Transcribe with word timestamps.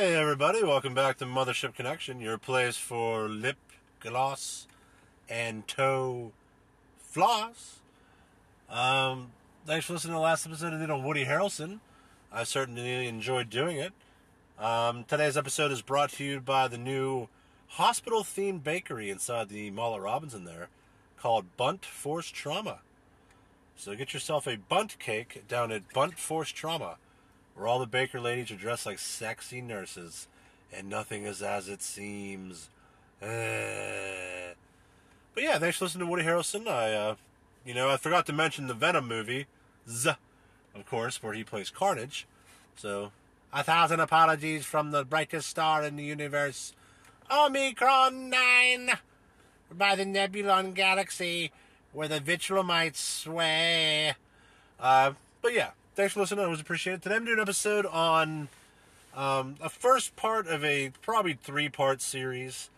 Hey 0.00 0.14
everybody, 0.14 0.62
welcome 0.64 0.94
back 0.94 1.18
to 1.18 1.26
Mothership 1.26 1.74
Connection, 1.74 2.22
your 2.22 2.38
place 2.38 2.78
for 2.78 3.28
lip 3.28 3.58
gloss 4.00 4.66
and 5.28 5.68
toe 5.68 6.32
floss. 6.96 7.80
Um, 8.70 9.32
thanks 9.66 9.84
for 9.84 9.92
listening 9.92 10.12
to 10.12 10.16
the 10.16 10.22
last 10.22 10.46
episode 10.46 10.72
of 10.72 10.90
on 10.90 11.04
Woody 11.04 11.26
Harrelson. 11.26 11.80
I 12.32 12.44
certainly 12.44 13.08
enjoyed 13.08 13.50
doing 13.50 13.76
it. 13.76 13.92
Um, 14.58 15.04
today's 15.04 15.36
episode 15.36 15.70
is 15.70 15.82
brought 15.82 16.12
to 16.12 16.24
you 16.24 16.40
by 16.40 16.66
the 16.66 16.78
new 16.78 17.28
hospital-themed 17.68 18.64
bakery 18.64 19.10
inside 19.10 19.50
the 19.50 19.70
Mall 19.70 19.94
at 19.94 20.00
Robinson 20.00 20.44
there, 20.44 20.70
called 21.18 21.58
Bunt 21.58 21.84
Force 21.84 22.30
Trauma. 22.30 22.78
So 23.76 23.94
get 23.94 24.14
yourself 24.14 24.48
a 24.48 24.56
bunt 24.56 24.98
cake 24.98 25.46
down 25.46 25.70
at 25.70 25.92
Bunt 25.92 26.18
Force 26.18 26.48
Trauma 26.48 26.96
where 27.60 27.68
all 27.68 27.78
the 27.78 27.86
baker 27.86 28.18
ladies 28.18 28.50
are 28.50 28.56
dressed 28.56 28.86
like 28.86 28.98
sexy 28.98 29.60
nurses, 29.60 30.28
and 30.72 30.88
nothing 30.88 31.24
is 31.24 31.42
as 31.42 31.68
it 31.68 31.82
seems. 31.82 32.70
Uh. 33.20 34.54
But 35.34 35.42
yeah, 35.42 35.58
thanks 35.58 35.76
for 35.76 35.84
listening 35.84 36.06
to 36.06 36.10
Woody 36.10 36.24
Harrelson. 36.24 36.66
I, 36.66 36.94
uh, 36.94 37.14
you 37.66 37.74
know, 37.74 37.90
I 37.90 37.98
forgot 37.98 38.24
to 38.26 38.32
mention 38.32 38.66
the 38.66 38.72
Venom 38.72 39.06
movie, 39.06 39.44
Z, 39.86 40.12
of 40.74 40.86
course, 40.86 41.22
where 41.22 41.34
he 41.34 41.44
plays 41.44 41.68
Carnage. 41.68 42.26
So, 42.76 43.12
a 43.52 43.62
thousand 43.62 44.00
apologies 44.00 44.64
from 44.64 44.90
the 44.90 45.04
brightest 45.04 45.50
star 45.50 45.84
in 45.84 45.96
the 45.96 46.04
universe, 46.04 46.72
Omicron 47.30 48.30
9, 48.30 48.90
by 49.70 49.96
the 49.96 50.04
Nebulon 50.04 50.72
Galaxy, 50.72 51.52
where 51.92 52.08
the 52.08 52.20
Vitrumites 52.20 52.96
sway. 52.96 54.14
Uh, 54.80 55.12
but 55.42 55.52
yeah, 55.52 55.72
thanks 56.00 56.14
for 56.14 56.20
listening. 56.20 56.42
It 56.46 56.48
was 56.48 56.62
appreciated. 56.62 57.02
Today 57.02 57.16
I'm 57.16 57.26
doing 57.26 57.36
an 57.36 57.42
episode 57.42 57.84
on 57.84 58.48
um, 59.14 59.56
a 59.60 59.68
first 59.68 60.16
part 60.16 60.46
of 60.46 60.64
a 60.64 60.92
probably 61.02 61.34
three 61.34 61.68
part 61.68 62.00
series. 62.00 62.70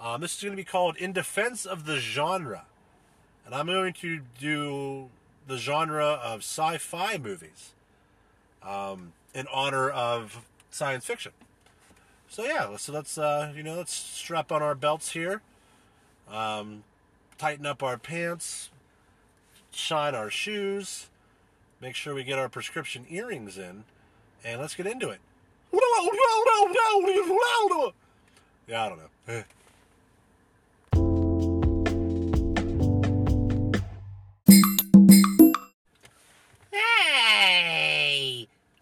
Um, 0.00 0.20
this 0.20 0.36
is 0.36 0.44
going 0.44 0.52
to 0.52 0.56
be 0.56 0.62
called 0.62 0.96
In 0.96 1.12
Defense 1.12 1.66
of 1.66 1.86
the 1.86 1.96
Genre. 1.96 2.66
And 3.44 3.52
I'm 3.52 3.66
going 3.66 3.94
to 3.94 4.20
do 4.38 5.08
the 5.48 5.56
genre 5.56 6.20
of 6.22 6.42
sci 6.42 6.78
fi 6.78 7.18
movies 7.18 7.72
um, 8.62 9.12
in 9.34 9.48
honor 9.52 9.90
of 9.90 10.46
science 10.70 11.04
fiction. 11.04 11.32
So 12.28 12.44
yeah, 12.44 12.76
so 12.76 12.92
let's 12.92 13.18
uh, 13.18 13.52
you 13.56 13.64
know 13.64 13.74
let's 13.74 13.92
strap 13.92 14.52
on 14.52 14.62
our 14.62 14.76
belts 14.76 15.10
here, 15.10 15.42
um, 16.30 16.84
tighten 17.38 17.66
up 17.66 17.82
our 17.82 17.98
pants, 17.98 18.70
shine 19.72 20.14
our 20.14 20.30
shoes, 20.30 21.08
make 21.80 21.94
sure 21.94 22.14
we 22.14 22.24
get 22.24 22.38
our 22.38 22.48
prescription 22.48 23.06
earrings 23.08 23.58
in, 23.58 23.84
and 24.44 24.60
let's 24.60 24.74
get 24.74 24.86
into 24.86 25.10
it. 25.10 25.20
Yeah, 28.66 28.84
I 28.84 28.88
don't 28.88 28.98
know. 28.98 29.10
Hey! 29.26 29.44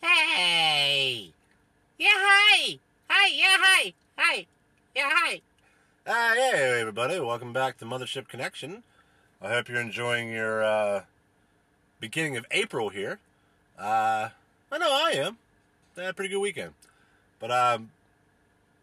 Hey! 0.03 1.33
Yeah, 1.99 2.09
hi! 2.13 2.79
Hi, 3.09 3.29
yeah, 3.29 3.57
hi! 3.61 3.93
Hi! 4.19 4.47
Yeah, 4.95 5.11
hi! 5.13 5.41
Uh, 6.07 6.35
hey, 6.35 6.81
everybody. 6.81 7.21
Welcome 7.21 7.53
back 7.53 7.79
to 7.79 7.85
Mothership 7.85 8.29
Connection. 8.29 8.83
I 9.41 9.51
hope 9.51 9.69
you're 9.69 9.81
enjoying 9.81 10.31
your 10.31 10.65
uh, 10.65 11.03
beginning 12.01 12.37
of 12.37 12.47
April 12.51 12.91
here. 12.91 13.19
Uh, 13.79 14.31
I 14.71 14.79
know 14.79 14.91
I 14.91 15.13
am. 15.15 15.39
I 15.97 16.03
had 16.03 16.11
a 16.11 16.15
pretty 16.15 16.31
good 16.31 16.41
weekend. 16.41 16.73
But 17.39 17.51
um, 17.51 17.91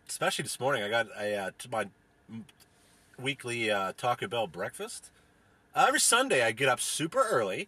especially 0.07 0.43
this 0.43 0.59
morning, 0.59 0.83
I 0.83 0.89
got 0.89 1.07
a, 1.19 1.35
uh, 1.35 1.51
to 1.59 1.69
my 1.69 1.87
weekly 3.19 3.69
uh, 3.69 3.93
Taco 3.97 4.27
Bell 4.27 4.47
breakfast. 4.47 5.09
Uh, 5.75 5.85
every 5.87 5.99
Sunday, 5.99 6.43
I 6.43 6.51
get 6.51 6.69
up 6.69 6.79
super 6.79 7.23
early, 7.23 7.67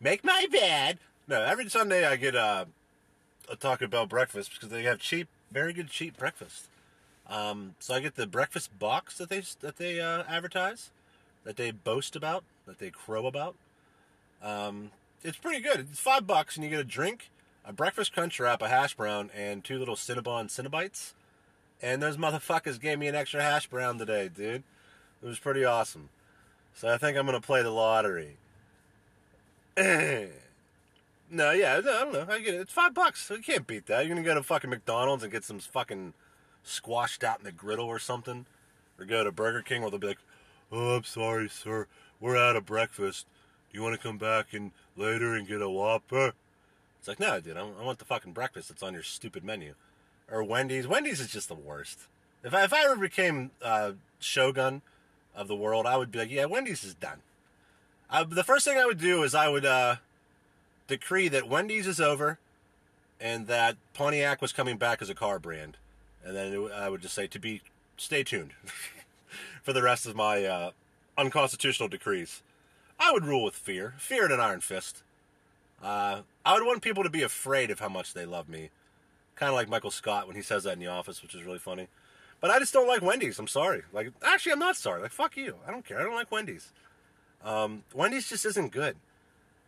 make 0.00 0.24
my 0.24 0.46
bed. 0.50 0.98
No, 1.26 1.42
every 1.42 1.68
Sunday, 1.68 2.06
I 2.06 2.16
get 2.16 2.36
uh, 2.36 2.66
a 3.50 3.56
Taco 3.56 3.86
Bell 3.86 4.06
breakfast 4.06 4.52
because 4.54 4.68
they 4.68 4.82
have 4.84 4.98
cheap, 4.98 5.28
very 5.50 5.72
good 5.72 5.88
cheap 5.88 6.16
breakfast. 6.16 6.68
Um, 7.28 7.74
so 7.78 7.94
I 7.94 8.00
get 8.00 8.16
the 8.16 8.26
breakfast 8.26 8.78
box 8.78 9.16
that 9.18 9.28
they 9.28 9.42
that 9.60 9.76
they 9.76 10.00
uh, 10.00 10.24
advertise, 10.28 10.90
that 11.44 11.56
they 11.56 11.70
boast 11.70 12.14
about, 12.14 12.44
that 12.66 12.78
they 12.78 12.90
crow 12.90 13.26
about. 13.26 13.54
Um, 14.42 14.90
it's 15.22 15.38
pretty 15.38 15.60
good. 15.60 15.80
It's 15.80 16.00
five 16.00 16.26
bucks, 16.26 16.56
and 16.56 16.64
you 16.64 16.70
get 16.70 16.80
a 16.80 16.84
drink, 16.84 17.30
a 17.64 17.72
breakfast 17.72 18.12
crunch 18.12 18.40
wrap, 18.40 18.60
a 18.60 18.68
hash 18.68 18.94
brown, 18.94 19.30
and 19.34 19.62
two 19.62 19.78
little 19.78 19.94
Cinnabon 19.94 20.48
Cinnabites. 20.48 21.12
And 21.80 22.02
those 22.02 22.16
motherfuckers 22.16 22.80
gave 22.80 22.98
me 22.98 23.08
an 23.08 23.14
extra 23.14 23.42
hash 23.42 23.66
brown 23.68 23.98
today, 23.98 24.28
dude. 24.28 24.62
It 25.22 25.26
was 25.26 25.38
pretty 25.38 25.64
awesome. 25.64 26.08
So 26.74 26.88
I 26.88 26.98
think 26.98 27.16
I'm 27.16 27.26
gonna 27.26 27.40
play 27.40 27.62
the 27.62 27.70
lottery. 27.70 28.36
no, 29.76 30.30
yeah, 31.30 31.76
I 31.76 31.80
don't 31.80 32.12
know. 32.12 32.26
I 32.28 32.40
get 32.40 32.54
it. 32.54 32.60
It's 32.60 32.72
five 32.72 32.94
bucks. 32.94 33.30
You 33.30 33.38
can't 33.38 33.66
beat 33.66 33.86
that. 33.86 34.06
You're 34.06 34.14
gonna 34.14 34.26
go 34.26 34.34
to 34.34 34.42
fucking 34.42 34.70
McDonald's 34.70 35.22
and 35.22 35.32
get 35.32 35.44
some 35.44 35.58
fucking 35.58 36.14
squashed 36.62 37.24
out 37.24 37.38
in 37.38 37.44
the 37.44 37.52
griddle 37.52 37.86
or 37.86 37.98
something, 37.98 38.46
or 38.98 39.04
go 39.04 39.24
to 39.24 39.32
Burger 39.32 39.62
King 39.62 39.82
where 39.82 39.90
they'll 39.90 40.00
be 40.00 40.08
like, 40.08 40.18
"Oh, 40.70 40.96
I'm 40.96 41.04
sorry, 41.04 41.48
sir, 41.48 41.86
we're 42.20 42.36
out 42.36 42.56
of 42.56 42.66
breakfast. 42.66 43.26
You 43.72 43.82
want 43.82 43.94
to 43.94 44.06
come 44.06 44.18
back 44.18 44.52
and 44.52 44.72
later 44.96 45.34
and 45.34 45.46
get 45.46 45.62
a 45.62 45.70
Whopper?" 45.70 46.34
It's 46.98 47.08
like, 47.08 47.18
no, 47.18 47.40
dude, 47.40 47.56
I 47.56 47.60
I 47.60 47.84
want 47.84 47.98
the 47.98 48.04
fucking 48.04 48.32
breakfast 48.32 48.68
that's 48.68 48.82
on 48.82 48.94
your 48.94 49.02
stupid 49.02 49.44
menu. 49.44 49.74
Or 50.30 50.42
Wendy's. 50.44 50.86
Wendy's 50.86 51.20
is 51.20 51.30
just 51.30 51.48
the 51.48 51.54
worst. 51.54 52.00
If 52.44 52.54
I, 52.54 52.64
if 52.64 52.72
I 52.72 52.84
ever 52.84 52.96
became 52.96 53.50
uh, 53.60 53.92
Shogun 54.18 54.82
of 55.34 55.48
the 55.48 55.56
world, 55.56 55.86
I 55.86 55.96
would 55.96 56.10
be 56.10 56.18
like, 56.18 56.30
yeah, 56.30 56.44
Wendy's 56.44 56.84
is 56.84 56.94
done. 56.94 57.18
The 58.28 58.44
first 58.44 58.64
thing 58.64 58.76
I 58.76 58.84
would 58.84 59.00
do 59.00 59.22
is 59.22 59.34
I 59.34 59.48
would 59.48 59.64
uh, 59.64 59.96
decree 60.86 61.28
that 61.28 61.48
Wendy's 61.48 61.86
is 61.86 62.00
over 62.00 62.38
and 63.20 63.46
that 63.46 63.76
Pontiac 63.94 64.42
was 64.42 64.52
coming 64.52 64.76
back 64.76 65.00
as 65.00 65.08
a 65.08 65.14
car 65.14 65.38
brand. 65.38 65.76
And 66.24 66.36
then 66.36 66.52
it, 66.52 66.72
I 66.72 66.88
would 66.88 67.00
just 67.00 67.14
say 67.14 67.26
to 67.26 67.38
be, 67.38 67.62
stay 67.96 68.22
tuned 68.22 68.52
for 69.62 69.72
the 69.72 69.82
rest 69.82 70.06
of 70.06 70.14
my 70.14 70.44
uh, 70.44 70.70
unconstitutional 71.16 71.88
decrees. 71.88 72.42
I 73.02 73.10
would 73.12 73.24
rule 73.24 73.42
with 73.42 73.56
fear, 73.56 73.94
fear 73.98 74.24
and 74.24 74.32
an 74.32 74.40
iron 74.40 74.60
fist. 74.60 75.02
Uh, 75.82 76.20
I 76.44 76.54
would 76.54 76.64
want 76.64 76.82
people 76.82 77.02
to 77.02 77.10
be 77.10 77.22
afraid 77.22 77.70
of 77.70 77.80
how 77.80 77.88
much 77.88 78.14
they 78.14 78.24
love 78.24 78.48
me. 78.48 78.70
Kind 79.34 79.48
of 79.48 79.56
like 79.56 79.68
Michael 79.68 79.90
Scott 79.90 80.28
when 80.28 80.36
he 80.36 80.42
says 80.42 80.64
that 80.64 80.74
in 80.74 80.78
The 80.78 80.86
Office, 80.86 81.20
which 81.20 81.34
is 81.34 81.42
really 81.42 81.58
funny. 81.58 81.88
But 82.40 82.50
I 82.50 82.58
just 82.60 82.72
don't 82.72 82.86
like 82.86 83.02
Wendy's. 83.02 83.38
I'm 83.38 83.48
sorry. 83.48 83.82
Like, 83.92 84.12
actually, 84.22 84.52
I'm 84.52 84.60
not 84.60 84.76
sorry. 84.76 85.02
Like, 85.02 85.10
fuck 85.10 85.36
you. 85.36 85.56
I 85.66 85.72
don't 85.72 85.84
care. 85.84 85.98
I 85.98 86.04
don't 86.04 86.14
like 86.14 86.30
Wendy's. 86.30 86.72
Um, 87.44 87.82
Wendy's 87.92 88.28
just 88.28 88.46
isn't 88.46 88.72
good. 88.72 88.96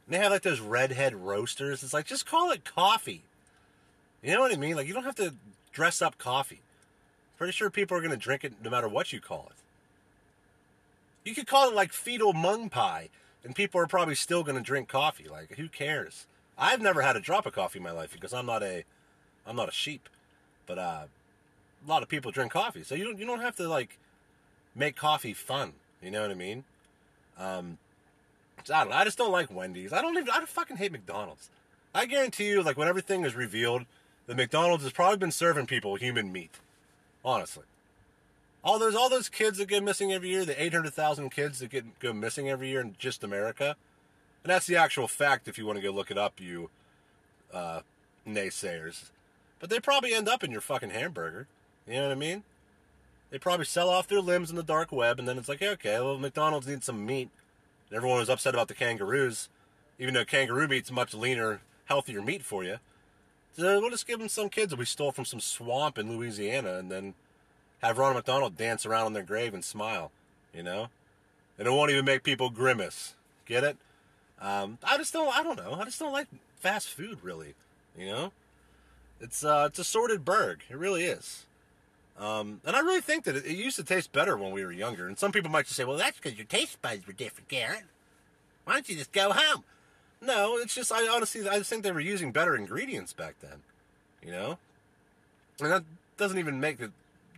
And 0.07 0.15
they 0.15 0.19
have 0.19 0.31
like 0.31 0.43
those 0.43 0.61
redhead 0.61 1.15
roasters. 1.15 1.83
It's 1.83 1.93
like 1.93 2.07
just 2.07 2.27
call 2.27 2.53
it 2.53 2.65
coffee. 2.65 3.23
You 4.23 4.35
know 4.35 4.41
what 4.41 4.53
I 4.53 4.57
mean? 4.57 4.77
Like 4.77 4.87
you 4.87 4.95
don't 4.95 5.05
have 5.05 5.17
to 5.17 5.35
dress 5.73 6.01
up 6.01 6.19
coffee. 6.19 6.61
Pretty 7.37 7.53
sure 7.53 7.69
people 7.69 7.97
are 7.97 8.01
going 8.01 8.11
to 8.11 8.17
drink 8.17 8.45
it 8.45 8.55
no 8.63 8.71
matter 8.71 8.89
what 8.89 9.13
you 9.13 9.21
call 9.21 9.51
it. 9.51 11.29
You 11.29 11.35
could 11.35 11.47
call 11.47 11.69
it 11.69 11.75
like 11.75 11.93
fetal 11.93 12.33
mung 12.33 12.69
pie, 12.69 13.09
and 13.45 13.55
people 13.55 13.81
are 13.81 13.87
probably 13.87 14.15
still 14.15 14.43
going 14.43 14.57
to 14.57 14.63
drink 14.63 14.89
coffee. 14.89 15.29
Like 15.29 15.57
who 15.57 15.69
cares? 15.69 16.27
I've 16.57 16.81
never 16.81 17.03
had 17.03 17.17
a 17.17 17.21
drop 17.21 17.47
of 17.47 17.53
coffee 17.53 17.79
in 17.79 17.83
my 17.83 17.91
life 17.91 18.13
because 18.13 18.33
I'm 18.33 18.47
not 18.47 18.63
a, 18.63 18.85
I'm 19.47 19.57
not 19.57 19.69
a 19.69 19.73
sheep. 19.73 20.09
But 20.67 20.79
uh, 20.79 21.05
a 21.85 21.89
lot 21.89 22.03
of 22.03 22.09
people 22.09 22.31
drink 22.31 22.53
coffee, 22.53 22.83
so 22.83 22.95
you 22.95 23.05
don't 23.05 23.19
you 23.19 23.27
don't 23.27 23.41
have 23.41 23.57
to 23.57 23.69
like 23.69 23.99
make 24.75 24.97
coffee 24.97 25.35
fun. 25.35 25.75
You 26.03 26.11
know 26.11 26.23
what 26.23 26.31
I 26.31 26.35
mean? 26.35 26.65
Um, 27.39 27.79
I 28.73 28.85
don't. 28.85 28.93
I 28.93 29.05
just 29.05 29.19
don't 29.19 29.33
like 29.33 29.53
Wendy's. 29.53 29.93
I 29.93 30.01
don't 30.01 30.17
even. 30.17 30.31
I 30.31 30.45
fucking 30.47 30.79
hate 30.79 30.93
McDonald's. 30.93 31.51
I 31.95 32.07
guarantee 32.07 32.49
you, 32.49 32.63
like 32.63 32.77
when 32.77 32.89
everything 32.89 33.25
is 33.25 33.35
revealed, 33.35 33.85
the 34.27 34.35
McDonald's 34.35 34.85
has 34.85 34.93
probably 34.93 35.19
been 35.19 35.31
serving 35.31 35.67
people 35.67 35.97
human 35.97 36.33
meat. 36.33 36.59
Honestly, 37.25 37.65
all 38.65 38.79
those 38.79 38.95
all 38.95 39.09
those 39.09 39.29
kids 39.29 39.59
that 39.59 39.69
go 39.69 39.81
missing 39.81 40.13
every 40.13 40.31
year, 40.31 40.45
the 40.45 40.61
eight 40.61 40.73
hundred 40.73 40.95
thousand 40.95 41.31
kids 41.31 41.59
that 41.59 41.71
get 41.71 41.99
go 42.01 42.13
missing 42.13 42.49
every 42.49 42.71
year 42.71 42.81
in 42.81 42.97
just 42.99 43.23
America, 43.23 43.77
and 44.43 44.51
that's 44.51 44.67
the 44.67 44.77
actual 44.77 45.07
fact. 45.07 45.47
If 45.47 45.59
you 45.59 45.67
want 45.67 45.77
to 45.77 45.83
go 45.83 45.91
look 45.91 46.11
it 46.11 46.19
up, 46.19 46.41
you 46.41 46.71
uh, 47.53 47.81
naysayers, 48.27 49.11
but 49.61 49.69
they 49.71 49.79
probably 49.79 50.15
end 50.15 50.29
up 50.29 50.43
in 50.43 50.51
your 50.51 50.63
fucking 50.63 50.91
hamburger. 50.91 51.47
You 51.87 51.95
know 51.95 52.05
what 52.05 52.13
I 52.13 52.17
mean? 52.17 52.43
They 53.31 53.39
probably 53.39 53.67
sell 53.67 53.91
off 53.91 54.09
their 54.09 54.21
limbs 54.21 54.49
in 54.49 54.57
the 54.57 54.63
dark 54.63 54.91
web, 54.93 55.19
and 55.19 55.29
then 55.29 55.37
it's 55.39 55.49
like, 55.49 55.63
okay, 55.63 56.01
well, 56.01 56.19
McDonald's 56.19 56.67
needs 56.67 56.87
some 56.87 57.05
meat. 57.05 57.29
And 57.91 57.97
everyone 57.97 58.19
was 58.19 58.31
upset 58.31 58.55
about 58.55 58.69
the 58.69 58.75
kangaroos, 58.75 59.49
even 59.99 60.15
though 60.15 60.25
kangaroo 60.25 60.69
meat's 60.69 60.91
much 60.91 61.13
leaner, 61.13 61.61
healthier 61.87 62.23
meat 62.23 62.43
for 62.43 62.65
you. 62.65 62.79
So 63.57 63.81
we'll 63.81 63.91
just 63.91 64.07
give 64.07 64.19
them 64.19 64.29
some 64.29 64.49
kids 64.49 64.71
that 64.71 64.79
we 64.79 64.85
stole 64.85 65.13
from 65.13 65.25
some 65.25 65.41
swamp 65.41 65.99
in 65.99 66.17
Louisiana, 66.17 66.75
and 66.75 66.91
then 66.91 67.15
have 67.87 67.99
Ronald 67.99 68.17
McDonald 68.17 68.57
dance 68.57 68.87
around 68.87 69.07
on 69.07 69.13
their 69.13 69.23
grave 69.23 69.55
and 69.55 69.65
smile. 69.65 70.11
You 70.53 70.63
know, 70.63 70.89
and 71.59 71.67
it 71.67 71.71
won't 71.71 71.91
even 71.91 72.05
make 72.05 72.23
people 72.23 72.51
grimace. 72.51 73.15
Get 73.47 73.65
it? 73.65 73.77
Um, 74.41 74.79
I 74.83 74.97
just 74.97 75.13
don't. 75.13 75.35
I 75.37 75.43
don't 75.43 75.57
know. 75.57 75.77
I 75.81 75.85
just 75.85 75.99
don't 75.99 76.13
like 76.13 76.29
fast 76.57 76.89
food, 76.89 77.19
really. 77.23 77.55
You 77.99 78.07
know. 78.07 78.33
It's 79.21 79.45
uh, 79.45 79.65
it's 79.69 79.79
a 79.79 79.85
sorted 79.85 80.25
burg. 80.25 80.63
It 80.69 80.77
really 80.77 81.05
is. 81.05 81.47
Um, 82.19 82.61
and 82.65 82.77
I 82.77 82.81
really 82.81 83.01
think 83.01 83.25
that 83.25 83.37
it, 83.37 83.47
it 83.47 83.57
used 83.57 83.77
to 83.77 83.85
taste 83.85 84.13
better 84.13 84.37
when 84.37 84.53
we 84.53 84.65
were 84.65 84.73
younger. 84.73 85.09
And 85.09 85.19
some 85.19 85.33
people 85.33 85.51
might 85.51 85.65
just 85.65 85.77
say, 85.77 85.85
"Well, 85.85 85.97
that's 85.97 86.19
because 86.19 86.37
your 86.37 86.47
taste 86.47 86.81
buds 86.83 87.07
were 87.07 87.13
different, 87.13 87.49
Garrett. 87.49 87.85
Why 88.65 88.75
don't 88.75 88.89
you 88.89 88.97
just 88.97 89.13
go 89.13 89.33
home?" 89.33 89.65
No, 90.21 90.57
it's 90.57 90.75
just 90.75 90.93
I 90.93 91.09
honestly 91.09 91.49
I 91.49 91.59
just 91.59 91.71
think 91.71 91.83
they 91.83 91.93
were 91.93 92.01
using 92.01 92.33
better 92.33 92.57
ingredients 92.57 93.13
back 93.13 93.37
then. 93.41 93.63
You 94.23 94.33
know, 94.33 94.59
and 95.61 95.71
that 95.71 95.85
doesn't 96.17 96.39
even 96.39 96.61
make 96.61 96.81
it. 96.81 96.91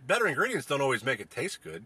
Better 0.07 0.25
ingredients 0.25 0.65
don't 0.65 0.81
always 0.81 1.03
make 1.03 1.19
it 1.19 1.29
taste 1.29 1.61
good. 1.63 1.85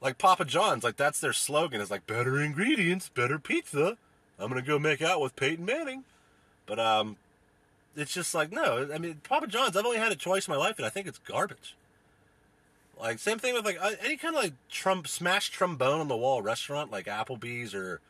Like 0.00 0.18
Papa 0.18 0.44
John's, 0.44 0.84
like 0.84 0.96
that's 0.96 1.20
their 1.20 1.32
slogan 1.32 1.80
is 1.80 1.90
like 1.90 2.06
better 2.06 2.40
ingredients, 2.40 3.08
better 3.08 3.38
pizza. 3.38 3.96
I'm 4.38 4.48
gonna 4.48 4.62
go 4.62 4.78
make 4.78 5.00
out 5.02 5.20
with 5.20 5.34
Peyton 5.36 5.64
Manning, 5.64 6.04
but 6.66 6.78
um, 6.78 7.16
it's 7.96 8.12
just 8.12 8.34
like 8.34 8.52
no. 8.52 8.88
I 8.92 8.98
mean, 8.98 9.20
Papa 9.24 9.46
John's. 9.46 9.76
I've 9.76 9.86
only 9.86 9.98
had 9.98 10.12
a 10.12 10.16
choice 10.16 10.46
in 10.46 10.52
my 10.52 10.58
life, 10.58 10.76
and 10.76 10.86
I 10.86 10.88
think 10.88 11.06
it's 11.06 11.18
garbage. 11.18 11.74
Like 13.00 13.18
same 13.18 13.38
thing 13.38 13.54
with 13.54 13.64
like 13.64 13.78
uh, 13.80 13.92
any 14.04 14.16
kind 14.16 14.36
of 14.36 14.42
like 14.42 14.54
Trump 14.68 15.06
smashed 15.08 15.52
trombone 15.52 16.00
on 16.00 16.08
the 16.08 16.16
wall 16.16 16.42
restaurant, 16.42 16.90
like 16.90 17.06
Applebee's 17.06 17.74
or 17.74 18.00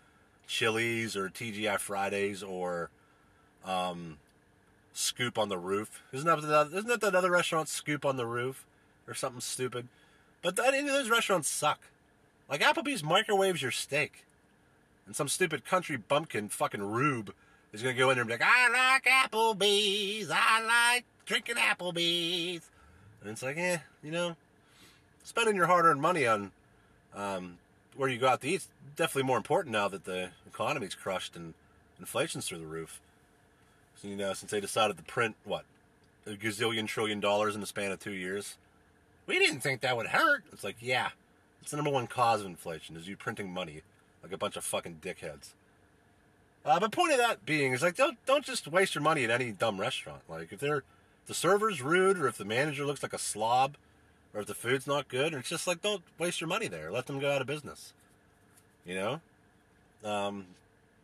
Chili's 0.46 1.16
or 1.16 1.28
TGI 1.28 1.78
Fridays 1.78 2.42
or 2.42 2.90
um, 3.64 4.18
Scoop 4.98 5.38
on 5.38 5.48
the 5.48 5.58
Roof. 5.58 6.02
Isn't 6.12 6.26
that 6.26 6.42
that, 6.42 6.76
isn't 6.76 7.00
that 7.00 7.30
restaurant 7.30 7.68
Scoop 7.68 8.04
on 8.04 8.16
the 8.16 8.26
Roof 8.26 8.66
or 9.06 9.14
something 9.14 9.40
stupid? 9.40 9.86
But 10.42 10.58
any 10.58 10.80
of 10.80 10.86
those 10.86 11.08
restaurants 11.08 11.48
suck. 11.48 11.80
Like 12.50 12.62
Applebee's 12.62 13.04
microwaves 13.04 13.62
your 13.62 13.70
steak, 13.70 14.24
and 15.06 15.14
some 15.14 15.28
stupid 15.28 15.64
country 15.64 15.96
bumpkin 15.96 16.48
fucking 16.48 16.82
rube 16.82 17.32
is 17.72 17.82
gonna 17.82 17.94
go 17.94 18.10
in 18.10 18.16
there 18.16 18.22
and 18.22 18.28
be 18.28 18.34
like, 18.34 18.42
I 18.44 18.94
like 18.94 19.04
Applebee's, 19.04 20.30
I 20.32 20.94
like 20.94 21.04
drinking 21.26 21.56
Applebee's, 21.56 22.68
and 23.20 23.30
it's 23.30 23.42
like, 23.42 23.56
eh, 23.56 23.78
you 24.02 24.10
know, 24.10 24.34
spending 25.22 25.54
your 25.54 25.66
hard-earned 25.66 26.00
money 26.00 26.26
on 26.26 26.50
um, 27.14 27.58
where 27.96 28.08
you 28.08 28.18
go 28.18 28.28
out 28.28 28.40
to 28.40 28.48
eat 28.48 28.66
definitely 28.96 29.26
more 29.26 29.36
important 29.36 29.72
now 29.72 29.88
that 29.88 30.04
the 30.04 30.30
economy's 30.46 30.94
crushed 30.94 31.36
and 31.36 31.54
inflation's 32.00 32.48
through 32.48 32.58
the 32.58 32.66
roof. 32.66 33.00
You 34.02 34.16
know, 34.16 34.32
since 34.32 34.50
they 34.50 34.60
decided 34.60 34.96
to 34.96 35.02
print 35.02 35.36
what 35.44 35.64
a 36.26 36.30
gazillion 36.30 36.86
trillion 36.86 37.20
dollars 37.20 37.54
in 37.54 37.60
the 37.60 37.66
span 37.66 37.90
of 37.92 38.00
two 38.00 38.12
years, 38.12 38.56
we 39.26 39.38
didn't 39.38 39.60
think 39.60 39.80
that 39.80 39.96
would 39.96 40.08
hurt. 40.08 40.44
It's 40.52 40.64
like, 40.64 40.76
yeah, 40.80 41.10
it's 41.60 41.70
the 41.70 41.76
number 41.76 41.90
one 41.90 42.06
cause 42.06 42.40
of 42.40 42.46
inflation 42.46 42.96
is 42.96 43.08
you 43.08 43.16
printing 43.16 43.52
money 43.52 43.82
like 44.22 44.32
a 44.32 44.38
bunch 44.38 44.56
of 44.56 44.64
fucking 44.64 45.00
dickheads. 45.02 45.50
Uh, 46.64 46.78
but 46.80 46.92
point 46.92 47.12
of 47.12 47.18
that 47.18 47.46
being 47.46 47.72
is 47.72 47.82
like 47.82 47.96
don't 47.96 48.18
don't 48.26 48.44
just 48.44 48.66
waste 48.68 48.94
your 48.94 49.02
money 49.02 49.24
at 49.24 49.30
any 49.30 49.52
dumb 49.52 49.80
restaurant. 49.80 50.22
Like 50.28 50.52
if 50.52 50.60
they're 50.60 50.82
the 51.26 51.34
server's 51.34 51.82
rude 51.82 52.18
or 52.18 52.26
if 52.26 52.36
the 52.36 52.44
manager 52.44 52.84
looks 52.84 53.02
like 53.02 53.12
a 53.12 53.18
slob 53.18 53.76
or 54.34 54.40
if 54.40 54.46
the 54.46 54.54
food's 54.54 54.86
not 54.86 55.08
good, 55.08 55.34
it's 55.34 55.48
just 55.48 55.66
like 55.66 55.82
don't 55.82 56.02
waste 56.18 56.40
your 56.40 56.48
money 56.48 56.68
there. 56.68 56.90
Let 56.90 57.06
them 57.06 57.20
go 57.20 57.30
out 57.30 57.40
of 57.40 57.46
business. 57.46 57.92
You 58.84 58.94
know. 58.94 59.20
Um, 60.04 60.46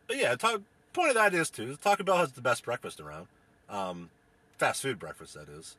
but 0.07 0.17
yeah, 0.17 0.35
talk, 0.35 0.61
point 0.95 1.09
of 1.09 1.15
that 1.15 1.33
is 1.33 1.49
too. 1.49 1.77
Taco 1.81 2.03
Bell 2.03 2.17
has 2.17 2.31
the 2.31 2.41
best 2.41 2.63
breakfast 2.63 2.99
around. 2.99 3.27
Um, 3.69 4.09
fast 4.57 4.81
food 4.81 4.97
breakfast 4.97 5.33
that 5.35 5.49
is. 5.49 5.75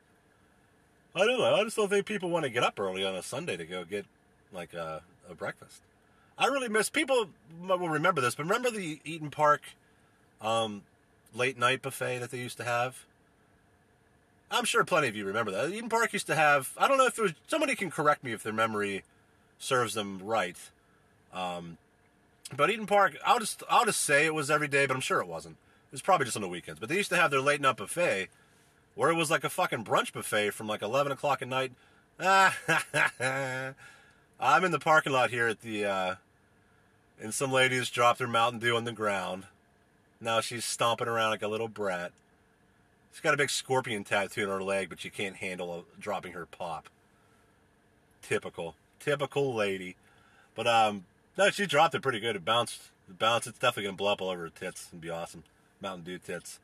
I 1.15 1.25
don't 1.25 1.39
know. 1.39 1.55
I 1.55 1.63
just 1.63 1.75
don't 1.75 1.89
think 1.89 2.05
people 2.05 2.29
want 2.29 2.43
to 2.43 2.49
get 2.49 2.63
up 2.63 2.79
early 2.79 3.03
on 3.03 3.15
a 3.15 3.23
Sunday 3.23 3.57
to 3.57 3.65
go 3.65 3.83
get 3.83 4.05
like 4.53 4.73
a, 4.73 5.01
a 5.29 5.33
breakfast. 5.33 5.81
I 6.37 6.45
really 6.45 6.69
miss 6.69 6.89
people 6.89 7.29
will 7.59 7.89
remember 7.89 8.21
this, 8.21 8.35
but 8.35 8.43
remember 8.43 8.69
the 8.69 8.99
Eat'n 9.03 9.31
Park 9.31 9.63
um, 10.39 10.83
late 11.33 11.57
night 11.57 11.81
buffet 11.81 12.19
that 12.19 12.29
they 12.29 12.37
used 12.37 12.57
to 12.57 12.63
have. 12.63 13.05
I'm 14.51 14.63
sure 14.63 14.85
plenty 14.85 15.07
of 15.07 15.15
you 15.15 15.25
remember 15.25 15.51
that. 15.51 15.71
Eat'n 15.71 15.89
Park 15.89 16.13
used 16.13 16.27
to 16.27 16.35
have. 16.35 16.71
I 16.77 16.87
don't 16.87 16.97
know 16.97 17.07
if 17.07 17.17
it 17.17 17.21
was 17.21 17.33
somebody 17.47 17.75
can 17.75 17.89
correct 17.89 18.23
me 18.23 18.33
if 18.33 18.43
their 18.43 18.53
memory 18.53 19.03
serves 19.57 19.95
them 19.95 20.21
right. 20.23 20.57
Um, 21.33 21.77
but 22.55 22.69
Eat'n 22.69 22.87
Park, 22.87 23.17
I'll 23.25 23.39
just 23.39 23.63
I'll 23.69 23.85
just 23.85 24.01
say 24.01 24.25
it 24.25 24.33
was 24.33 24.49
every 24.49 24.67
day, 24.67 24.85
but 24.85 24.95
I'm 24.95 25.01
sure 25.01 25.21
it 25.21 25.27
wasn't. 25.27 25.55
It 25.55 25.91
was 25.91 26.01
probably 26.01 26.25
just 26.25 26.35
on 26.35 26.41
the 26.41 26.47
weekends. 26.47 26.79
But 26.79 26.89
they 26.89 26.95
used 26.95 27.09
to 27.09 27.17
have 27.17 27.31
their 27.31 27.41
late 27.41 27.61
night 27.61 27.77
buffet, 27.77 28.27
where 28.95 29.09
it 29.09 29.15
was 29.15 29.31
like 29.31 29.43
a 29.43 29.49
fucking 29.49 29.85
brunch 29.85 30.13
buffet 30.13 30.51
from 30.51 30.67
like 30.67 30.81
11 30.81 31.11
o'clock 31.11 31.41
at 31.41 31.47
night. 31.47 31.71
I'm 32.19 33.75
in 34.63 34.71
the 34.71 34.79
parking 34.79 35.13
lot 35.13 35.29
here 35.29 35.47
at 35.47 35.61
the, 35.61 35.85
uh, 35.85 36.15
and 37.21 37.33
some 37.33 37.51
lady 37.51 37.77
has 37.77 37.89
dropped 37.89 38.19
her 38.19 38.27
Mountain 38.27 38.59
Dew 38.59 38.75
on 38.75 38.85
the 38.85 38.91
ground. 38.91 39.45
Now 40.19 40.41
she's 40.41 40.65
stomping 40.65 41.07
around 41.07 41.31
like 41.31 41.43
a 41.43 41.47
little 41.47 41.67
brat. 41.67 42.11
She's 43.11 43.21
got 43.21 43.33
a 43.33 43.37
big 43.37 43.49
scorpion 43.49 44.03
tattoo 44.03 44.43
on 44.43 44.49
her 44.49 44.63
leg, 44.63 44.89
but 44.89 44.99
she 44.99 45.09
can't 45.09 45.37
handle 45.37 45.85
dropping 45.99 46.33
her 46.33 46.45
pop. 46.45 46.89
Typical, 48.21 48.75
typical 48.99 49.53
lady. 49.53 49.95
But 50.53 50.67
um, 50.67 51.05
no, 51.37 51.49
she 51.49 51.65
dropped 51.65 51.95
it 51.95 52.01
pretty 52.01 52.19
good. 52.19 52.35
It 52.35 52.45
bounced, 52.45 52.89
it 53.09 53.17
bounced. 53.19 53.47
It's 53.47 53.59
definitely 53.59 53.83
gonna 53.83 53.97
blow 53.97 54.13
up 54.13 54.21
all 54.21 54.29
over 54.29 54.43
her 54.43 54.49
tits 54.49 54.89
and 54.91 55.01
be 55.01 55.09
awesome. 55.09 55.43
Mountain 55.81 56.05
Dew 56.05 56.17
tits. 56.17 56.59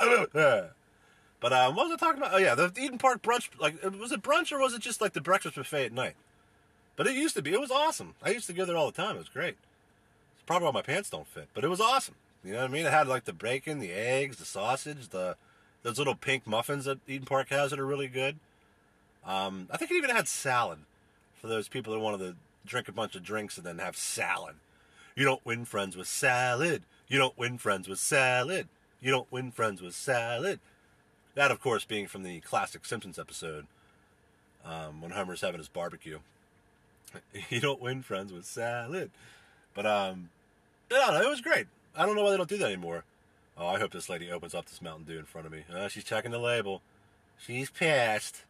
But 1.40 1.52
um, 1.52 1.76
what 1.76 1.88
was 1.88 1.94
I 1.94 1.96
talking 1.96 2.20
about? 2.20 2.34
Oh 2.34 2.38
yeah, 2.38 2.54
the 2.54 2.68
Eat'n 2.70 2.98
Park 2.98 3.22
brunch. 3.22 3.48
Like, 3.58 3.82
was 3.98 4.12
it 4.12 4.22
brunch 4.22 4.50
or 4.50 4.58
was 4.58 4.74
it 4.74 4.80
just 4.80 5.00
like 5.00 5.12
the 5.12 5.20
breakfast 5.20 5.54
buffet 5.54 5.86
at 5.86 5.92
night? 5.92 6.14
But 6.96 7.06
it 7.06 7.14
used 7.14 7.36
to 7.36 7.42
be. 7.42 7.52
It 7.52 7.60
was 7.60 7.70
awesome. 7.70 8.14
I 8.22 8.30
used 8.30 8.48
to 8.48 8.52
go 8.52 8.64
there 8.64 8.76
all 8.76 8.90
the 8.90 8.96
time. 9.00 9.14
It 9.14 9.20
was 9.20 9.28
great. 9.28 9.56
It's 10.34 10.42
probably 10.46 10.66
why 10.66 10.72
my 10.72 10.82
pants 10.82 11.10
don't 11.10 11.28
fit, 11.28 11.48
but 11.54 11.62
it 11.62 11.68
was 11.68 11.80
awesome. 11.80 12.16
You 12.42 12.54
know 12.54 12.62
what 12.62 12.70
I 12.70 12.72
mean? 12.72 12.86
It 12.86 12.92
had 12.92 13.06
like 13.06 13.24
the 13.24 13.32
bacon, 13.32 13.78
the 13.78 13.92
eggs, 13.92 14.38
the 14.38 14.44
sausage, 14.44 15.08
the 15.10 15.36
those 15.84 15.98
little 15.98 16.16
pink 16.16 16.44
muffins 16.44 16.86
that 16.86 17.06
Eat'n 17.06 17.26
Park 17.26 17.50
has 17.50 17.70
that 17.70 17.78
are 17.78 17.86
really 17.86 18.08
good. 18.08 18.36
Um, 19.24 19.68
I 19.70 19.76
think 19.76 19.92
it 19.92 19.96
even 19.96 20.10
had 20.10 20.26
salad 20.26 20.80
for 21.40 21.46
those 21.46 21.68
people 21.68 21.92
that 21.92 22.00
wanted 22.00 22.18
to 22.18 22.36
drink 22.68 22.88
a 22.88 22.92
bunch 22.92 23.14
of 23.14 23.22
drinks 23.22 23.56
and 23.56 23.66
then 23.66 23.78
have 23.78 23.96
salad. 23.96 24.56
You 25.14 25.24
don't 25.24 25.44
win 25.44 25.64
friends 25.64 25.96
with 25.96 26.06
salad. 26.06 26.84
You 27.08 27.18
don't 27.18 27.38
win 27.38 27.58
friends 27.58 27.88
with 27.88 27.98
salad. 27.98 28.68
You 29.00 29.10
don't 29.10 29.30
win 29.32 29.50
friends 29.50 29.80
with 29.80 29.94
salad. 29.94 30.60
That, 31.34 31.50
of 31.50 31.60
course, 31.60 31.84
being 31.84 32.06
from 32.06 32.22
the 32.22 32.40
classic 32.40 32.84
Simpsons 32.84 33.18
episode 33.18 33.66
um, 34.64 35.00
when 35.00 35.12
Homer's 35.12 35.40
having 35.40 35.58
his 35.58 35.68
barbecue. 35.68 36.18
you 37.48 37.60
don't 37.60 37.80
win 37.80 38.02
friends 38.02 38.32
with 38.32 38.44
salad. 38.44 39.10
But, 39.74 39.86
um, 39.86 40.30
I 40.90 40.94
don't 40.94 41.14
know. 41.14 41.22
It 41.22 41.30
was 41.30 41.40
great. 41.40 41.66
I 41.96 42.06
don't 42.06 42.14
know 42.14 42.22
why 42.22 42.30
they 42.30 42.36
don't 42.36 42.48
do 42.48 42.58
that 42.58 42.66
anymore. 42.66 43.04
Oh, 43.56 43.66
I 43.66 43.78
hope 43.78 43.90
this 43.90 44.08
lady 44.08 44.30
opens 44.30 44.54
up 44.54 44.66
this 44.66 44.80
Mountain 44.80 45.06
Dew 45.06 45.18
in 45.18 45.24
front 45.24 45.46
of 45.46 45.52
me. 45.52 45.64
Uh, 45.72 45.88
she's 45.88 46.04
checking 46.04 46.30
the 46.30 46.38
label. 46.38 46.80
She's 47.38 47.70
pissed. 47.70 48.44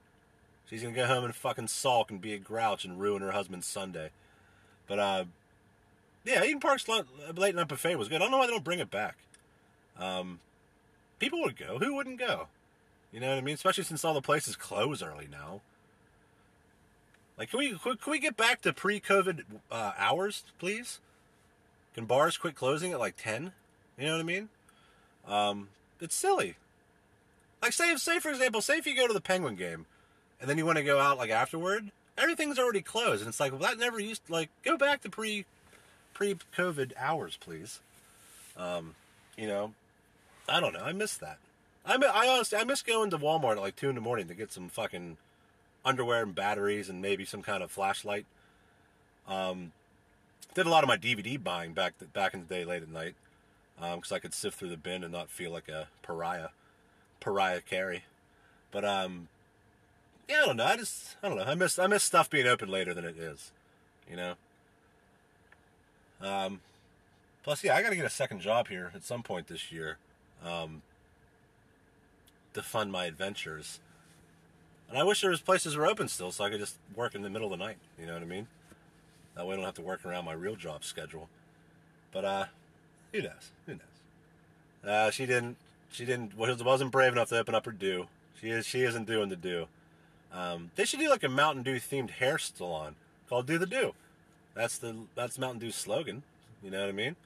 She's 0.69 0.83
gonna 0.83 0.95
go 0.95 1.07
home 1.07 1.25
and 1.25 1.35
fucking 1.35 1.69
sulk 1.69 2.11
and 2.11 2.21
be 2.21 2.35
a 2.35 2.39
grouch 2.39 2.85
and 2.85 3.01
ruin 3.01 3.23
her 3.23 3.33
husband's 3.33 3.67
Sunday. 3.67 4.11
But 4.87 4.99
uh, 4.99 5.25
yeah, 6.25 6.45
Eat'n 6.45 6.61
Park's 6.61 6.87
late 6.89 7.55
night 7.55 7.69
buffet 7.69 7.97
was 7.97 8.09
good. 8.09 8.17
I 8.17 8.19
don't 8.19 8.31
know 8.31 8.39
why 8.39 8.47
they 8.47 8.53
don't 8.53 8.65
bring 8.65 8.79
it 8.79 8.91
back. 8.91 9.17
Um, 9.99 10.41
people 11.19 11.41
would 11.41 11.57
go. 11.57 11.79
Who 11.79 11.95
wouldn't 11.95 12.19
go? 12.19 12.49
You 13.13 13.21
know 13.21 13.31
what 13.31 13.39
I 13.39 13.41
mean? 13.41 13.55
Especially 13.55 13.85
since 13.85 14.05
all 14.05 14.15
the 14.15 14.21
places 14.21 14.57
close 14.57 15.03
early 15.03 15.29
now. 15.31 15.63
Like, 17.39 17.51
can 17.51 17.61
we 17.61 17.71
can 17.79 17.97
we 18.11 18.19
get 18.19 18.37
back 18.37 18.61
to 18.63 18.73
pre-COVID 18.73 19.45
uh, 19.71 19.93
hours, 19.97 20.45
please? 20.59 21.01
Can 21.95 22.05
bars 22.05 22.37
quit 22.37 22.55
closing 22.55 22.93
at 22.93 22.99
like 22.99 23.17
ten? 23.17 23.53
You 23.97 24.07
know 24.07 24.13
what 24.13 24.21
I 24.21 24.25
mean? 24.25 24.49
Um, 25.27 25.69
it's 26.01 26.15
silly. 26.15 26.57
Like, 27.63 27.73
say, 27.73 27.95
say 27.97 28.19
for 28.19 28.29
example, 28.29 28.61
say 28.61 28.77
if 28.77 28.87
you 28.87 28.95
go 28.95 29.07
to 29.07 29.15
the 29.15 29.21
Penguin 29.21 29.57
game, 29.57 29.87
and 30.41 30.49
then 30.49 30.59
you 30.59 30.67
want 30.67 30.79
to 30.79 30.85
go 30.85 30.99
out 30.99 31.19
like 31.19 31.31
afterward, 31.31 31.91
everything's 32.17 32.59
already 32.59 32.83
closed, 32.83 33.23
and 33.23 33.29
it's 33.29 33.41
like, 33.41 33.53
well, 33.53 33.61
that 33.63 33.79
never 33.79 33.99
used. 34.01 34.23
Like, 34.29 34.51
go 34.65 34.77
back 34.77 35.03
to 35.03 35.11
pre 35.11 35.45
pre-COVID 36.15 36.93
hours, 36.99 37.37
please. 37.41 37.81
Um, 38.57 38.97
you 39.37 39.47
know, 39.47 39.73
I 40.49 40.61
don't 40.61 40.73
know. 40.73 40.83
I 40.85 40.93
miss 40.93 41.17
that. 41.19 41.39
I 41.87 41.95
I 41.95 42.29
honestly 42.29 42.59
I 42.59 42.65
miss 42.65 42.83
going 42.83 43.11
to 43.11 43.19
Walmart 43.19 43.53
at 43.53 43.63
like 43.63 43.77
two 43.77 43.89
in 43.89 43.95
the 43.95 44.01
morning 44.01 44.29
to 44.29 44.35
get 44.35 44.53
some 44.53 44.69
fucking 44.69 45.17
underwear 45.85 46.23
and 46.23 46.35
batteries 46.35 46.89
and 46.89 47.01
maybe 47.01 47.25
some 47.25 47.43
kind 47.43 47.63
of 47.63 47.71
flashlight. 47.71 48.27
Um, 49.27 49.73
did 50.55 50.67
a 50.67 50.71
lot 50.71 50.83
of 50.83 50.89
my 50.89 50.97
DVD 50.97 51.43
buying 51.43 51.73
back 51.73 51.95
back 52.13 52.35
in 52.35 52.41
the 52.41 52.47
day, 52.47 52.65
late 52.65 52.83
at 52.83 52.89
night, 52.89 53.15
because 53.77 54.13
um, 54.13 54.17
I 54.17 54.19
could 54.19 54.35
sift 54.35 54.59
through 54.59 54.71
the 54.71 54.77
bin 54.77 55.05
and 55.05 55.13
not 55.13 55.29
feel 55.29 55.51
like 55.51 55.69
a 55.69 55.89
pariah, 56.03 56.49
pariah 57.21 57.61
carry. 57.61 58.05
But 58.71 58.85
um, 58.85 59.29
yeah, 60.29 60.43
I 60.43 60.47
don't 60.47 60.57
know. 60.57 60.65
I 60.65 60.77
just 60.77 61.17
I 61.23 61.29
don't 61.29 61.39
know. 61.39 61.45
I 61.45 61.55
miss 61.55 61.79
I 61.79 61.87
miss 61.87 62.03
stuff 62.05 62.29
being 62.31 62.47
open 62.47 62.69
later 62.69 62.95
than 62.95 63.05
it 63.05 63.17
is, 63.17 63.51
you 64.09 64.17
know. 64.17 64.35
Um, 66.21 66.61
plus, 67.45 67.63
yeah, 67.63 67.77
I 67.77 67.83
got 67.83 67.91
to 67.91 67.97
get 67.97 68.05
a 68.05 68.11
second 68.11 68.41
job 68.41 68.69
here 68.69 68.91
at 68.95 69.05
some 69.05 69.23
point 69.23 69.47
this 69.47 69.71
year. 69.71 69.99
Um, 70.45 70.83
to 72.55 72.63
fund 72.63 72.91
my 72.93 73.07
adventures. 73.07 73.81
And 74.89 74.99
I 74.99 75.05
wish 75.05 75.21
there 75.21 75.31
was 75.31 75.41
places 75.41 75.77
were 75.77 75.87
open 75.87 76.09
still 76.09 76.31
so 76.33 76.45
I 76.45 76.51
could 76.51 76.61
just 76.61 76.77
work 76.95 77.15
in 77.15 77.23
the 77.23 77.31
middle 77.31 77.53
of 77.53 77.59
the 77.59 77.65
night. 77.65 77.77
You 77.99 78.07
know 78.07 78.15
what 78.15 78.23
I 78.23 78.27
mean? 78.27 78.47
That 79.35 79.47
way 79.47 79.53
I 79.53 79.57
don't 79.57 79.65
have 79.65 79.75
to 79.75 79.83
work 79.83 80.05
around 80.05 80.25
my 80.25 80.33
real 80.33 80.57
job 80.57 80.83
schedule. 80.85 81.29
But 82.13 82.25
uh, 82.25 82.45
who 83.13 83.23
knows? 83.23 83.51
Who 83.67 83.73
knows? 83.73 84.91
Uh, 84.91 85.11
she 85.11 85.27
didn't. 85.27 85.57
she 85.91 86.05
didn't 86.05 86.37
was- 86.37 86.63
wasn't 86.63 86.91
brave 86.91 87.13
enough 87.13 87.29
to 87.29 87.39
open 87.39 87.55
up 87.55 87.67
her 87.67 87.73
do. 87.73 88.07
She 88.41 88.51
is 88.51 88.67
she 88.67 88.83
isn't 88.83 89.07
doing 89.07 89.29
the 89.29 89.37
do. 89.37 89.67
Um, 90.33 90.71
they 90.77 90.85
should 90.85 91.01
do 91.01 91.09
like 91.09 91.25
a 91.25 91.29
Mountain 91.29 91.63
Dew 91.63 91.77
themed 91.77 92.11
hair 92.11 92.39
salon 92.39 92.97
called 93.29 93.47
Do 93.47 93.59
the 93.59 93.67
Do. 93.67 93.95
That's 94.55 94.79
the 94.79 94.95
that's 95.15 95.39
Mountain 95.39 95.61
Dew's 95.61 95.77
slogan. 95.77 96.23
You 96.63 96.71
know 96.71 96.81
what 96.81 96.89
I 96.89 96.93
mean? 96.93 97.17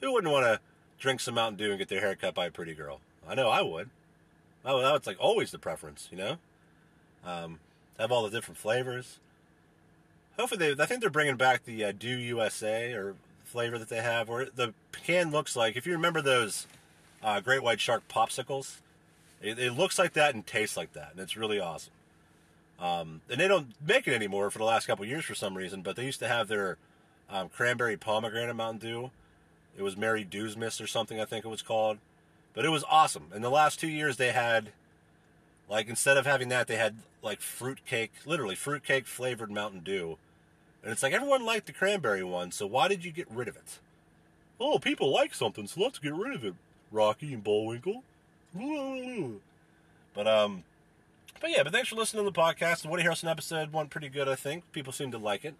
Who 0.00 0.12
wouldn't 0.12 0.32
want 0.32 0.46
to 0.46 0.60
drink 0.98 1.20
some 1.20 1.34
Mountain 1.34 1.58
Dew 1.58 1.70
and 1.70 1.78
get 1.78 1.88
their 1.88 2.00
hair 2.00 2.16
cut 2.16 2.34
by 2.34 2.46
a 2.46 2.50
pretty 2.50 2.74
girl? 2.74 3.00
I 3.28 3.34
know 3.34 3.48
I 3.48 3.62
would. 3.62 3.90
Oh, 4.64 4.80
that's 4.80 5.06
like 5.06 5.18
always 5.20 5.50
the 5.50 5.58
preference, 5.58 6.08
you 6.10 6.18
know. 6.18 6.38
Um, 7.24 7.60
have 7.98 8.10
all 8.10 8.22
the 8.22 8.30
different 8.30 8.58
flavors. 8.58 9.18
Hopefully, 10.38 10.74
they. 10.74 10.82
I 10.82 10.86
think 10.86 11.00
they're 11.00 11.10
bringing 11.10 11.36
back 11.36 11.64
the 11.64 11.84
uh, 11.84 11.92
Dew 11.92 12.16
USA 12.16 12.92
or 12.92 13.14
flavor 13.44 13.78
that 13.78 13.88
they 13.88 14.02
have, 14.02 14.28
where 14.28 14.46
the 14.46 14.72
can 14.92 15.30
looks 15.30 15.54
like. 15.56 15.76
If 15.76 15.86
you 15.86 15.92
remember 15.92 16.22
those 16.22 16.66
uh, 17.22 17.40
Great 17.40 17.62
White 17.62 17.80
Shark 17.80 18.08
popsicles, 18.08 18.76
it, 19.40 19.58
it 19.58 19.72
looks 19.72 19.98
like 19.98 20.14
that 20.14 20.34
and 20.34 20.46
tastes 20.46 20.76
like 20.76 20.94
that, 20.94 21.10
and 21.12 21.20
it's 21.20 21.36
really 21.36 21.60
awesome. 21.60 21.92
Um, 22.82 23.20
and 23.30 23.40
they 23.40 23.46
don't 23.46 23.68
make 23.86 24.08
it 24.08 24.12
anymore 24.12 24.50
for 24.50 24.58
the 24.58 24.64
last 24.64 24.88
couple 24.88 25.06
years 25.06 25.24
for 25.24 25.36
some 25.36 25.56
reason, 25.56 25.82
but 25.82 25.94
they 25.94 26.04
used 26.04 26.18
to 26.18 26.26
have 26.26 26.48
their 26.48 26.78
um, 27.30 27.48
cranberry 27.48 27.96
pomegranate 27.96 28.56
Mountain 28.56 28.80
Dew. 28.80 29.10
It 29.78 29.82
was 29.82 29.96
Mary 29.96 30.24
Dew's 30.24 30.56
Miss 30.56 30.80
or 30.80 30.88
something, 30.88 31.20
I 31.20 31.24
think 31.24 31.44
it 31.44 31.48
was 31.48 31.62
called. 31.62 31.98
But 32.54 32.64
it 32.64 32.70
was 32.70 32.84
awesome. 32.90 33.26
In 33.32 33.40
the 33.40 33.50
last 33.50 33.78
two 33.78 33.88
years, 33.88 34.16
they 34.16 34.32
had, 34.32 34.72
like, 35.68 35.88
instead 35.88 36.16
of 36.16 36.26
having 36.26 36.48
that, 36.48 36.66
they 36.66 36.74
had, 36.74 36.96
like, 37.22 37.40
fruitcake, 37.40 38.10
literally 38.26 38.56
fruitcake 38.56 39.06
flavored 39.06 39.52
Mountain 39.52 39.80
Dew. 39.84 40.18
And 40.82 40.90
it's 40.90 41.04
like 41.04 41.12
everyone 41.12 41.46
liked 41.46 41.66
the 41.66 41.72
cranberry 41.72 42.24
one, 42.24 42.50
so 42.50 42.66
why 42.66 42.88
did 42.88 43.04
you 43.04 43.12
get 43.12 43.30
rid 43.30 43.46
of 43.46 43.54
it? 43.54 43.78
Oh, 44.58 44.80
people 44.80 45.12
like 45.12 45.34
something, 45.34 45.68
so 45.68 45.80
let's 45.80 46.00
get 46.00 46.14
rid 46.14 46.34
of 46.34 46.44
it, 46.44 46.54
Rocky 46.90 47.32
and 47.32 47.44
Bullwinkle. 47.44 48.02
But, 50.14 50.26
um, 50.26 50.64
but 51.42 51.50
yeah, 51.50 51.64
but 51.64 51.72
thanks 51.72 51.88
for 51.88 51.96
listening 51.96 52.24
to 52.24 52.30
the 52.30 52.40
podcast. 52.40 52.82
The 52.82 52.88
Woody 52.88 53.02
Harrelson 53.02 53.28
episode 53.28 53.72
went 53.72 53.90
pretty 53.90 54.08
good, 54.08 54.28
I 54.28 54.36
think. 54.36 54.70
People 54.70 54.92
seem 54.92 55.10
to 55.10 55.18
like 55.18 55.44
it. 55.44 55.56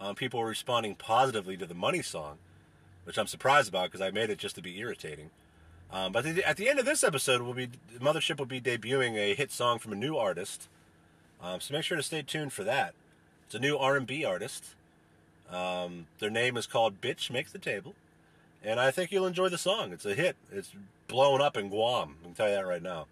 Um, 0.00 0.14
people 0.14 0.38
were 0.38 0.46
responding 0.46 0.94
positively 0.94 1.56
to 1.56 1.66
the 1.66 1.74
money 1.74 2.02
song, 2.02 2.38
which 3.02 3.18
I'm 3.18 3.26
surprised 3.26 3.68
about 3.68 3.90
because 3.90 4.00
I 4.00 4.12
made 4.12 4.30
it 4.30 4.38
just 4.38 4.54
to 4.54 4.62
be 4.62 4.78
irritating. 4.78 5.30
Um, 5.92 6.12
but 6.12 6.24
at 6.24 6.56
the 6.56 6.68
end 6.68 6.78
of 6.78 6.84
this 6.84 7.02
episode, 7.02 7.42
will 7.42 7.52
be 7.52 7.68
Mothership 7.98 8.38
will 8.38 8.46
be 8.46 8.60
debuting 8.60 9.16
a 9.16 9.34
hit 9.34 9.50
song 9.50 9.80
from 9.80 9.92
a 9.92 9.96
new 9.96 10.16
artist. 10.16 10.68
Um, 11.42 11.60
so 11.60 11.74
make 11.74 11.82
sure 11.82 11.96
to 11.96 12.02
stay 12.02 12.22
tuned 12.22 12.52
for 12.52 12.62
that. 12.62 12.94
It's 13.46 13.56
a 13.56 13.58
new 13.58 13.76
R&B 13.76 14.24
artist. 14.24 14.76
Um, 15.50 16.06
their 16.20 16.30
name 16.30 16.56
is 16.56 16.66
called 16.66 17.00
Bitch 17.00 17.28
Makes 17.28 17.50
the 17.50 17.58
Table, 17.58 17.94
and 18.62 18.78
I 18.78 18.92
think 18.92 19.10
you'll 19.10 19.26
enjoy 19.26 19.48
the 19.48 19.58
song. 19.58 19.92
It's 19.92 20.04
a 20.04 20.14
hit. 20.14 20.36
It's 20.52 20.70
blown 21.08 21.40
up 21.40 21.56
in 21.56 21.70
Guam. 21.70 22.16
I 22.20 22.24
can 22.26 22.34
tell 22.34 22.48
you 22.48 22.54
that 22.54 22.66
right 22.66 22.82
now. 22.82 23.06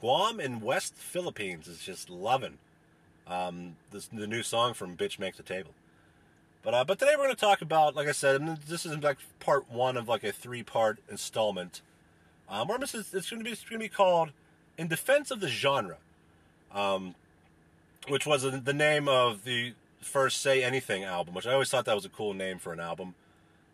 Guam 0.00 0.40
and 0.40 0.62
West 0.62 0.94
Philippines 0.94 1.68
is 1.68 1.78
just 1.78 2.10
loving 2.10 2.58
um, 3.26 3.76
this, 3.90 4.06
the 4.06 4.26
new 4.26 4.42
song 4.42 4.74
from 4.74 4.96
Bitch 4.96 5.18
Makes 5.18 5.38
the 5.38 5.42
Table. 5.42 5.72
But 6.62 6.74
uh, 6.74 6.84
but 6.84 6.98
today 6.98 7.12
we're 7.16 7.24
going 7.24 7.34
to 7.34 7.40
talk 7.40 7.62
about, 7.62 7.94
like 7.94 8.08
I 8.08 8.12
said, 8.12 8.58
this 8.66 8.84
is 8.84 8.96
like 8.98 9.18
part 9.40 9.70
one 9.70 9.96
of 9.96 10.08
like 10.08 10.24
a 10.24 10.32
three 10.32 10.62
part 10.62 10.98
installment. 11.08 11.80
Um, 12.48 12.70
or 12.70 12.78
it's 12.80 12.92
going 12.92 13.20
to 13.20 13.44
be 13.44 13.50
it's 13.50 13.62
going 13.62 13.78
to 13.80 13.84
be 13.84 13.88
called 13.88 14.30
"In 14.76 14.88
Defense 14.88 15.30
of 15.30 15.40
the 15.40 15.48
Genre," 15.48 15.96
um, 16.74 17.14
which 18.08 18.26
was 18.26 18.42
the 18.42 18.72
name 18.72 19.08
of 19.08 19.44
the 19.44 19.74
first 20.00 20.40
"Say 20.40 20.62
Anything" 20.62 21.04
album, 21.04 21.34
which 21.34 21.46
I 21.46 21.52
always 21.52 21.70
thought 21.70 21.84
that 21.84 21.94
was 21.94 22.04
a 22.04 22.10
cool 22.10 22.34
name 22.34 22.58
for 22.58 22.72
an 22.72 22.80
album. 22.80 23.14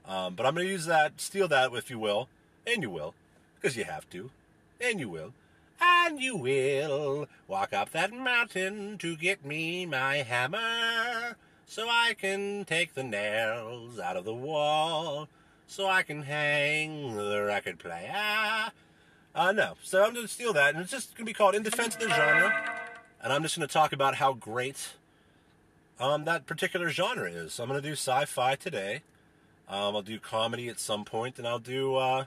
Um, 0.06 0.34
but 0.34 0.44
I'm 0.46 0.54
going 0.54 0.66
to 0.66 0.72
use 0.72 0.86
that, 0.86 1.20
steal 1.20 1.48
that, 1.48 1.72
if 1.72 1.88
you 1.88 1.98
will, 1.98 2.28
and 2.66 2.82
you 2.82 2.90
will, 2.90 3.14
because 3.54 3.76
you 3.76 3.84
have 3.84 4.08
to, 4.10 4.30
and 4.80 4.98
you 4.98 5.08
will, 5.08 5.32
and 5.82 6.20
you 6.20 6.36
will 6.36 7.28
walk 7.48 7.72
up 7.72 7.90
that 7.90 8.12
mountain 8.12 8.96
to 8.98 9.16
get 9.16 9.44
me 9.44 9.84
my 9.84 10.18
hammer 10.18 11.36
so 11.66 11.88
I 11.88 12.14
can 12.14 12.64
take 12.64 12.94
the 12.94 13.02
nails 13.02 13.98
out 13.98 14.16
of 14.16 14.24
the 14.24 14.34
wall, 14.34 15.28
so 15.66 15.86
I 15.86 16.02
can 16.02 16.22
hang 16.22 17.16
the 17.16 17.42
record 17.42 17.78
player. 17.78 18.72
Uh, 19.34 19.52
no, 19.52 19.74
so 19.82 20.04
I'm 20.04 20.12
going 20.12 20.26
to 20.26 20.32
steal 20.32 20.52
that, 20.52 20.74
and 20.74 20.82
it's 20.82 20.90
just 20.90 21.16
going 21.16 21.24
to 21.24 21.30
be 21.30 21.34
called 21.34 21.54
In 21.54 21.62
Defense 21.62 21.94
of 21.94 22.02
the 22.02 22.10
Genre, 22.10 22.80
and 23.22 23.32
I'm 23.32 23.42
just 23.42 23.56
going 23.56 23.66
to 23.66 23.72
talk 23.72 23.92
about 23.92 24.16
how 24.16 24.34
great 24.34 24.90
um, 25.98 26.24
that 26.26 26.46
particular 26.46 26.90
genre 26.90 27.30
is. 27.30 27.54
So 27.54 27.62
I'm 27.62 27.68
going 27.70 27.80
to 27.80 27.88
do 27.88 27.94
sci-fi 27.94 28.54
today. 28.56 29.02
Um, 29.68 29.96
I'll 29.96 30.02
do 30.02 30.18
comedy 30.18 30.68
at 30.68 30.78
some 30.78 31.04
point, 31.04 31.38
and 31.38 31.48
I'll 31.48 31.58
do, 31.58 31.96
uh, 31.96 32.26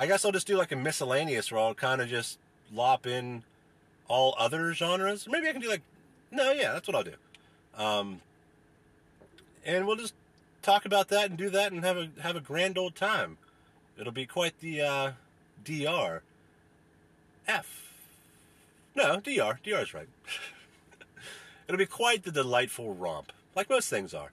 I 0.00 0.06
guess 0.06 0.24
I'll 0.24 0.32
just 0.32 0.46
do 0.46 0.56
like 0.56 0.72
a 0.72 0.76
miscellaneous 0.76 1.52
where 1.52 1.60
I'll 1.60 1.74
kind 1.74 2.00
of 2.00 2.08
just 2.08 2.38
lop 2.72 3.06
in 3.06 3.42
all 4.08 4.34
other 4.38 4.72
genres. 4.72 5.28
Maybe 5.28 5.46
I 5.46 5.52
can 5.52 5.60
do 5.60 5.68
like, 5.68 5.82
no, 6.30 6.52
yeah, 6.52 6.72
that's 6.72 6.88
what 6.88 6.96
I'll 6.96 7.04
do. 7.04 7.14
Um, 7.76 8.22
and 9.62 9.86
we'll 9.86 9.96
just 9.96 10.14
talk 10.62 10.86
about 10.86 11.08
that 11.08 11.28
and 11.28 11.38
do 11.38 11.50
that 11.50 11.70
and 11.70 11.84
have 11.84 11.98
a 11.98 12.08
have 12.22 12.34
a 12.34 12.40
grand 12.40 12.78
old 12.78 12.96
time. 12.96 13.36
It'll 13.98 14.10
be 14.10 14.24
quite 14.24 14.58
the 14.60 14.80
uh, 14.80 15.12
DR. 15.62 16.22
F. 17.46 17.92
No, 18.94 19.20
DR. 19.20 19.58
DR 19.62 19.82
is 19.82 19.92
right. 19.92 20.08
It'll 21.68 21.78
be 21.78 21.84
quite 21.84 22.24
the 22.24 22.32
delightful 22.32 22.94
romp, 22.94 23.32
like 23.54 23.68
most 23.68 23.90
things 23.90 24.14
are. 24.14 24.32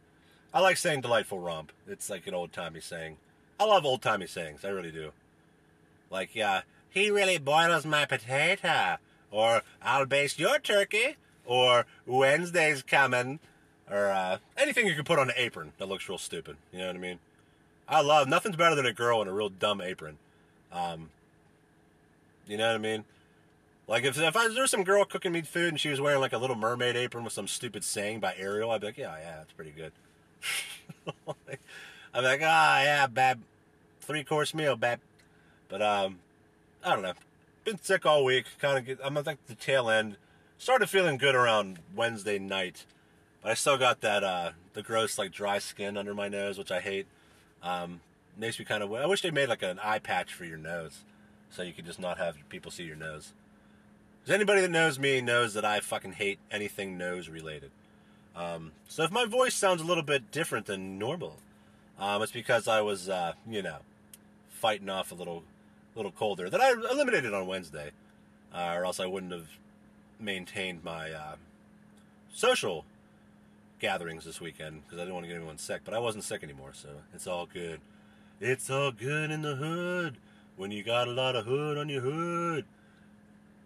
I 0.54 0.62
like 0.62 0.78
saying 0.78 1.02
delightful 1.02 1.40
romp. 1.40 1.74
It's 1.88 2.10
like 2.10 2.26
an 2.26 2.34
old 2.34 2.54
timey 2.54 2.80
saying. 2.80 3.18
I 3.60 3.66
love 3.66 3.86
old 3.86 4.02
timey 4.02 4.28
sayings. 4.28 4.64
I 4.64 4.70
really 4.70 4.92
do. 4.92 5.12
Like, 6.10 6.36
yeah, 6.36 6.62
he 6.90 7.12
really 7.12 7.38
boils 7.38 7.86
my 7.86 8.06
potato, 8.06 8.98
or 9.32 9.62
I'll 9.82 10.06
baste 10.06 10.40
your 10.40 10.60
turkey, 10.60 11.18
or 11.46 11.86
Wednesday's 12.06 12.84
coming 12.84 13.40
or 13.90 14.08
uh, 14.08 14.38
anything 14.58 14.86
you 14.86 14.96
can 14.96 15.04
put 15.04 15.20
on 15.20 15.30
an 15.30 15.36
apron 15.38 15.72
that 15.78 15.88
looks 15.88 16.08
real 16.10 16.18
stupid. 16.18 16.58
You 16.72 16.80
know 16.80 16.88
what 16.88 16.96
I 16.96 17.00
mean? 17.00 17.20
I 17.88 18.02
love 18.02 18.28
nothing's 18.28 18.58
better 18.58 18.76
than 18.76 18.86
a 18.86 18.94
girl 18.94 19.22
in 19.22 19.28
a 19.28 19.34
real 19.34 19.50
dumb 19.50 19.82
apron. 19.82 20.18
Um, 20.72 21.10
you 22.48 22.58
know 22.58 22.68
what 22.68 22.76
I 22.76 22.80
mean? 22.80 23.06
Like 23.88 24.04
if 24.04 24.20
if 24.20 24.36
I, 24.36 24.50
there 24.50 24.62
was 24.62 24.72
some 24.72 24.84
girl 24.84 25.06
cooking 25.06 25.32
me 25.32 25.42
food 25.42 25.70
and 25.70 25.80
she 25.80 25.90
was 25.90 26.02
wearing 26.02 26.20
like 26.20 26.34
a 26.34 26.38
little 26.38 26.58
mermaid 26.58 26.98
apron 26.98 27.24
with 27.24 27.32
some 27.32 27.48
stupid 27.48 27.86
saying 27.86 28.20
by 28.20 28.36
Ariel, 28.38 28.72
I'd 28.72 28.82
be 28.82 28.88
like, 28.88 28.98
yeah, 28.98 29.16
yeah, 29.18 29.38
that's 29.38 29.54
pretty 29.54 29.72
good. 29.72 29.94
I'm 32.14 32.24
like, 32.24 32.42
ah, 32.44 32.84
yeah, 32.84 33.08
bab, 33.08 33.40
three 34.02 34.26
course 34.26 34.54
meal, 34.54 34.76
bab. 34.76 35.00
But 35.70 35.82
um, 35.82 36.20
I 36.84 36.94
don't 36.94 37.04
know. 37.04 37.14
Been 37.64 37.82
sick 37.82 38.06
all 38.06 38.24
week. 38.24 38.46
Kind 38.60 38.78
of 38.78 38.86
get. 38.86 39.00
I'm 39.04 39.18
at 39.18 39.26
like 39.26 39.46
the 39.48 39.56
tail 39.56 39.90
end. 39.90 40.18
Started 40.58 40.90
feeling 40.90 41.18
good 41.18 41.36
around 41.36 41.80
Wednesday 41.96 42.40
night. 42.40 42.86
But 43.42 43.52
I 43.52 43.54
still 43.54 43.78
got 43.78 44.02
that 44.02 44.24
uh, 44.24 44.52
the 44.74 44.82
gross 44.82 45.18
like 45.18 45.32
dry 45.32 45.60
skin 45.60 45.98
under 45.98 46.14
my 46.14 46.28
nose, 46.28 46.58
which 46.58 46.72
I 46.72 46.80
hate. 46.80 47.08
Um, 47.62 48.02
makes 48.38 48.60
me 48.60 48.66
kind 48.66 48.84
of. 48.84 48.94
I 48.94 49.06
wish 49.06 49.22
they 49.22 49.32
made 49.32 49.50
like 49.50 49.64
an 49.64 49.80
eye 49.80 50.00
patch 50.00 50.34
for 50.34 50.46
your 50.46 50.58
nose, 50.58 51.04
so 51.50 51.64
you 51.64 51.74
could 51.74 51.86
just 51.86 52.00
not 52.00 52.18
have 52.18 52.38
people 52.50 52.72
see 52.72 52.84
your 52.84 52.96
nose. 52.96 53.34
Because 54.22 54.36
anybody 54.36 54.62
that 54.62 54.72
knows 54.72 55.00
me 55.00 55.22
knows 55.22 55.54
that 55.54 55.66
I 55.66 55.80
fucking 55.80 56.14
hate 56.14 56.40
anything 56.52 56.98
nose 56.98 57.30
related. 57.30 57.72
Um, 58.36 58.74
so 58.88 59.04
if 59.04 59.12
my 59.12 59.26
voice 59.26 59.56
sounds 59.56 59.82
a 59.82 59.86
little 59.86 60.04
bit 60.04 60.32
different 60.32 60.68
than 60.68 61.00
normal, 61.00 61.38
um, 61.98 62.22
it's 62.22 62.32
because 62.32 62.68
I 62.68 62.82
was, 62.82 63.10
uh, 63.10 63.34
you 63.50 63.64
know, 63.64 63.78
fighting 64.50 64.90
off 64.90 65.12
a 65.12 65.16
little, 65.16 65.44
little 65.98 66.12
colder 66.12 66.50
that 66.50 66.62
I 66.62 66.72
eliminated 66.72 67.34
on 67.34 67.48
Wednesday, 67.48 67.92
uh, 68.54 68.74
or 68.76 68.86
else 68.86 69.00
I 69.00 69.06
wouldn't 69.06 69.32
have 69.34 69.48
maintained 70.20 70.84
my 70.84 71.12
uh, 71.12 71.36
social 72.34 72.86
gatherings 73.80 74.26
this 74.26 74.42
weekend 74.42 74.84
because 74.84 75.00
I 75.00 75.02
didn't 75.02 75.14
want 75.14 75.26
to 75.26 75.28
get 75.28 75.38
anyone 75.38 75.58
sick. 75.58 75.82
But 75.84 75.94
I 75.94 76.00
wasn't 76.00 76.24
sick 76.24 76.44
anymore, 76.44 76.72
so 76.74 76.90
it's 77.14 77.28
all 77.28 77.46
good. 77.46 77.82
It's 78.40 78.70
all 78.70 78.92
good 78.92 79.32
in 79.32 79.42
the 79.42 79.56
hood 79.56 80.18
when 80.56 80.72
you 80.72 80.84
got 80.84 81.08
a 81.08 81.12
lot 81.12 81.36
of 81.36 81.46
hood 81.46 81.78
on 81.78 81.90
your 81.90 82.02
hood. 82.02 82.66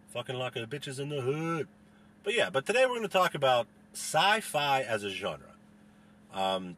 Fucking 0.09 0.35
like 0.35 0.55
a 0.55 0.65
bitches 0.65 0.99
in 0.99 1.09
the 1.09 1.21
hood. 1.21 1.67
But 2.23 2.35
yeah, 2.35 2.49
but 2.49 2.65
today 2.65 2.85
we're 2.85 2.95
going 2.95 3.01
to 3.03 3.07
talk 3.07 3.33
about 3.33 3.67
sci-fi 3.93 4.81
as 4.81 5.03
a 5.03 5.09
genre. 5.09 5.47
Um, 6.33 6.75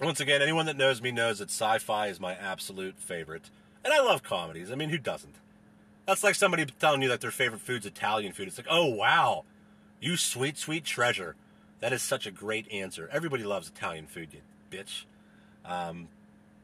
once 0.00 0.20
again, 0.20 0.40
anyone 0.40 0.66
that 0.66 0.76
knows 0.76 1.02
me 1.02 1.12
knows 1.12 1.38
that 1.38 1.50
sci-fi 1.50 2.06
is 2.06 2.18
my 2.18 2.34
absolute 2.34 2.96
favorite, 2.96 3.50
and 3.84 3.92
I 3.92 4.00
love 4.00 4.22
comedies. 4.22 4.70
I 4.70 4.74
mean, 4.74 4.90
who 4.90 4.98
doesn't? 4.98 5.36
That's 6.06 6.24
like 6.24 6.34
somebody 6.34 6.66
telling 6.66 7.02
you 7.02 7.08
that 7.08 7.20
their 7.20 7.30
favorite 7.30 7.60
food's 7.60 7.86
Italian 7.86 8.32
food. 8.32 8.48
It's 8.48 8.58
like, 8.58 8.66
oh 8.70 8.86
wow, 8.86 9.44
you 10.00 10.16
sweet, 10.16 10.58
sweet 10.58 10.84
treasure. 10.84 11.36
That 11.80 11.92
is 11.92 12.02
such 12.02 12.26
a 12.26 12.30
great 12.30 12.70
answer. 12.72 13.08
Everybody 13.12 13.44
loves 13.44 13.68
Italian 13.68 14.06
food, 14.06 14.28
you 14.32 14.40
bitch. 14.70 15.04
Um, 15.64 16.08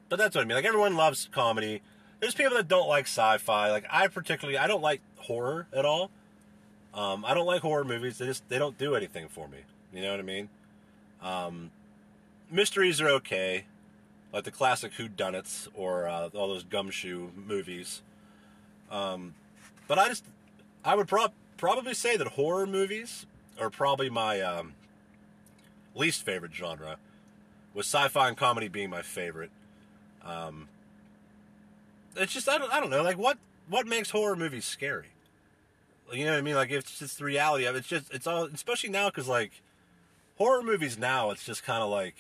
but 0.09 0.19
that's 0.19 0.35
what 0.35 0.43
I 0.43 0.45
mean. 0.45 0.57
Like 0.57 0.65
everyone 0.65 0.97
loves 0.97 1.29
comedy. 1.33 1.83
There's 2.21 2.35
people 2.35 2.57
that 2.57 2.69
don't 2.69 2.89
like 2.89 3.05
sci-fi. 3.05 3.71
Like 3.71 3.85
I 3.91 4.09
particularly, 4.09 4.59
I 4.59 4.67
don't 4.67 4.83
like 4.83 5.01
horror 5.19 5.67
at 5.73 5.85
all. 5.85 6.11
Um, 6.95 7.25
I 7.25 7.35
don't 7.35 7.47
like 7.47 7.63
horror 7.63 7.85
movies. 7.85 8.19
They 8.19 8.27
just 8.27 8.49
they 8.49 8.59
don't 8.59 8.79
do 8.79 8.95
anything 8.95 9.29
for 9.29 9.49
me. 9.49 9.59
You 9.93 10.03
know 10.03 10.11
what 10.11 10.21
I 10.21 10.23
mean? 10.23 10.49
Um, 11.23 11.71
mysteries 12.51 13.01
are 13.01 13.09
okay, 13.09 13.67
like 14.37 14.45
the 14.45 14.51
classic 14.51 14.93
Who 14.93 15.09
Done 15.09 15.35
or 15.75 16.07
uh, 16.07 16.29
all 16.35 16.49
those 16.49 16.63
gumshoe 16.63 17.31
movies. 17.35 18.03
Um, 18.91 19.35
but 19.89 19.99
I 19.99 20.09
just, 20.09 20.25
I 20.85 20.95
would 20.95 21.09
prob- 21.09 21.33
probably 21.57 21.95
say 21.95 22.19
that 22.19 22.27
horror 22.29 22.67
movies 22.67 23.25
are 23.59 23.71
probably 23.71 24.11
my 24.11 24.43
um, 24.43 24.75
least 25.95 26.23
favorite 26.23 26.55
genre, 26.55 26.99
with 27.73 27.87
sci-fi 27.87 28.29
and 28.29 28.37
comedy 28.37 28.69
being 28.69 28.91
my 28.91 29.01
favorite. 29.01 29.51
Um, 30.23 30.69
it's 32.15 32.35
just 32.35 32.47
I 32.47 32.59
don't 32.59 32.71
I 32.71 32.79
don't 32.79 32.91
know 32.91 33.03
like 33.03 33.17
what 33.17 33.39
what 33.71 33.87
makes 33.87 34.11
horror 34.11 34.37
movies 34.37 34.67
scary. 34.67 35.13
You 36.13 36.27
know 36.27 36.33
what 36.33 36.39
I 36.39 36.43
mean? 36.43 36.57
Like 36.57 36.71
it's 36.71 36.99
just 36.99 37.17
the 37.17 37.25
reality 37.25 37.65
of 37.65 37.75
it. 37.75 37.79
It's 37.79 37.89
just 37.89 38.13
it's 38.13 38.27
all 38.27 38.45
especially 38.45 38.91
now 38.91 39.09
because 39.09 39.29
like 39.29 39.63
horror 40.37 40.63
movies 40.63 40.99
now 40.99 41.31
it's 41.31 41.45
just 41.45 41.65
kind 41.65 41.83
of 41.83 41.89
like 41.89 42.17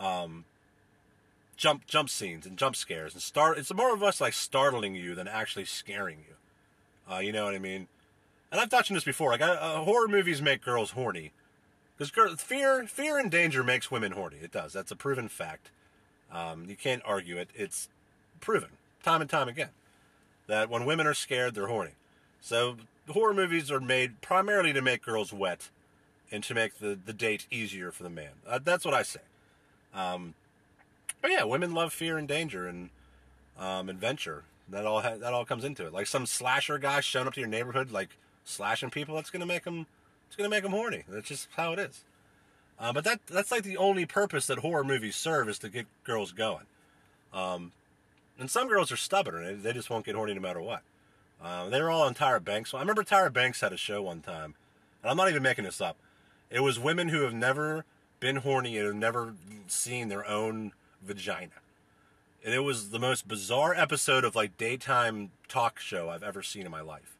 um 0.00 0.44
jump 1.58 1.86
jump 1.86 2.08
scenes 2.08 2.46
and 2.46 2.56
jump 2.56 2.74
scares 2.74 3.12
and 3.12 3.22
start. 3.22 3.58
It's 3.58 3.74
more 3.74 3.92
of 3.92 4.02
us 4.02 4.20
like 4.22 4.32
startling 4.32 4.94
you 4.94 5.14
than 5.14 5.28
actually 5.28 5.66
scaring 5.66 6.20
you. 6.26 7.12
Uh, 7.12 7.18
you 7.18 7.32
know 7.32 7.44
what 7.44 7.54
I 7.54 7.58
mean? 7.58 7.88
And 8.50 8.60
I've 8.60 8.70
touched 8.70 8.90
on 8.90 8.94
this 8.94 9.04
before. 9.04 9.32
Like 9.32 9.42
uh, 9.42 9.82
horror 9.82 10.08
movies 10.08 10.40
make 10.40 10.62
girls 10.62 10.92
horny 10.92 11.32
because 11.98 12.40
fear 12.40 12.86
fear 12.86 13.18
and 13.18 13.30
danger 13.30 13.62
makes 13.62 13.90
women 13.90 14.12
horny. 14.12 14.38
It 14.40 14.52
does. 14.52 14.72
That's 14.72 14.90
a 14.90 14.96
proven 14.96 15.28
fact. 15.28 15.70
Um, 16.32 16.66
you 16.68 16.76
can't 16.76 17.02
argue 17.04 17.36
it. 17.36 17.50
It's 17.54 17.88
proven 18.40 18.70
time 19.02 19.20
and 19.20 19.28
time 19.28 19.48
again 19.48 19.70
that 20.46 20.70
when 20.70 20.84
women 20.84 21.06
are 21.06 21.14
scared, 21.14 21.54
they're 21.54 21.66
horny. 21.66 21.92
So 22.40 22.76
horror 23.08 23.34
movies 23.34 23.70
are 23.70 23.80
made 23.80 24.20
primarily 24.20 24.72
to 24.72 24.80
make 24.80 25.02
girls 25.02 25.32
wet 25.32 25.70
and 26.30 26.44
to 26.44 26.54
make 26.54 26.78
the, 26.78 26.98
the 27.04 27.12
date 27.12 27.46
easier 27.50 27.90
for 27.90 28.02
the 28.02 28.10
man. 28.10 28.30
Uh, 28.46 28.60
that's 28.62 28.84
what 28.84 28.94
I 28.94 29.02
say. 29.02 29.20
Um, 29.94 30.34
but 31.20 31.30
yeah, 31.30 31.44
women 31.44 31.74
love 31.74 31.92
fear 31.92 32.18
and 32.18 32.28
danger 32.28 32.66
and 32.66 32.90
um, 33.58 33.88
adventure. 33.88 34.44
That 34.70 34.84
all 34.84 35.00
ha- 35.00 35.16
that 35.16 35.32
all 35.32 35.44
comes 35.44 35.64
into 35.64 35.86
it. 35.86 35.92
Like 35.92 36.06
some 36.06 36.26
slasher 36.26 36.78
guy 36.78 37.00
showing 37.00 37.26
up 37.26 37.34
to 37.34 37.40
your 37.40 37.48
neighborhood, 37.48 37.90
like 37.90 38.10
slashing 38.44 38.90
people. 38.90 39.14
That's 39.14 39.30
gonna 39.30 39.46
make 39.46 39.64
them. 39.64 39.86
It's 40.26 40.36
gonna 40.36 40.50
make 40.50 40.62
them 40.62 40.72
horny. 40.72 41.04
That's 41.08 41.28
just 41.28 41.48
how 41.56 41.72
it 41.72 41.78
is. 41.78 42.04
Uh, 42.78 42.92
but 42.92 43.04
that 43.04 43.20
that's 43.26 43.50
like 43.50 43.62
the 43.62 43.76
only 43.76 44.04
purpose 44.06 44.46
that 44.46 44.58
horror 44.58 44.84
movies 44.84 45.16
serve 45.16 45.48
is 45.48 45.58
to 45.60 45.68
get 45.68 45.86
girls 46.04 46.32
going. 46.32 46.66
Um, 47.32 47.72
and 48.38 48.50
some 48.50 48.68
girls 48.68 48.92
are 48.92 48.96
stubborn 48.96 49.44
and 49.44 49.62
they 49.62 49.72
just 49.72 49.90
won't 49.90 50.04
get 50.04 50.14
horny 50.14 50.34
no 50.34 50.40
matter 50.40 50.60
what. 50.60 50.82
Um, 51.42 51.70
they 51.70 51.80
were 51.80 51.90
all 51.90 52.02
on 52.02 52.14
Tyra 52.14 52.42
Banks. 52.42 52.74
I 52.74 52.80
remember 52.80 53.04
Tyra 53.04 53.32
Banks 53.32 53.60
had 53.60 53.72
a 53.72 53.76
show 53.76 54.02
one 54.02 54.20
time, 54.20 54.54
and 55.02 55.10
I'm 55.10 55.16
not 55.16 55.28
even 55.28 55.42
making 55.42 55.64
this 55.64 55.80
up. 55.80 55.96
It 56.50 56.60
was 56.60 56.78
women 56.78 57.08
who 57.08 57.22
have 57.22 57.34
never 57.34 57.84
been 58.20 58.36
horny 58.36 58.76
and 58.76 58.86
have 58.86 58.96
never 58.96 59.34
seen 59.66 60.08
their 60.08 60.26
own 60.26 60.72
vagina. 61.02 61.52
And 62.44 62.54
it 62.54 62.60
was 62.60 62.90
the 62.90 62.98
most 62.98 63.26
bizarre 63.26 63.74
episode 63.74 64.24
of 64.24 64.36
like 64.36 64.56
daytime 64.56 65.30
talk 65.48 65.80
show 65.80 66.08
I've 66.08 66.22
ever 66.22 66.42
seen 66.42 66.64
in 66.64 66.70
my 66.70 66.80
life. 66.80 67.16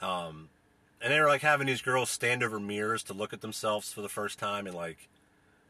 Um, 0.00 0.48
and 1.00 1.12
they 1.12 1.20
were 1.20 1.26
like 1.26 1.42
having 1.42 1.66
these 1.66 1.82
girls 1.82 2.10
stand 2.10 2.42
over 2.42 2.60
mirrors 2.60 3.02
to 3.04 3.12
look 3.14 3.32
at 3.32 3.40
themselves 3.40 3.92
for 3.92 4.02
the 4.02 4.08
first 4.08 4.38
time, 4.38 4.66
and 4.66 4.74
like 4.74 5.08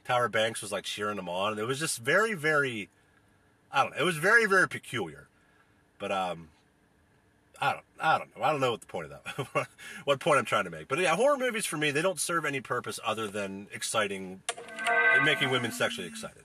Tyra 0.06 0.30
Banks 0.30 0.62
was 0.62 0.72
like 0.72 0.84
cheering 0.84 1.16
them 1.16 1.28
on. 1.28 1.52
And 1.52 1.60
it 1.60 1.66
was 1.66 1.78
just 1.78 1.98
very, 1.98 2.34
very, 2.34 2.88
I 3.72 3.82
don't 3.82 3.92
know. 3.92 4.02
It 4.02 4.04
was 4.04 4.16
very, 4.16 4.46
very 4.46 4.68
peculiar. 4.68 5.28
But 5.98 6.12
um, 6.12 6.48
I 7.60 7.72
don't, 7.72 7.84
I 8.00 8.18
don't 8.18 8.36
know. 8.36 8.42
I 8.44 8.50
don't 8.52 8.60
know 8.60 8.70
what 8.72 8.80
the 8.80 8.86
point 8.86 9.10
of 9.10 9.10
that, 9.10 9.68
what 10.04 10.20
point 10.20 10.38
I'm 10.38 10.44
trying 10.44 10.64
to 10.64 10.70
make. 10.70 10.88
But 10.88 10.98
yeah, 10.98 11.16
horror 11.16 11.38
movies 11.38 11.66
for 11.66 11.76
me, 11.76 11.90
they 11.90 12.02
don't 12.02 12.20
serve 12.20 12.44
any 12.44 12.60
purpose 12.60 13.00
other 13.04 13.26
than 13.28 13.66
exciting, 13.72 14.42
making 15.24 15.50
women 15.50 15.72
sexually 15.72 16.06
excited. 16.06 16.42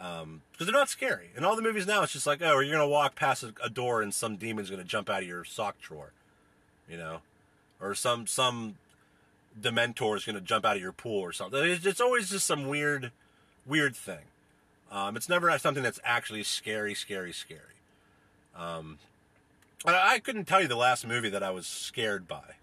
Um, 0.00 0.42
because 0.52 0.66
they're 0.66 0.74
not 0.74 0.88
scary. 0.88 1.30
In 1.36 1.44
all 1.44 1.56
the 1.56 1.62
movies 1.62 1.86
now, 1.86 2.02
it's 2.02 2.12
just 2.12 2.26
like, 2.26 2.42
oh, 2.42 2.58
you're 2.58 2.76
gonna 2.76 2.88
walk 2.88 3.14
past 3.14 3.42
a, 3.42 3.54
a 3.62 3.70
door 3.70 4.02
and 4.02 4.12
some 4.12 4.36
demon's 4.36 4.70
gonna 4.70 4.84
jump 4.84 5.08
out 5.08 5.22
of 5.22 5.28
your 5.28 5.44
sock 5.44 5.80
drawer, 5.80 6.12
you 6.88 6.96
know, 6.96 7.20
or 7.80 7.94
some 7.94 8.26
some 8.26 8.76
Dementor 9.60 10.16
is 10.16 10.24
gonna 10.24 10.40
jump 10.40 10.64
out 10.64 10.76
of 10.76 10.82
your 10.82 10.92
pool 10.92 11.20
or 11.20 11.32
something. 11.32 11.62
It's, 11.64 11.86
it's 11.86 12.00
always 12.00 12.30
just 12.30 12.46
some 12.46 12.66
weird, 12.66 13.12
weird 13.64 13.94
thing. 13.94 14.24
Um, 14.90 15.16
it's 15.16 15.28
never 15.28 15.56
something 15.58 15.82
that's 15.82 16.00
actually 16.04 16.42
scary, 16.42 16.94
scary, 16.94 17.32
scary. 17.32 17.60
Um, 18.56 18.98
I, 19.84 20.14
I 20.14 20.18
couldn't 20.18 20.44
tell 20.46 20.60
you 20.60 20.68
the 20.68 20.76
last 20.76 21.06
movie 21.06 21.30
that 21.30 21.42
I 21.42 21.50
was 21.50 21.66
scared 21.66 22.26
by. 22.28 22.56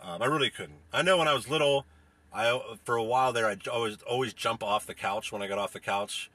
Um, 0.00 0.22
I 0.22 0.26
really 0.26 0.50
couldn't. 0.50 0.78
I 0.92 1.02
know 1.02 1.16
when 1.18 1.28
I 1.28 1.34
was 1.34 1.48
little, 1.48 1.86
I 2.32 2.60
for 2.84 2.96
a 2.96 3.02
while 3.02 3.32
there, 3.32 3.46
I 3.46 3.56
always 3.72 3.96
always 4.02 4.32
jump 4.32 4.62
off 4.62 4.86
the 4.86 4.94
couch 4.94 5.32
when 5.32 5.42
I 5.42 5.46
got 5.48 5.58
off 5.58 5.72
the 5.72 5.80
couch, 5.80 6.30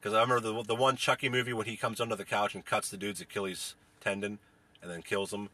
because 0.00 0.14
I 0.14 0.20
remember 0.20 0.40
the 0.40 0.62
the 0.62 0.74
one 0.74 0.96
Chucky 0.96 1.28
movie 1.28 1.52
when 1.52 1.66
he 1.66 1.76
comes 1.76 2.00
under 2.00 2.16
the 2.16 2.24
couch 2.24 2.54
and 2.54 2.64
cuts 2.64 2.88
the 2.88 2.96
dude's 2.96 3.20
Achilles 3.20 3.74
tendon, 4.00 4.38
and 4.82 4.90
then 4.90 5.02
kills 5.02 5.32
him. 5.32 5.50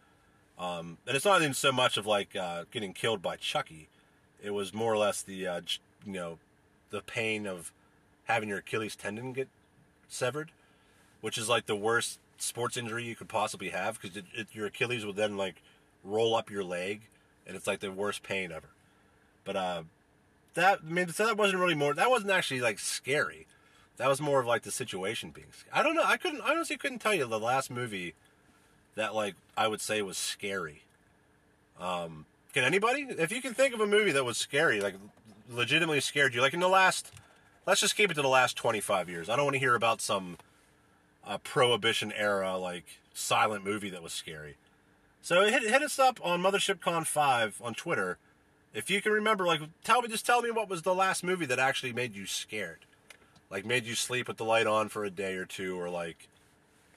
Um, 0.59 0.99
and 1.07 1.17
it's 1.17 1.25
not 1.25 1.43
even 1.43 1.55
so 1.55 1.73
much 1.73 1.97
of 1.97 2.07
like 2.07 2.35
uh, 2.37 2.65
getting 2.71 2.93
killed 2.93 3.23
by 3.23 3.37
Chucky; 3.37 3.89
it 4.43 4.51
was 4.51 4.73
more 4.73 4.93
or 4.93 4.99
less 4.99 5.23
the 5.23 5.47
uh, 5.47 5.61
you 6.05 6.13
know 6.13 6.39
the 6.91 7.01
pain 7.01 7.47
of 7.47 7.73
having 8.25 8.49
your 8.49 8.59
Achilles 8.59 8.97
tendon 8.97 9.33
get 9.33 9.49
severed, 10.09 10.53
which 11.21 11.37
is 11.37 11.49
like 11.49 11.67
the 11.67 11.77
worst 11.77 12.19
sports 12.39 12.77
injury 12.77 13.05
you 13.05 13.17
could 13.17 13.29
possibly 13.29 13.71
have 13.71 14.01
because 14.01 14.23
your 14.53 14.67
Achilles 14.67 15.05
would 15.05 15.17
then 15.17 15.37
like 15.37 15.63
roll 16.05 16.35
up 16.35 16.51
your 16.51 16.65
leg, 16.65 17.03
and 17.47 17.57
it's 17.57 17.67
like 17.67 17.81
the 17.81 17.91
worst 17.91 18.23
pain 18.23 18.53
ever. 18.53 18.69
But 19.45 19.57
uh, 19.57 19.83
that 20.55 20.81
I 20.87 20.91
mean, 20.91 21.09
so 21.09 21.27
that 21.27 21.37
wasn't 21.37 21.61
really 21.61 21.75
more. 21.75 21.95
That 21.95 22.11
wasn't 22.11 22.31
actually 22.31 22.61
like 22.61 22.79
scary. 22.79 23.47
That 23.97 24.09
was 24.09 24.21
more 24.21 24.41
of 24.41 24.47
like 24.47 24.63
the 24.63 24.71
situation 24.71 25.31
being. 25.31 25.49
I 25.73 25.83
don't 25.83 25.95
know. 25.95 26.05
I 26.05 26.17
couldn't. 26.17 26.43
I 26.43 26.53
honestly 26.53 26.77
couldn't 26.77 26.99
tell 26.99 27.15
you 27.15 27.27
the 27.27 27.41
last 27.41 27.71
movie 27.71 28.15
that 28.95 29.15
like 29.15 29.35
I 29.57 29.69
would 29.69 29.81
say 29.81 30.03
was 30.03 30.19
scary. 30.19 30.83
Um, 31.81 32.27
can 32.53 32.65
anybody? 32.65 33.07
If 33.09 33.33
you 33.33 33.41
can 33.41 33.55
think 33.55 33.75
of 33.75 33.81
a 33.81 33.87
movie 33.87 34.13
that 34.13 34.25
was 34.25 34.37
scary, 34.37 34.81
like 34.81 34.95
legitimately 35.51 36.01
scared 36.01 36.35
you, 36.35 36.41
like 36.41 36.55
in 36.55 36.61
the 36.61 36.69
last, 36.69 37.13
let's 37.67 37.81
just 37.81 37.97
keep 37.97 38.11
it 38.11 38.15
to 38.15 38.23
the 38.23 38.29
last 38.29 38.57
twenty 38.57 38.81
five 38.81 39.09
years. 39.09 39.29
I 39.29 39.37
don't 39.37 39.47
want 39.47 39.55
to 39.55 39.61
hear 39.61 39.75
about 39.75 40.01
some 40.01 40.37
uh, 41.27 41.39
prohibition 41.39 42.13
era 42.13 42.57
like 42.57 42.85
silent 43.13 43.65
movie 43.65 43.91
that 43.91 44.03
was 44.03 44.13
scary. 44.13 44.57
So 45.23 45.45
hit, 45.47 45.65
hit 45.65 45.83
us 45.83 45.99
up 45.99 46.21
on 46.23 46.41
MothershipCon5 46.41 47.55
on 47.61 47.75
Twitter 47.75 48.17
if 48.73 48.89
you 48.91 49.03
can 49.03 49.11
remember. 49.11 49.45
Like, 49.45 49.61
tell 49.83 50.03
me, 50.03 50.09
just 50.09 50.25
tell 50.25 50.41
me 50.41 50.53
what 50.53 50.69
was 50.69 50.83
the 50.83 50.95
last 50.95 51.25
movie 51.25 51.47
that 51.47 51.59
actually 51.59 51.93
made 51.93 52.15
you 52.15 52.27
scared, 52.27 52.87
like 53.51 53.65
made 53.65 53.87
you 53.87 53.95
sleep 53.95 54.29
with 54.29 54.37
the 54.37 54.45
light 54.45 54.67
on 54.67 54.89
for 54.89 55.05
a 55.05 55.11
day 55.11 55.35
or 55.35 55.45
two, 55.45 55.79
or 55.79 55.89
like, 55.89 56.29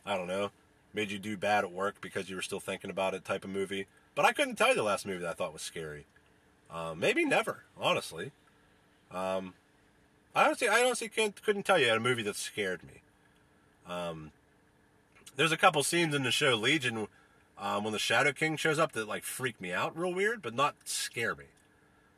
I 0.06 0.18
don't 0.18 0.28
know, 0.28 0.52
made 0.94 1.12
you 1.12 1.20
do 1.20 1.38
bad 1.38 1.64
at 1.64 1.72
work 1.72 2.02
because 2.02 2.30
you 2.30 2.36
were 2.36 2.42
still 2.42 2.60
thinking 2.60 2.90
about 2.90 3.14
it 3.14 3.26
type 3.26 3.44
of 3.44 3.50
movie. 3.50 3.88
But 4.16 4.26
I 4.26 4.32
couldn't 4.32 4.56
tell 4.56 4.70
you 4.70 4.76
the 4.76 4.84
last 4.84 5.06
movie 5.06 5.20
that 5.20 5.30
I 5.30 5.34
thought 5.34 5.54
was 5.54 5.62
scary. 5.62 6.06
Um, 6.72 7.00
maybe 7.00 7.26
never, 7.26 7.64
honestly. 7.80 8.32
Um, 9.12 9.54
I 10.36 10.46
honestly, 10.46 10.68
I 10.68 10.84
honestly 10.84 11.10
couldn't, 11.10 11.42
couldn't 11.44 11.64
tell 11.64 11.80
you 11.80 11.92
a 11.92 12.00
movie 12.00 12.24
that 12.24 12.36
scared 12.36 12.82
me. 12.84 13.02
Um, 13.88 14.32
there's 15.36 15.52
a 15.52 15.58
couple 15.58 15.82
scenes 15.84 16.14
in 16.14 16.24
the 16.24 16.32
show 16.32 16.56
Legion 16.56 17.08
um, 17.58 17.84
when 17.84 17.94
the 17.94 18.00
Shadow 18.00 18.32
King 18.32 18.58
shows 18.58 18.78
up 18.80 18.92
that 18.94 19.08
like 19.08 19.24
freak 19.24 19.60
me 19.60 19.72
out 19.72 19.98
real 19.98 20.14
weird, 20.14 20.42
but 20.42 20.54
not 20.54 20.76
scare 20.86 21.36
me. 21.36 21.46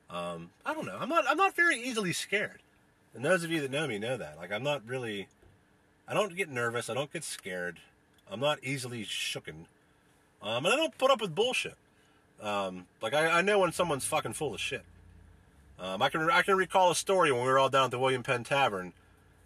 Um, 0.10 0.50
I 0.66 0.74
don't 0.74 0.86
know. 0.86 0.98
I'm 1.00 1.08
not. 1.08 1.26
I'm 1.28 1.38
not 1.38 1.56
very 1.56 1.80
easily 1.80 2.14
scared. 2.14 2.62
And 3.14 3.26
those 3.26 3.44
of 3.44 3.52
you 3.52 3.62
that 3.62 3.72
know 3.72 3.88
me 3.88 4.00
know 4.00 4.18
that. 4.18 4.38
Like 4.38 4.52
I'm 4.52 4.64
not 4.64 4.82
really. 4.86 5.28
I 6.08 6.14
don't 6.14 6.36
get 6.36 6.50
nervous. 6.50 6.90
I 6.90 6.94
don't 6.94 7.12
get 7.12 7.24
scared. 7.24 7.80
I'm 8.30 8.40
not 8.40 8.60
easily 8.64 9.04
shooken. 9.04 9.66
Um, 10.42 10.66
and 10.66 10.68
I 10.68 10.76
don't 10.76 10.98
put 10.98 11.12
up 11.12 11.22
with 11.22 11.36
bullshit. 11.36 11.76
Um, 12.42 12.88
like 13.02 13.14
I, 13.14 13.40
I 13.40 13.42
know 13.42 13.60
when 13.60 13.72
someone's 13.72 14.06
fucking 14.06 14.34
full 14.34 14.54
of 14.54 14.60
shit. 14.60 14.84
Um, 15.80 16.02
I 16.02 16.10
can 16.10 16.30
I 16.30 16.42
can 16.42 16.56
recall 16.56 16.92
a 16.92 16.96
story 16.96 17.32
when 17.32 17.42
we 17.42 17.48
were 17.48 17.60
all 17.60 17.70
down 17.70 17.86
at 17.86 17.92
the 17.92 18.00
William 18.00 18.24
Penn 18.24 18.44
Tavern, 18.44 18.94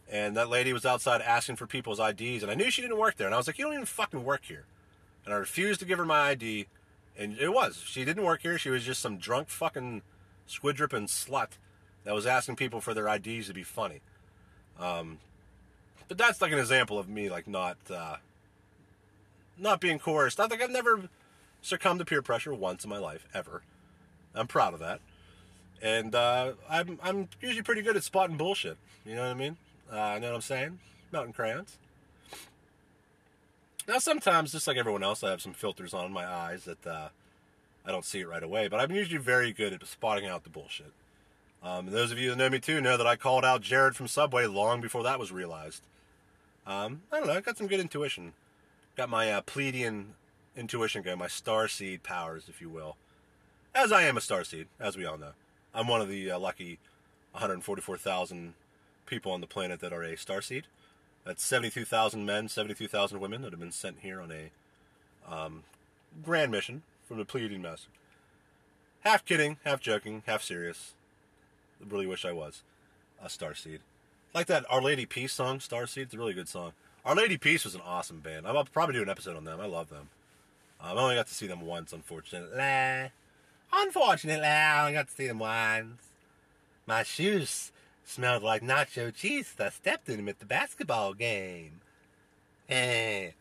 and 0.10 0.36
that 0.36 0.49
lady 0.49 0.73
was 0.73 0.86
outside 0.86 1.21
asking 1.21 1.56
for 1.56 1.65
people's 1.65 1.99
IDs, 1.99 2.43
and 2.43 2.51
I 2.51 2.56
knew 2.56 2.69
she 2.69 2.82
didn't 2.82 2.97
work 2.97 3.15
there, 3.15 3.28
and 3.28 3.34
I 3.34 3.38
was 3.38 3.47
like, 3.47 3.58
you 3.58 3.65
don't 3.65 3.73
even 3.73 3.86
fucking 3.86 4.23
work 4.23 4.41
here, 4.43 4.65
and 5.23 5.34
I 5.34 5.38
refused 5.38 5.80
to 5.80 5.86
give 5.86 5.97
her 5.97 6.06
my 6.06 6.19
ID, 6.30 6.67
and 7.17 7.38
it 7.38 7.54
was 7.54 7.82
she 7.86 8.04
didn't 8.04 8.23
work 8.23 8.41
here. 8.41 8.58
She 8.58 8.69
was 8.69 8.84
just 8.84 9.01
some 9.01 9.17
drunk 9.17 9.49
fucking 9.49 10.01
squid 10.45 10.75
dripping 10.75 11.08
slut 11.08 11.51
that 12.06 12.13
was 12.13 12.26
asking 12.26 12.56
people 12.56 12.80
for 12.80 12.94
their 12.94 13.08
IDs 13.08 13.48
to 13.48 13.54
be 13.54 13.63
funny. 13.63 14.00
Um, 14.80 15.20
but 16.08 16.18
that's 16.18 16.41
like 16.41 16.52
an 16.52 16.60
example 16.60 16.98
of 16.98 17.10
me 17.10 17.30
like 17.30 17.48
not 17.48 17.78
uh, 17.89 18.18
not 19.58 19.82
being 19.82 20.00
coerced. 20.00 20.39
I 20.39 20.48
think 20.48 20.62
I've 20.62 20.72
never 20.72 21.10
succumbed 21.62 22.00
to 22.00 22.06
peer 22.06 22.22
pressure 22.22 22.54
once 22.54 22.84
in 22.84 22.89
my 22.89 23.00
life 23.00 23.28
ever. 23.34 23.63
I'm 24.34 24.48
proud 24.48 24.74
of 24.74 24.80
that, 24.82 25.00
and 25.82 26.13
uh, 26.13 26.54
I'm 26.70 27.00
I'm 27.02 27.30
usually 27.41 27.63
pretty 27.63 27.82
good 27.82 27.98
at 27.98 28.04
spotting 28.04 28.38
bullshit. 28.38 28.78
You 29.06 29.15
know 29.15 29.22
what 29.22 29.32
I 29.32 29.34
mean? 29.34 29.58
Uh, 29.91 30.12
you 30.15 30.22
know 30.22 30.30
what 30.30 30.36
I'm 30.36 30.41
saying? 30.41 30.80
Mountain 31.12 31.34
crayons. 31.34 31.78
Now 33.88 34.00
sometimes, 34.00 34.52
just 34.52 34.68
like 34.68 34.78
everyone 34.78 35.04
else, 35.04 35.24
I 35.24 35.30
have 35.30 35.41
some 35.41 35.54
filters 35.54 35.94
on 35.94 36.12
my 36.12 36.26
eyes 36.26 36.65
that 36.65 36.86
uh, 36.86 37.10
I 37.86 37.91
don't 37.91 38.06
see 38.06 38.20
it 38.20 38.28
right 38.28 38.44
away. 38.44 38.68
But 38.68 38.80
I'm 38.80 38.91
usually 38.91 39.20
very 39.20 39.54
good 39.54 39.74
at 39.74 39.86
spotting 39.88 40.28
out 40.28 40.44
the 40.44 40.50
bullshit. 40.50 40.91
Um, 41.65 41.88
and 41.88 41.95
those 41.95 42.12
of 42.12 42.19
you 42.19 42.30
that 42.30 42.38
know 42.38 42.49
me 42.49 42.60
too 42.60 42.80
know 42.80 42.95
that 42.95 43.08
I 43.08 43.15
called 43.15 43.43
out 43.43 43.62
Jared 43.62 43.95
from 43.95 44.08
Subway 44.08 44.45
long 44.45 44.82
before 44.82 45.01
that 45.01 45.17
was 45.17 45.32
realized. 45.32 45.82
Um, 46.67 47.01
I 47.12 47.17
don't 47.17 47.28
know. 47.28 47.34
I 47.34 47.41
got 47.41 47.58
some 47.58 47.65
good 47.65 47.80
intuition. 47.80 48.34
got 48.95 49.10
my 49.10 49.32
uh, 49.32 49.41
Pleiadian 49.41 50.10
intuition 50.56 51.01
going, 51.01 51.17
my 51.17 51.28
star 51.28 51.67
seed 51.67 52.04
powers, 52.04 52.45
if 52.47 52.62
you 52.62 52.69
will. 52.69 52.97
As 53.73 53.91
I 53.91 54.04
am 54.04 54.15
a 54.15 54.21
star 54.21 54.43
seed, 54.43 54.67
as 54.80 54.95
we 54.95 55.06
all 55.06 55.17
know. 55.17 55.32
I'm 55.73 55.88
one 55.88 56.01
of 56.01 56.08
the 56.08 56.32
uh, 56.32 56.39
lucky 56.39 56.78
144,000 57.32 58.54
people 59.08 59.32
on 59.32 59.41
the 59.41 59.47
planet 59.47 59.80
that 59.80 59.91
are 59.91 60.04
a 60.04 60.15
star 60.15 60.41
seed. 60.41 60.65
That's 61.25 61.43
72,000 61.43 62.25
men, 62.25 62.47
72,000 62.47 63.19
women 63.19 63.41
that 63.41 63.51
have 63.51 63.60
been 63.60 63.71
sent 63.71 63.99
here 64.01 64.21
on 64.21 64.32
a 64.32 64.51
um, 65.28 65.63
grand 66.23 66.51
mission 66.51 66.84
from 67.08 67.17
the 67.17 67.25
Pleiadian 67.25 67.62
Master. 67.62 67.89
Half 69.01 69.25
kidding, 69.25 69.58
half 69.65 69.82
joking, 69.82 70.23
half 70.28 70.43
serious. 70.43 70.94
Really 71.88 72.05
wish 72.05 72.25
I 72.25 72.31
was 72.31 72.63
a 73.23 73.29
star 73.29 73.53
seed. 73.53 73.81
Like 74.33 74.47
that 74.47 74.65
Our 74.69 74.81
Lady 74.81 75.05
Peace 75.05 75.33
song, 75.33 75.59
Star 75.59 75.88
Seed. 75.88 76.03
It's 76.03 76.13
a 76.13 76.17
really 76.17 76.33
good 76.33 76.49
song. 76.49 76.73
Our 77.05 77.15
Lady 77.15 77.38
Peace 77.38 77.63
was 77.63 77.75
an 77.75 77.81
awesome 77.85 78.19
band. 78.19 78.45
I'll 78.45 78.65
probably 78.65 78.95
do 78.95 79.01
an 79.01 79.09
episode 79.09 79.38
on 79.38 79.45
them. 79.45 79.61
I 79.61 79.65
love 79.65 79.89
them. 79.89 80.09
Um, 80.81 80.97
I 80.97 81.01
only 81.01 81.15
got 81.15 81.27
to 81.27 81.33
see 81.33 81.47
them 81.47 81.61
once, 81.61 81.93
unfortunately. 81.93 83.11
Unfortunately, 83.71 84.45
I 84.45 84.81
only 84.81 84.93
got 84.93 85.07
to 85.07 85.13
see 85.13 85.27
them 85.27 85.39
once. 85.39 86.01
My 86.85 87.03
shoes 87.03 87.71
smelled 88.03 88.43
like 88.43 88.61
nacho 88.61 89.13
cheese. 89.13 89.55
I 89.59 89.69
stepped 89.69 90.09
in 90.09 90.17
them 90.17 90.29
at 90.29 90.39
the 90.39 90.45
basketball 90.45 91.13
game. 91.13 91.79
Eh. 92.69 93.31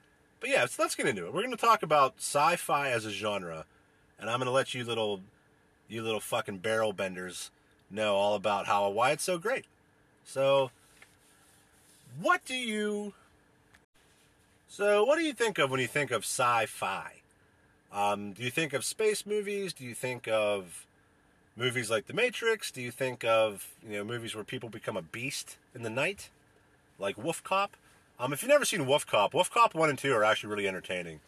But 0.41 0.51
yeah, 0.51 0.67
so 0.67 0.83
let's 0.83 0.95
get 0.95 1.07
into 1.07 1.27
it. 1.27 1.33
We're 1.33 1.43
going 1.43 1.51
to 1.51 1.57
talk 1.57 1.83
about 1.83 2.15
sci-fi 2.19 2.91
as 2.91 3.05
a 3.05 3.11
genre, 3.11 3.65
and 4.19 4.29
I'm 4.29 4.39
going 4.39 4.47
to 4.47 4.53
let 4.53 4.75
you 4.75 4.85
little, 4.85 5.23
you 5.89 6.03
little 6.03 6.21
fucking 6.21 6.59
barrel 6.59 6.93
benders 6.93 7.51
know 7.95 8.17
all 8.17 8.35
about 8.35 8.67
how 8.67 8.89
why 8.91 9.13
it's 9.13 9.25
so 9.25 9.39
great. 9.39 9.65
So, 10.25 10.71
what 12.21 12.45
do 12.45 12.55
you 12.55 13.15
so, 14.77 15.05
what 15.05 15.19
do 15.19 15.25
you 15.25 15.33
think 15.33 15.59
of 15.59 15.71
when 15.71 15.79
you 15.79 15.87
think 15.87 16.11
of 16.11 16.25
sci-fi? 16.25 17.13
Um, 17.93 18.33
do 18.33 18.43
you 18.43 18.51
think 18.51 18.73
of 18.73 18.85
space 18.85 19.25
movies? 19.25 19.73
Do 19.73 19.85
you 19.85 19.95
think 19.95 20.27
of 20.27 20.85
movies 21.57 21.93
like 21.93 22.09
The 22.09 22.13
Matrix? 22.13 22.73
Do 22.73 22.83
you 22.83 22.91
think 22.91 23.25
of 23.25 23.73
you 23.89 23.99
know 23.99 24.05
movies 24.05 24.35
where 24.35 24.43
people 24.43 24.69
become 24.69 24.97
a 24.97 25.03
beast 25.03 25.59
in 25.77 25.83
the 25.83 25.91
night, 25.91 26.29
like 26.99 27.17
Wolf 27.17 27.41
Cop? 27.45 27.77
Um, 28.19 28.33
if 28.33 28.43
you've 28.43 28.49
never 28.49 28.65
seen 28.65 28.85
Wolf 28.85 29.07
Cop, 29.07 29.33
Wolf 29.33 29.49
Cop 29.49 29.77
one 29.77 29.91
and 29.91 29.99
two 29.99 30.13
are 30.13 30.25
actually 30.25 30.51
really 30.51 30.67
entertaining. 30.67 31.21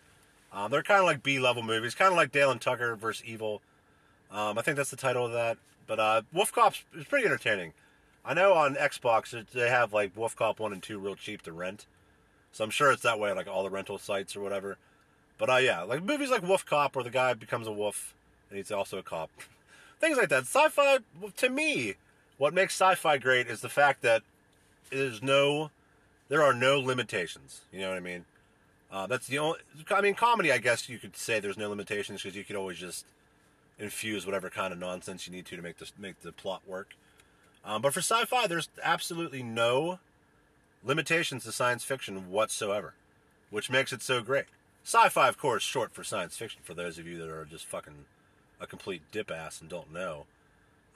Um, 0.53 0.71
they're 0.73 0.83
kind 0.83 1.01
of 1.01 1.07
like 1.07 1.23
B-level 1.23 1.63
movies, 1.63 1.95
kind 1.95 2.11
of 2.11 2.17
like 2.17 2.33
Dale 2.33 2.51
and 2.51 2.61
Tucker 2.61 2.97
versus 2.97 3.25
Evil. 3.25 3.63
Um, 4.33 4.59
I 4.59 4.63
think 4.63 4.77
that's 4.77 4.91
the 4.91 4.97
title 4.97 5.27
of 5.27 5.33
that. 5.33 5.59
But 5.87 6.01
uh, 6.01 6.23
Wolf 6.33 6.53
Cop 6.53 6.75
is 6.95 7.05
pretty 7.05 7.27
entertaining. 7.27 7.73
I 8.25 8.35
know 8.35 8.55
on 8.55 8.75
Xbox 8.75 9.47
they 9.53 9.69
have 9.69 9.93
like 9.93 10.17
Wolf 10.17 10.35
Cop 10.35 10.59
one 10.59 10.73
and 10.73 10.83
two 10.83 10.99
real 10.99 11.15
cheap 11.15 11.43
to 11.43 11.53
rent. 11.53 11.87
So 12.53 12.65
I'm 12.65 12.71
sure 12.71 12.91
it's 12.91 13.03
that 13.03 13.21
way, 13.21 13.33
like 13.33 13.47
all 13.47 13.63
the 13.63 13.71
rental 13.71 13.99
sites 13.99 14.35
or 14.35 14.41
whatever. 14.41 14.79
But 15.39 15.51
uh, 15.51 15.57
yeah, 15.57 15.83
like 15.83 16.03
movies 16.03 16.31
like 16.31 16.43
Wolf 16.43 16.65
Cop, 16.65 16.97
where 16.97 17.05
the 17.05 17.11
guy 17.11 17.35
becomes 17.35 17.67
a 17.67 17.73
wolf 17.73 18.15
and 18.49 18.57
he's 18.57 18.71
also 18.71 18.99
a 18.99 19.03
cop. 19.03 19.31
Things 20.01 20.17
like 20.17 20.29
that. 20.29 20.45
Sci-fi, 20.45 20.99
to 21.37 21.49
me, 21.49 21.95
what 22.39 22.55
makes 22.55 22.75
sci-fi 22.75 23.19
great 23.19 23.47
is 23.47 23.61
the 23.61 23.69
fact 23.69 24.03
that 24.03 24.23
there's 24.91 25.23
no, 25.23 25.71
there 26.29 26.43
are 26.43 26.53
no 26.53 26.79
limitations. 26.79 27.63
You 27.73 27.81
know 27.81 27.89
what 27.89 27.97
I 27.97 28.01
mean? 28.01 28.25
Uh, 28.91 29.07
that's 29.07 29.27
the 29.27 29.39
only. 29.39 29.59
I 29.91 30.01
mean, 30.01 30.15
comedy. 30.15 30.53
I 30.53 30.59
guess 30.59 30.89
you 30.89 30.99
could 30.99 31.17
say 31.17 31.41
there's 31.41 31.59
no 31.59 31.69
limitations 31.69 32.23
because 32.23 32.37
you 32.37 32.45
could 32.45 32.57
always 32.57 32.79
just 32.79 33.05
infuse 33.79 34.25
whatever 34.25 34.51
kind 34.51 34.73
of 34.73 34.79
nonsense 34.79 35.27
you 35.27 35.33
need 35.33 35.47
to 35.47 35.57
to 35.57 35.63
make 35.63 35.79
the 35.79 35.91
make 35.99 36.21
the 36.21 36.33
plot 36.33 36.63
work. 36.67 36.95
Um, 37.65 37.83
but 37.83 37.93
for 37.93 38.01
sci-fi, 38.01 38.47
there's 38.47 38.69
absolutely 38.83 39.43
no 39.43 39.99
limitations 40.85 41.45
to 41.45 41.53
science 41.53 41.85
fiction 41.85 42.31
whatsoever, 42.31 42.95
which 43.51 43.71
makes 43.71 43.93
it 43.93 44.03
so 44.03 44.23
great. 44.23 44.47
Sci-fi, 44.85 45.29
of 45.29 45.37
course, 45.37 45.63
short 45.63 45.93
for 45.93 46.05
science 46.05 46.37
fiction. 46.37 46.61
For 46.63 46.75
those 46.75 46.97
of 46.99 47.07
you 47.07 47.19
that 47.19 47.29
are 47.29 47.45
just 47.45 47.67
fucking 47.67 48.05
a 48.61 48.67
complete 48.67 49.03
dip 49.11 49.31
ass 49.31 49.61
and 49.61 49.69
don't 49.69 49.93
know, 49.93 50.27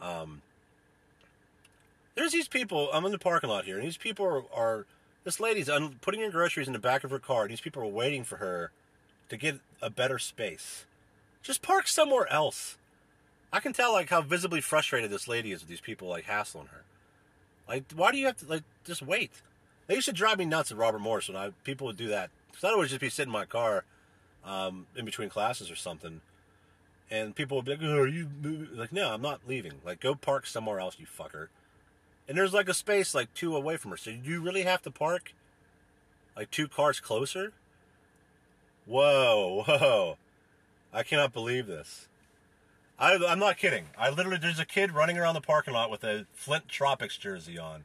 um, 0.01 0.43
there's 2.15 2.33
these 2.33 2.49
people. 2.49 2.89
I'm 2.93 3.05
in 3.05 3.13
the 3.13 3.19
parking 3.19 3.51
lot 3.51 3.65
here, 3.65 3.77
and 3.77 3.87
these 3.87 3.97
people 3.97 4.27
are. 4.27 4.43
are 4.55 4.87
this 5.23 5.39
lady's 5.39 5.69
un, 5.69 5.97
putting 6.01 6.23
her 6.23 6.31
groceries 6.31 6.67
in 6.67 6.73
the 6.73 6.79
back 6.79 7.05
of 7.05 7.11
her 7.11 7.19
car. 7.19 7.43
And 7.43 7.51
these 7.51 7.61
people 7.61 7.83
are 7.83 7.87
waiting 7.87 8.25
for 8.25 8.37
her 8.37 8.73
to 9.29 9.37
get 9.37 9.61
a 9.83 9.91
better 9.91 10.19
space. 10.19 10.87
Just 11.43 11.63
park 11.63 11.89
somewhere 11.89 12.31
else. 12.31 12.77
I 13.53 13.61
can 13.61 13.73
tell 13.73 13.93
like 13.93 14.11
how 14.11 14.23
visibly 14.23 14.61
frustrated 14.61 15.11
this 15.11 15.27
lady 15.27 15.53
is 15.53 15.61
with 15.61 15.69
these 15.69 15.81
people 15.81 16.09
like 16.09 16.25
hassling 16.25 16.67
her. 16.67 16.85
Like, 17.69 17.85
why 17.95 18.13
do 18.13 18.19
you 18.19 18.27
have 18.27 18.37
to 18.39 18.47
like 18.47 18.63
just 18.85 19.03
wait? 19.03 19.31
They 19.87 19.95
used 19.95 20.07
to 20.07 20.13
drive 20.13 20.39
me 20.39 20.45
nuts 20.45 20.71
at 20.71 20.79
Robert 20.79 21.01
Morris 21.01 21.29
when 21.29 21.37
I 21.37 21.51
people 21.65 21.87
would 21.87 21.97
do 21.97 22.09
that. 22.09 22.31
Because 22.51 22.65
I 22.65 22.75
would 22.77 22.89
just 22.89 23.01
be 23.01 23.11
sitting 23.11 23.29
in 23.29 23.33
my 23.33 23.45
car 23.45 23.85
um, 24.45 24.87
in 24.97 25.05
between 25.05 25.29
classes 25.29 25.71
or 25.71 25.77
something, 25.77 26.21
and 27.11 27.35
people 27.35 27.57
would 27.57 27.67
be 27.67 27.73
like, 27.73 27.81
oh, 27.83 27.99
"Are 27.99 28.07
you 28.07 28.29
like 28.73 28.93
no? 28.93 29.13
I'm 29.13 29.23
not 29.23 29.41
leaving. 29.47 29.75
Like 29.85 30.01
go 30.01 30.15
park 30.15 30.47
somewhere 30.47 30.81
else, 30.81 30.97
you 30.99 31.07
fucker." 31.07 31.49
And 32.29 32.39
there's 32.39 32.53
like 32.53 32.69
a 32.69 32.75
space 32.75 33.15
like 33.15 33.33
two 33.35 33.57
away 33.57 33.77
from 33.77 33.91
her. 33.91 33.97
So 33.97 34.13
do 34.13 34.31
you 34.31 34.41
really 34.41 34.63
have 34.63 34.83
to 34.83 34.91
park 34.91 35.35
like 36.37 36.51
two 36.51 36.69
cars 36.69 37.01
closer? 37.01 37.53
Whoa, 38.87 39.65
whoa! 39.69 40.17
I 40.93 41.03
cannot 41.03 41.33
believe 41.33 41.67
this. 41.67 42.09
I, 42.99 43.19
I'm 43.27 43.39
not 43.39 43.57
kidding. 43.57 43.87
I 43.97 44.11
literally 44.11 44.39
there's 44.39 44.59
a 44.59 44.67
kid 44.67 44.93
running 44.93 45.17
around 45.19 45.35
the 45.35 45.41
parking 45.41 45.75
lot 45.75 45.91
with 45.91 46.05
a 46.05 46.27
Flint 46.35 46.69
Tropics 46.69 47.17
jersey 47.17 47.59
on 47.59 47.85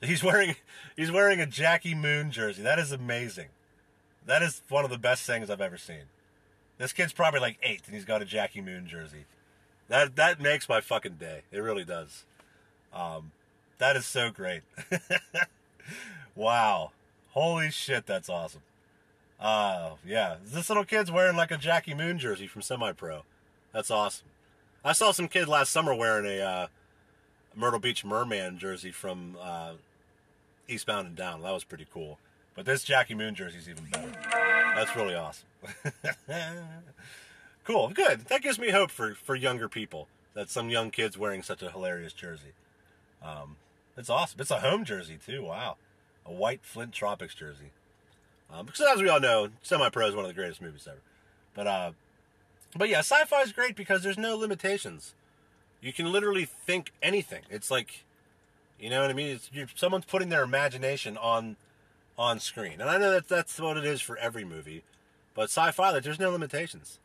He's 0.00 0.22
wearing 0.22 0.54
he's 0.96 1.10
wearing 1.10 1.40
a 1.40 1.46
Jackie 1.46 1.94
Moon 1.94 2.30
jersey. 2.30 2.62
That 2.62 2.78
is 2.78 2.92
amazing. 2.92 3.48
That 4.26 4.42
is 4.42 4.62
one 4.68 4.84
of 4.84 4.90
the 4.90 4.98
best 4.98 5.24
things 5.24 5.50
I've 5.50 5.60
ever 5.60 5.76
seen. 5.76 6.04
This 6.76 6.92
kid's 6.92 7.12
probably 7.12 7.40
like 7.40 7.58
eight 7.62 7.82
and 7.86 7.94
he's 7.94 8.04
got 8.04 8.22
a 8.22 8.24
Jackie 8.24 8.60
Moon 8.60 8.86
jersey. 8.86 9.24
That 9.88 10.16
that 10.16 10.40
makes 10.40 10.68
my 10.68 10.80
fucking 10.80 11.14
day. 11.14 11.42
It 11.50 11.58
really 11.58 11.84
does. 11.84 12.24
Um, 12.92 13.32
that 13.78 13.96
is 13.96 14.06
so 14.06 14.30
great. 14.30 14.62
wow. 16.36 16.92
Holy 17.30 17.70
shit, 17.70 18.06
that's 18.06 18.28
awesome. 18.28 18.62
Uh 19.40 19.92
yeah. 20.06 20.36
This 20.44 20.68
little 20.68 20.84
kid's 20.84 21.10
wearing 21.10 21.36
like 21.36 21.50
a 21.50 21.56
Jackie 21.56 21.94
Moon 21.94 22.18
jersey 22.18 22.46
from 22.46 22.62
Semi 22.62 22.92
Pro. 22.92 23.22
That's 23.72 23.90
awesome. 23.90 24.26
I 24.84 24.92
saw 24.92 25.12
some 25.12 25.28
kid 25.28 25.48
last 25.48 25.70
summer 25.70 25.94
wearing 25.94 26.26
a 26.26 26.42
uh, 26.42 26.66
Myrtle 27.54 27.80
Beach 27.80 28.04
Merman 28.04 28.58
jersey 28.58 28.90
from 28.90 29.36
uh, 29.40 29.72
Eastbound 30.68 31.06
and 31.08 31.16
Down. 31.16 31.42
That 31.42 31.52
was 31.52 31.64
pretty 31.64 31.86
cool. 31.92 32.18
But 32.54 32.64
this 32.66 32.84
Jackie 32.84 33.14
Moon 33.14 33.34
jersey 33.34 33.58
is 33.58 33.68
even 33.68 33.84
better. 33.84 34.12
That's 34.74 34.94
really 34.96 35.14
awesome. 35.14 35.46
cool, 37.64 37.90
good. 37.90 38.22
That 38.26 38.42
gives 38.42 38.58
me 38.58 38.70
hope 38.70 38.90
for, 38.90 39.14
for 39.14 39.34
younger 39.34 39.68
people 39.68 40.08
that 40.34 40.50
some 40.50 40.70
young 40.70 40.90
kids 40.90 41.18
wearing 41.18 41.42
such 41.42 41.62
a 41.62 41.70
hilarious 41.70 42.12
jersey. 42.12 42.52
Um, 43.22 43.56
it's 43.96 44.08
awesome. 44.08 44.40
It's 44.40 44.50
a 44.50 44.60
home 44.60 44.84
jersey 44.84 45.18
too. 45.24 45.42
Wow, 45.42 45.76
a 46.24 46.32
white 46.32 46.60
Flint 46.62 46.92
Tropics 46.92 47.34
jersey. 47.34 47.72
Um, 48.52 48.66
because 48.66 48.80
as 48.80 49.02
we 49.02 49.08
all 49.08 49.20
know, 49.20 49.48
Semi 49.62 49.88
Pro 49.90 50.08
is 50.08 50.14
one 50.14 50.24
of 50.24 50.28
the 50.28 50.34
greatest 50.34 50.62
movies 50.62 50.86
ever. 50.86 51.00
But 51.54 51.66
uh, 51.66 51.92
but 52.76 52.88
yeah, 52.88 53.00
sci-fi 53.00 53.42
is 53.42 53.52
great 53.52 53.76
because 53.76 54.02
there's 54.02 54.18
no 54.18 54.36
limitations. 54.36 55.14
You 55.80 55.92
can 55.92 56.10
literally 56.10 56.44
think 56.44 56.92
anything. 57.02 57.42
It's 57.50 57.70
like 57.70 58.04
you 58.78 58.90
know 58.90 59.02
what 59.02 59.10
I 59.10 59.14
mean? 59.14 59.40
Someone's 59.74 60.04
putting 60.04 60.28
their 60.28 60.42
imagination 60.42 61.16
on 61.16 61.56
on 62.16 62.40
screen, 62.40 62.80
and 62.80 62.90
I 62.90 62.98
know 62.98 63.12
that 63.12 63.28
that's 63.28 63.58
what 63.60 63.76
it 63.76 63.84
is 63.84 64.00
for 64.00 64.16
every 64.18 64.44
movie. 64.44 64.82
But 65.34 65.44
sci-fi, 65.44 65.90
like, 65.90 66.02
there's 66.02 66.18
no 66.18 66.30
limitations. 66.30 66.98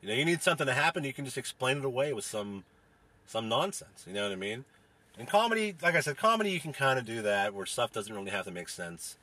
You 0.00 0.08
know, 0.08 0.14
you 0.14 0.24
need 0.24 0.42
something 0.42 0.66
to 0.66 0.72
happen, 0.72 1.04
you 1.04 1.12
can 1.12 1.24
just 1.24 1.38
explain 1.38 1.78
it 1.78 1.84
away 1.84 2.12
with 2.12 2.24
some 2.24 2.64
some 3.26 3.48
nonsense. 3.48 4.04
You 4.06 4.14
know 4.14 4.24
what 4.24 4.32
I 4.32 4.36
mean? 4.36 4.64
In 5.18 5.26
comedy, 5.26 5.74
like 5.82 5.94
I 5.94 6.00
said, 6.00 6.16
comedy 6.16 6.50
you 6.50 6.60
can 6.60 6.72
kind 6.72 6.98
of 6.98 7.04
do 7.04 7.22
that 7.22 7.54
where 7.54 7.66
stuff 7.66 7.92
doesn't 7.92 8.14
really 8.14 8.30
have 8.30 8.44
to 8.46 8.50
make 8.50 8.68
sense. 8.68 9.16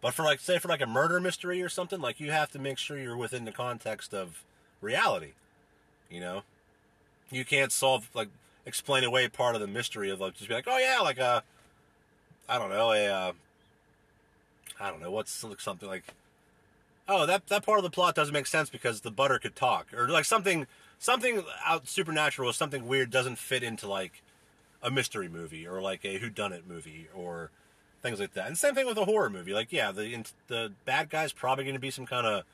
But 0.00 0.14
for 0.14 0.22
like, 0.22 0.40
say, 0.40 0.58
for 0.58 0.68
like 0.68 0.80
a 0.80 0.86
murder 0.86 1.20
mystery 1.20 1.62
or 1.62 1.68
something, 1.68 2.00
like 2.00 2.20
you 2.20 2.30
have 2.30 2.50
to 2.52 2.58
make 2.58 2.78
sure 2.78 2.98
you're 2.98 3.16
within 3.16 3.44
the 3.44 3.52
context 3.52 4.14
of 4.14 4.44
reality. 4.80 5.32
You 6.10 6.20
know, 6.20 6.42
you 7.30 7.44
can't 7.44 7.72
solve 7.72 8.08
like 8.14 8.28
explain 8.64 9.04
away 9.04 9.28
part 9.28 9.54
of 9.54 9.60
the 9.60 9.66
mystery 9.66 10.10
of 10.10 10.20
like 10.20 10.34
just 10.34 10.48
be 10.48 10.54
like, 10.54 10.68
oh 10.68 10.78
yeah, 10.78 11.00
like 11.00 11.18
a, 11.18 11.24
uh, 11.26 11.40
I 12.48 12.58
don't 12.58 12.70
know, 12.70 12.92
a, 12.92 13.06
uh, 13.06 13.32
I 14.80 14.90
don't 14.90 15.00
know, 15.00 15.10
what's 15.10 15.44
something 15.58 15.88
like, 15.88 16.04
oh 17.08 17.26
that 17.26 17.46
that 17.48 17.64
part 17.64 17.78
of 17.78 17.82
the 17.82 17.90
plot 17.90 18.14
doesn't 18.14 18.34
make 18.34 18.46
sense 18.46 18.70
because 18.70 19.00
the 19.00 19.10
butter 19.10 19.38
could 19.38 19.56
talk 19.56 19.92
or 19.94 20.08
like 20.08 20.26
something 20.26 20.66
something 20.98 21.42
out 21.64 21.88
supernatural, 21.88 22.50
or 22.50 22.52
something 22.52 22.86
weird 22.86 23.10
doesn't 23.10 23.38
fit 23.38 23.62
into 23.62 23.88
like 23.88 24.22
a 24.82 24.90
mystery 24.90 25.28
movie 25.28 25.66
or 25.66 25.80
like 25.80 26.04
a 26.04 26.18
whodunit 26.20 26.66
movie 26.66 27.08
or 27.14 27.50
things 28.02 28.20
like 28.20 28.34
that. 28.34 28.46
And 28.46 28.56
same 28.56 28.74
thing 28.74 28.86
with 28.86 28.98
a 28.98 29.04
horror 29.04 29.30
movie. 29.30 29.52
Like 29.52 29.72
yeah, 29.72 29.92
the 29.92 30.24
the 30.48 30.72
bad 30.84 31.10
guy's 31.10 31.32
probably 31.32 31.64
going 31.64 31.76
to 31.76 31.80
be 31.80 31.90
some 31.90 32.06
kind 32.06 32.26
of 32.26 32.44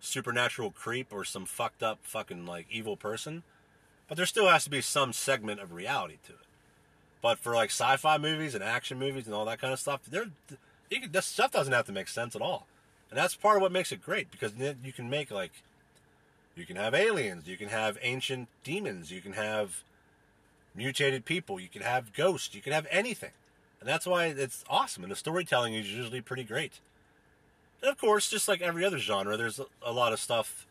supernatural 0.00 0.70
creep 0.70 1.12
or 1.12 1.24
some 1.24 1.46
fucked 1.46 1.82
up 1.82 1.98
fucking 2.02 2.44
like 2.44 2.66
evil 2.70 2.96
person 2.96 3.42
but 4.08 4.16
there 4.16 4.26
still 4.26 4.48
has 4.48 4.64
to 4.64 4.70
be 4.70 4.80
some 4.80 5.12
segment 5.12 5.60
of 5.60 5.72
reality 5.72 6.18
to 6.26 6.32
it. 6.32 6.38
But 7.22 7.38
for 7.38 7.54
like 7.54 7.70
sci-fi 7.70 8.18
movies 8.18 8.54
and 8.54 8.62
action 8.62 8.98
movies 8.98 9.26
and 9.26 9.34
all 9.34 9.46
that 9.46 9.60
kind 9.60 9.72
of 9.72 9.80
stuff, 9.80 10.02
there, 10.08 10.26
this 11.10 11.26
stuff 11.26 11.52
doesn't 11.52 11.72
have 11.72 11.86
to 11.86 11.92
make 11.92 12.08
sense 12.08 12.36
at 12.36 12.42
all. 12.42 12.66
And 13.10 13.18
that's 13.18 13.34
part 13.34 13.56
of 13.56 13.62
what 13.62 13.72
makes 13.72 13.92
it 13.92 14.02
great 14.02 14.30
because 14.30 14.52
you 14.58 14.92
can 14.92 15.08
make 15.08 15.30
like 15.30 15.52
you 16.54 16.66
can 16.66 16.76
have 16.76 16.94
aliens, 16.94 17.48
you 17.48 17.56
can 17.56 17.68
have 17.68 17.98
ancient 18.02 18.48
demons, 18.62 19.10
you 19.10 19.20
can 19.20 19.32
have 19.32 19.82
mutated 20.74 21.24
people, 21.24 21.58
you 21.58 21.68
can 21.68 21.82
have 21.82 22.12
ghosts, 22.12 22.54
you 22.54 22.60
can 22.60 22.72
have 22.72 22.86
anything. 22.90 23.30
And 23.84 23.90
that's 23.90 24.06
why 24.06 24.28
it's 24.28 24.64
awesome. 24.70 25.02
And 25.02 25.12
the 25.12 25.16
storytelling 25.16 25.74
is 25.74 25.92
usually 25.92 26.22
pretty 26.22 26.42
great. 26.42 26.80
And 27.82 27.90
of 27.90 27.98
course, 27.98 28.30
just 28.30 28.48
like 28.48 28.62
every 28.62 28.82
other 28.82 28.96
genre, 28.96 29.36
there's 29.36 29.60
a, 29.84 29.92
lot 29.92 30.14
of 30.14 30.18
stuff, 30.18 30.66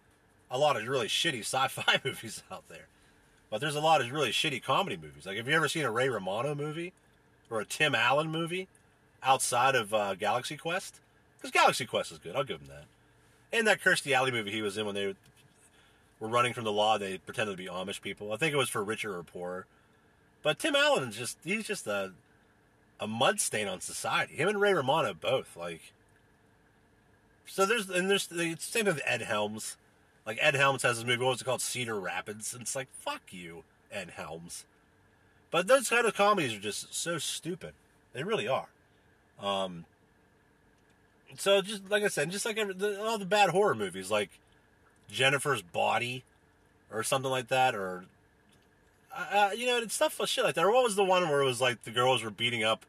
a 0.49 0.57
lot 0.57 0.75
of 0.75 0.87
really 0.87 1.05
shitty 1.05 1.41
sci-fi 1.41 2.01
movies 2.03 2.41
out 2.51 2.67
there. 2.69 2.87
But 3.51 3.61
there's 3.61 3.75
a 3.75 3.81
lot 3.81 4.01
of 4.01 4.11
really 4.11 4.31
shitty 4.31 4.63
comedy 4.63 4.97
movies. 4.97 5.27
Like, 5.27 5.37
have 5.37 5.47
you 5.47 5.53
ever 5.53 5.67
seen 5.67 5.85
a 5.85 5.91
Ray 5.91 6.09
Romano 6.09 6.55
movie 6.55 6.91
or 7.51 7.61
a 7.61 7.65
Tim 7.65 7.93
Allen 7.93 8.31
movie 8.31 8.67
outside 9.21 9.75
of 9.75 9.93
uh, 9.93 10.15
Galaxy 10.15 10.57
Quest? 10.57 10.99
Because 11.37 11.51
Galaxy 11.51 11.85
Quest 11.85 12.11
is 12.11 12.17
good. 12.17 12.35
I'll 12.35 12.43
give 12.43 12.61
him 12.61 12.69
that. 12.69 12.85
And 13.55 13.67
that 13.67 13.79
Kirstie 13.79 14.15
Alley 14.15 14.31
movie 14.31 14.49
he 14.49 14.63
was 14.63 14.75
in 14.75 14.87
when 14.87 14.95
they 14.95 15.13
were 16.19 16.27
running 16.27 16.53
from 16.53 16.63
the 16.63 16.71
law, 16.71 16.97
they 16.97 17.19
pretended 17.19 17.51
to 17.51 17.63
be 17.63 17.69
Amish 17.69 18.01
people. 18.01 18.33
I 18.33 18.37
think 18.37 18.55
it 18.55 18.57
was 18.57 18.69
for 18.69 18.83
richer 18.83 19.15
or 19.15 19.21
poorer. 19.21 19.67
But 20.41 20.57
Tim 20.57 20.75
Allen 20.75 21.09
is 21.09 21.15
just, 21.15 21.37
he's 21.43 21.67
just 21.67 21.85
a, 21.85 22.13
a 22.99 23.07
mud 23.07 23.39
stain 23.39 23.67
on 23.67 23.81
society. 23.81 24.35
Him 24.35 24.49
and 24.49 24.61
Ray 24.61 24.73
Romano 24.73 25.13
both. 25.13 25.55
Like, 25.57 25.93
so 27.45 27.65
there's, 27.65 27.89
and 27.89 28.09
there's, 28.09 28.27
the 28.27 28.55
same 28.59 28.85
with 28.85 29.01
Ed 29.05 29.21
Helms. 29.21 29.77
Like 30.25 30.37
Ed 30.41 30.55
Helms 30.55 30.83
has 30.83 30.97
his 30.97 31.05
movie. 31.05 31.23
What 31.23 31.31
was 31.31 31.41
it 31.41 31.45
called? 31.45 31.61
Cedar 31.61 31.99
Rapids. 31.99 32.53
And 32.53 32.61
it's 32.61 32.75
like 32.75 32.87
fuck 32.93 33.21
you, 33.31 33.63
Ed 33.91 34.11
Helms. 34.11 34.65
But 35.51 35.67
those 35.67 35.89
kind 35.89 36.05
of 36.05 36.15
comedies 36.15 36.55
are 36.55 36.59
just 36.59 36.95
so 36.95 37.17
stupid. 37.17 37.73
They 38.13 38.23
really 38.23 38.47
are. 38.47 38.69
Um. 39.39 39.85
So 41.37 41.61
just 41.61 41.89
like 41.89 42.03
I 42.03 42.07
said, 42.07 42.31
just 42.31 42.45
like 42.45 42.57
every, 42.57 42.73
the, 42.73 43.03
all 43.03 43.17
the 43.17 43.25
bad 43.25 43.49
horror 43.49 43.75
movies, 43.75 44.09
like 44.09 44.29
Jennifer's 45.11 45.61
Body, 45.61 46.23
or 46.91 47.03
something 47.03 47.31
like 47.31 47.49
that, 47.49 47.75
or 47.75 48.05
uh, 49.15 49.49
you 49.55 49.65
know, 49.65 49.77
it's 49.77 49.95
stuff 49.95 50.19
shit 50.27 50.43
like 50.43 50.55
that. 50.55 50.65
Or 50.65 50.71
what 50.71 50.83
was 50.83 50.95
the 50.95 51.03
one 51.03 51.27
where 51.29 51.41
it 51.41 51.45
was 51.45 51.61
like 51.61 51.83
the 51.83 51.91
girls 51.91 52.23
were 52.23 52.31
beating 52.31 52.63
up 52.63 52.85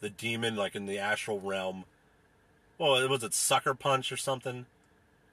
the 0.00 0.10
demon, 0.10 0.56
like 0.56 0.74
in 0.74 0.86
the 0.86 0.98
astral 0.98 1.40
realm? 1.40 1.84
Well, 2.78 3.08
was 3.08 3.22
it 3.22 3.34
Sucker 3.34 3.74
Punch 3.74 4.10
or 4.10 4.16
something? 4.16 4.66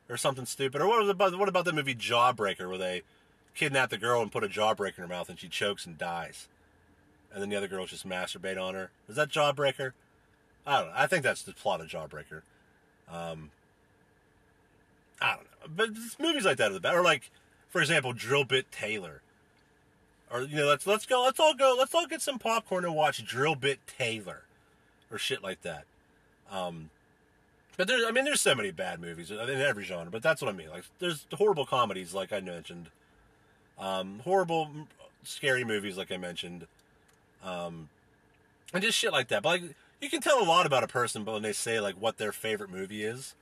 or 0.10 0.18
something 0.18 0.46
stupid. 0.46 0.82
Or 0.82 0.88
what 0.88 1.00
was 1.00 1.10
about 1.10 1.38
what 1.38 1.48
about 1.48 1.66
the 1.66 1.74
movie 1.74 1.96
Jawbreaker 1.96 2.68
where 2.68 2.78
they 2.78 3.04
kidnap 3.56 3.90
the 3.90 3.98
girl 3.98 4.22
and 4.22 4.32
put 4.32 4.44
a 4.44 4.48
jawbreaker 4.48 4.98
in 4.98 5.04
her 5.04 5.08
mouth 5.08 5.30
and 5.30 5.40
she 5.40 5.48
chokes 5.48 5.86
and 5.86 5.98
dies, 5.98 6.48
and 7.32 7.42
then 7.42 7.50
the 7.50 7.56
other 7.56 7.68
girls 7.68 7.92
just 7.92 8.08
masturbate 8.08 8.62
on 8.62 8.74
her? 8.74 8.90
Is 9.08 9.16
that 9.16 9.30
Jawbreaker? 9.30 9.94
I 10.66 10.80
don't 10.80 10.88
know. 10.90 10.94
I 10.96 11.08
think 11.08 11.24
that's 11.24 11.44
the 11.44 11.54
plot 11.54 11.82
of 11.82 11.88
Jawbreaker. 11.88 12.42
Um, 13.12 13.52
I 15.22 15.36
don't 15.36 15.44
know, 15.44 15.74
but 15.76 15.90
movies 16.20 16.46
like 16.46 16.58
that 16.58 16.72
are 16.72 16.74
the 16.74 16.80
best. 16.80 16.96
Or 16.96 17.04
like, 17.04 17.32
for 17.70 17.82
example, 17.82 18.14
Drill 18.14 18.44
Bit 18.44 18.72
Taylor. 18.72 19.22
Or 20.32 20.42
you 20.42 20.58
know, 20.58 20.68
let's 20.68 20.86
let's 20.86 21.06
go, 21.06 21.24
let's 21.24 21.40
all 21.40 21.56
go, 21.56 21.76
let's 21.78 21.94
all 21.96 22.06
get 22.06 22.22
some 22.22 22.40
popcorn 22.40 22.86
and 22.86 22.96
watch 22.96 23.26
Drill 23.26 23.56
Bit 23.56 23.80
Taylor, 23.88 24.44
or 25.12 25.18
shit 25.18 25.42
like 25.42 25.62
that. 25.62 25.86
Um, 26.52 26.90
but 27.78 27.88
there's, 27.88 28.04
I 28.06 28.12
mean, 28.12 28.26
there's 28.26 28.42
so 28.42 28.56
many 28.56 28.72
bad 28.72 29.00
movies 29.00 29.32
in 29.32 29.40
every 29.40 29.86
genre. 29.86 30.12
But 30.12 30.22
that's 30.22 30.42
what 30.42 30.50
I 30.50 30.58
mean. 30.58 30.70
Like, 30.70 30.84
there's 31.00 31.26
horrible 31.34 31.66
comedies, 31.66 32.14
like 32.14 32.34
I 32.34 32.42
mentioned. 32.42 32.90
Um, 33.80 34.20
horrible, 34.26 34.70
scary 35.24 35.64
movies, 35.64 35.98
like 35.98 36.12
I 36.12 36.18
mentioned. 36.18 36.68
Um, 37.44 37.88
and 38.74 38.84
just 38.84 38.98
shit 38.98 39.14
like 39.14 39.30
that. 39.30 39.44
But 39.44 39.50
like, 39.50 39.76
you 40.02 40.10
can 40.10 40.22
tell 40.22 40.42
a 40.42 40.44
lot 40.44 40.66
about 40.66 40.84
a 40.84 40.88
person, 40.88 41.24
but 41.24 41.32
when 41.32 41.42
they 41.42 41.54
say 41.54 41.80
like 41.80 41.96
what 41.96 42.18
their 42.18 42.32
favorite 42.32 42.70
movie 42.70 43.04
is, 43.04 43.34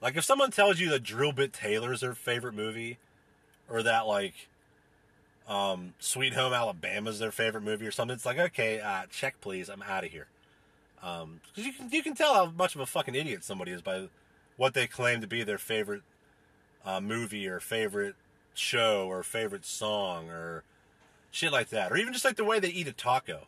like 0.00 0.16
if 0.16 0.24
someone 0.24 0.50
tells 0.50 0.78
you 0.78 0.90
that 0.90 1.02
Drill 1.02 1.32
Bit 1.32 1.52
Taylor 1.52 1.92
is 1.92 2.00
their 2.00 2.14
favorite 2.14 2.54
movie, 2.54 2.98
or 3.70 3.82
that 3.82 4.06
like, 4.06 4.48
um, 5.48 5.94
Sweet 5.98 6.34
Home 6.34 6.52
Alabama 6.52 7.10
is 7.10 7.18
their 7.18 7.32
favorite 7.32 7.62
movie 7.62 7.86
or 7.86 7.90
something, 7.90 8.14
it's 8.14 8.26
like 8.26 8.38
okay, 8.38 8.80
uh, 8.80 9.02
check 9.10 9.40
please, 9.40 9.68
I'm 9.68 9.82
out 9.82 10.04
of 10.04 10.10
here. 10.10 10.26
Um, 11.02 11.40
cause 11.54 11.64
you 11.64 11.72
can 11.72 11.90
you 11.90 12.02
can 12.02 12.14
tell 12.14 12.34
how 12.34 12.46
much 12.46 12.74
of 12.74 12.80
a 12.80 12.86
fucking 12.86 13.14
idiot 13.14 13.42
somebody 13.42 13.72
is 13.72 13.82
by 13.82 14.08
what 14.56 14.74
they 14.74 14.86
claim 14.86 15.20
to 15.20 15.26
be 15.26 15.42
their 15.42 15.58
favorite 15.58 16.02
uh, 16.84 17.00
movie 17.00 17.48
or 17.48 17.58
favorite 17.58 18.14
show 18.54 19.06
or 19.08 19.22
favorite 19.22 19.64
song 19.64 20.28
or 20.30 20.62
shit 21.30 21.50
like 21.50 21.70
that, 21.70 21.90
or 21.90 21.96
even 21.96 22.12
just 22.12 22.24
like 22.24 22.36
the 22.36 22.44
way 22.44 22.60
they 22.60 22.68
eat 22.68 22.86
a 22.86 22.92
taco. 22.92 23.46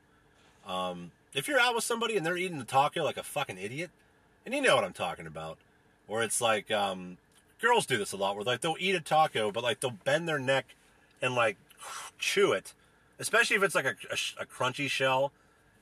Um, 0.66 1.12
if 1.35 1.46
you're 1.46 1.61
out 1.61 1.74
with 1.74 1.85
somebody 1.85 2.16
and 2.16 2.24
they're 2.24 2.37
eating 2.37 2.61
a 2.61 2.64
taco 2.64 3.04
like 3.04 3.16
a 3.16 3.22
fucking 3.22 3.59
idiot, 3.59 3.90
and 4.44 4.54
you 4.54 4.61
know 4.61 4.74
what 4.74 4.85
I'm 4.85 4.92
talking 4.92 5.26
about, 5.26 5.59
or 6.09 6.22
it's 6.22 6.40
like 6.40 6.70
um, 6.70 7.18
girls 7.61 7.87
do 7.87 7.96
this 7.98 8.12
a 8.12 8.16
lot, 8.16 8.35
where 8.35 8.44
like 8.44 8.61
they'll 8.62 8.76
eat 8.80 8.94
a 8.94 9.00
taco, 9.00 9.52
but 9.52 9.62
like 9.62 9.80
they'll 9.80 9.90
bend 9.90 10.28
their 10.28 10.38
neck 10.38 10.74
and 11.22 11.35
like 11.35 11.57
chew 12.18 12.53
it, 12.53 12.75
especially 13.18 13.57
if 13.57 13.62
it's 13.62 13.75
like 13.75 13.85
a, 13.85 13.94
a, 14.11 14.42
a 14.42 14.47
crunchy 14.47 14.88
shell 14.88 15.33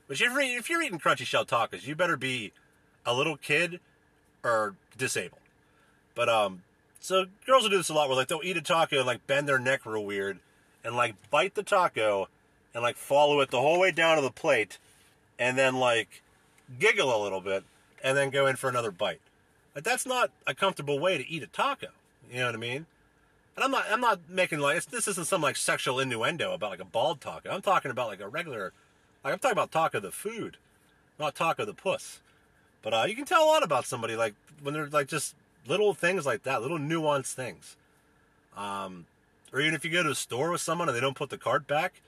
but 0.07 0.19
if 0.19 0.21
you're, 0.21 0.41
if 0.41 0.69
you're 0.69 0.81
eating 0.81 0.99
crunchy 0.99 1.25
shell 1.25 1.45
tacos, 1.45 1.87
you 1.87 1.95
better 1.95 2.17
be 2.17 2.51
a 3.05 3.13
little 3.13 3.37
kid 3.37 3.79
or 4.43 4.75
disabled. 4.97 5.41
But 6.15 6.29
um, 6.29 6.63
so 6.99 7.25
girls 7.45 7.63
will 7.63 7.69
do 7.69 7.77
this 7.77 7.89
a 7.89 7.93
lot 7.93 8.09
where 8.09 8.17
like 8.17 8.27
they'll 8.27 8.41
eat 8.43 8.57
a 8.57 8.61
taco 8.61 8.97
and 8.97 9.07
like 9.07 9.25
bend 9.27 9.47
their 9.47 9.59
neck 9.59 9.85
real 9.85 10.03
weird 10.03 10.39
and 10.83 10.95
like 10.95 11.15
bite 11.29 11.55
the 11.55 11.63
taco 11.63 12.27
and 12.73 12.83
like 12.83 12.97
follow 12.97 13.39
it 13.39 13.49
the 13.49 13.61
whole 13.61 13.79
way 13.79 13.91
down 13.91 14.17
to 14.17 14.21
the 14.21 14.31
plate 14.31 14.77
and 15.39 15.57
then 15.57 15.75
like 15.75 16.21
giggle 16.79 17.15
a 17.15 17.21
little 17.23 17.41
bit 17.41 17.63
and 18.03 18.17
then 18.17 18.29
go 18.29 18.45
in 18.45 18.55
for 18.55 18.69
another 18.69 18.91
bite. 18.91 19.21
Like 19.73 19.83
that's 19.83 20.05
not 20.05 20.31
a 20.45 20.53
comfortable 20.53 20.99
way 20.99 21.17
to 21.17 21.27
eat 21.27 21.43
a 21.43 21.47
taco. 21.47 21.87
You 22.29 22.39
know 22.39 22.47
what 22.47 22.55
I 22.55 22.59
mean? 22.59 22.85
And 23.55 23.63
I'm 23.63 23.71
not 23.71 23.85
I'm 23.89 24.01
not 24.01 24.19
making 24.29 24.59
like 24.59 24.83
this 24.85 25.07
isn't 25.07 25.27
some 25.27 25.41
like 25.41 25.55
sexual 25.55 25.99
innuendo 25.99 26.53
about 26.53 26.71
like 26.71 26.79
a 26.79 26.85
bald 26.85 27.21
taco. 27.21 27.49
I'm 27.49 27.61
talking 27.61 27.91
about 27.91 28.07
like 28.07 28.21
a 28.21 28.27
regular 28.27 28.73
like 29.23 29.33
I'm 29.33 29.39
talking 29.39 29.57
about 29.57 29.71
talk 29.71 29.93
of 29.93 30.01
the 30.01 30.11
food, 30.11 30.57
not 31.19 31.35
talk 31.35 31.59
of 31.59 31.67
the 31.67 31.73
puss. 31.73 32.19
But 32.81 32.93
uh, 32.93 33.05
you 33.07 33.15
can 33.15 33.25
tell 33.25 33.43
a 33.43 33.47
lot 33.47 33.63
about 33.63 33.85
somebody 33.85 34.15
like 34.15 34.33
when 34.61 34.73
they're 34.73 34.87
like 34.87 35.07
just 35.07 35.35
little 35.67 35.93
things 35.93 36.25
like 36.25 36.43
that, 36.43 36.61
little 36.61 36.79
nuanced 36.79 37.33
things. 37.33 37.77
Um, 38.57 39.05
or 39.51 39.61
even 39.61 39.73
if 39.73 39.85
you 39.85 39.91
go 39.91 40.03
to 40.03 40.09
a 40.09 40.15
store 40.15 40.51
with 40.51 40.61
someone 40.61 40.89
and 40.89 40.95
they 40.95 41.01
don't 41.01 41.15
put 41.15 41.29
the 41.29 41.37
cart 41.37 41.67
back, 41.67 42.01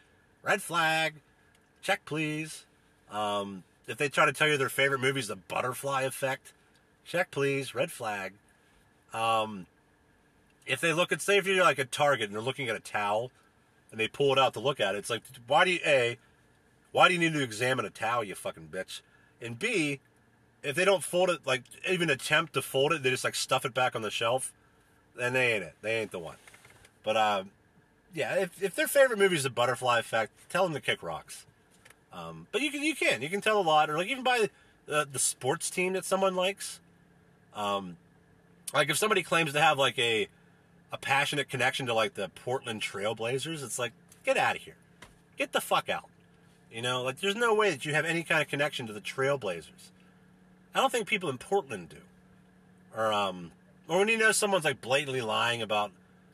red 0.44 0.62
flag, 0.62 1.14
check 1.82 2.04
please. 2.06 2.66
Um, 3.12 3.64
if 3.88 3.98
they 3.98 4.10
try 4.10 4.26
to 4.26 4.34
tell 4.34 4.48
you 4.48 4.58
their 4.58 4.70
favorite 4.70 5.00
movie 5.00 5.20
is 5.20 5.28
the 5.28 5.36
Butterfly 5.36 6.02
Effect, 6.02 6.54
check 7.06 7.30
please, 7.32 7.76
red 7.76 7.92
flag. 7.92 8.34
Um, 9.14 9.68
if 10.66 10.82
they 10.82 10.94
look 10.94 11.12
at, 11.12 11.22
say, 11.22 11.38
if 11.38 11.48
you're 11.48 11.64
like 11.64 11.80
a 11.80 11.86
Target 11.86 12.28
and 12.28 12.36
they're 12.36 12.42
looking 12.42 12.70
at 12.70 12.76
a 12.76 12.80
towel 12.80 13.32
and 13.92 14.00
they 14.00 14.08
pull 14.08 14.32
it 14.32 14.40
out 14.40 14.54
to 14.54 14.60
look 14.60 14.80
at 14.80 14.96
it, 14.96 15.00
it's 15.00 15.10
like, 15.10 15.22
why 15.48 15.66
do 15.66 15.72
you, 15.72 15.80
A, 15.86 16.18
why 16.92 17.08
do 17.08 17.14
you 17.14 17.20
need 17.20 17.34
to 17.34 17.44
examine 17.44 17.86
a 17.86 17.90
towel, 17.90 18.24
you 18.24 18.36
fucking 18.36 18.70
bitch? 18.72 19.02
And 19.42 19.60
B, 19.60 20.00
if 20.64 20.76
they 20.76 20.86
don't 20.86 21.04
fold 21.04 21.30
it, 21.30 21.46
like 21.46 21.64
even 21.90 22.10
attempt 22.10 22.54
to 22.54 22.62
fold 22.62 22.94
it, 22.94 23.04
they 23.04 23.10
just 23.10 23.24
like 23.24 23.36
stuff 23.36 23.66
it 23.66 23.74
back 23.74 23.96
on 23.96 24.02
the 24.02 24.10
shelf, 24.10 24.54
then 25.16 25.34
they 25.34 25.54
ain't 25.54 25.64
it. 25.64 25.76
They 25.82 26.00
ain't 26.00 26.12
the 26.12 26.20
one. 26.20 26.38
But 27.04 27.18
um, 27.18 27.52
yeah, 28.14 28.36
if, 28.36 28.64
if 28.64 28.76
their 28.76 28.88
favorite 28.88 29.20
movie 29.20 29.36
is 29.36 29.44
The 29.44 29.50
Butterfly 29.50 30.00
Effect, 30.00 30.32
tell 30.50 30.64
them 30.64 30.74
to 30.74 30.82
kick 30.82 31.04
rocks. 31.04 31.46
Um, 32.12 32.48
but 32.52 32.62
you 32.62 32.72
can 32.72 32.82
you 32.82 32.96
can 32.96 33.22
you 33.22 33.30
can 33.30 33.42
tell 33.42 33.60
a 33.60 33.62
lot, 33.62 33.90
or 33.90 33.98
like 33.98 34.08
even 34.08 34.24
by 34.24 34.50
the, 34.86 35.08
the 35.12 35.20
sports 35.20 35.70
team 35.70 35.94
that 35.94 36.06
someone 36.06 36.36
likes. 36.36 36.80
Um, 37.54 37.98
like 38.74 38.90
if 38.90 38.98
somebody 38.98 39.22
claims 39.22 39.54
to 39.54 39.62
have 39.62 39.78
like 39.78 40.00
a 40.00 40.28
a 40.92 40.98
passionate 40.98 41.50
connection 41.50 41.86
to 41.88 41.94
like 41.94 42.14
the 42.14 42.30
Portland 42.30 42.82
Trailblazers, 42.82 43.64
it's 43.64 43.80
like 43.80 43.94
get 44.24 44.38
out 44.38 44.56
of 44.56 44.62
here, 44.62 44.76
get 45.38 45.52
the 45.52 45.62
fuck 45.62 45.90
out. 45.90 46.10
You 46.72 46.82
know, 46.82 47.04
like 47.04 47.20
there's 47.20 47.36
no 47.36 47.54
way 47.54 47.70
that 47.70 47.86
you 47.86 47.94
have 47.94 48.06
any 48.06 48.24
kind 48.24 48.42
of 48.42 48.48
connection 48.48 48.88
to 48.88 48.94
the 48.94 49.02
Trailblazers. 49.02 49.92
I 50.74 50.80
don't 50.80 50.92
think 50.92 51.08
people 51.08 51.30
in 51.30 51.38
Portland 51.38 51.90
do. 51.90 51.98
Or 52.96 53.14
um 53.14 53.52
or 53.88 54.00
when 54.00 54.08
you 54.08 54.18
know 54.18 54.32
someone's 54.32 54.66
like 54.66 54.82
blatantly 54.82 55.22
lying 55.22 55.62
about 55.62 55.92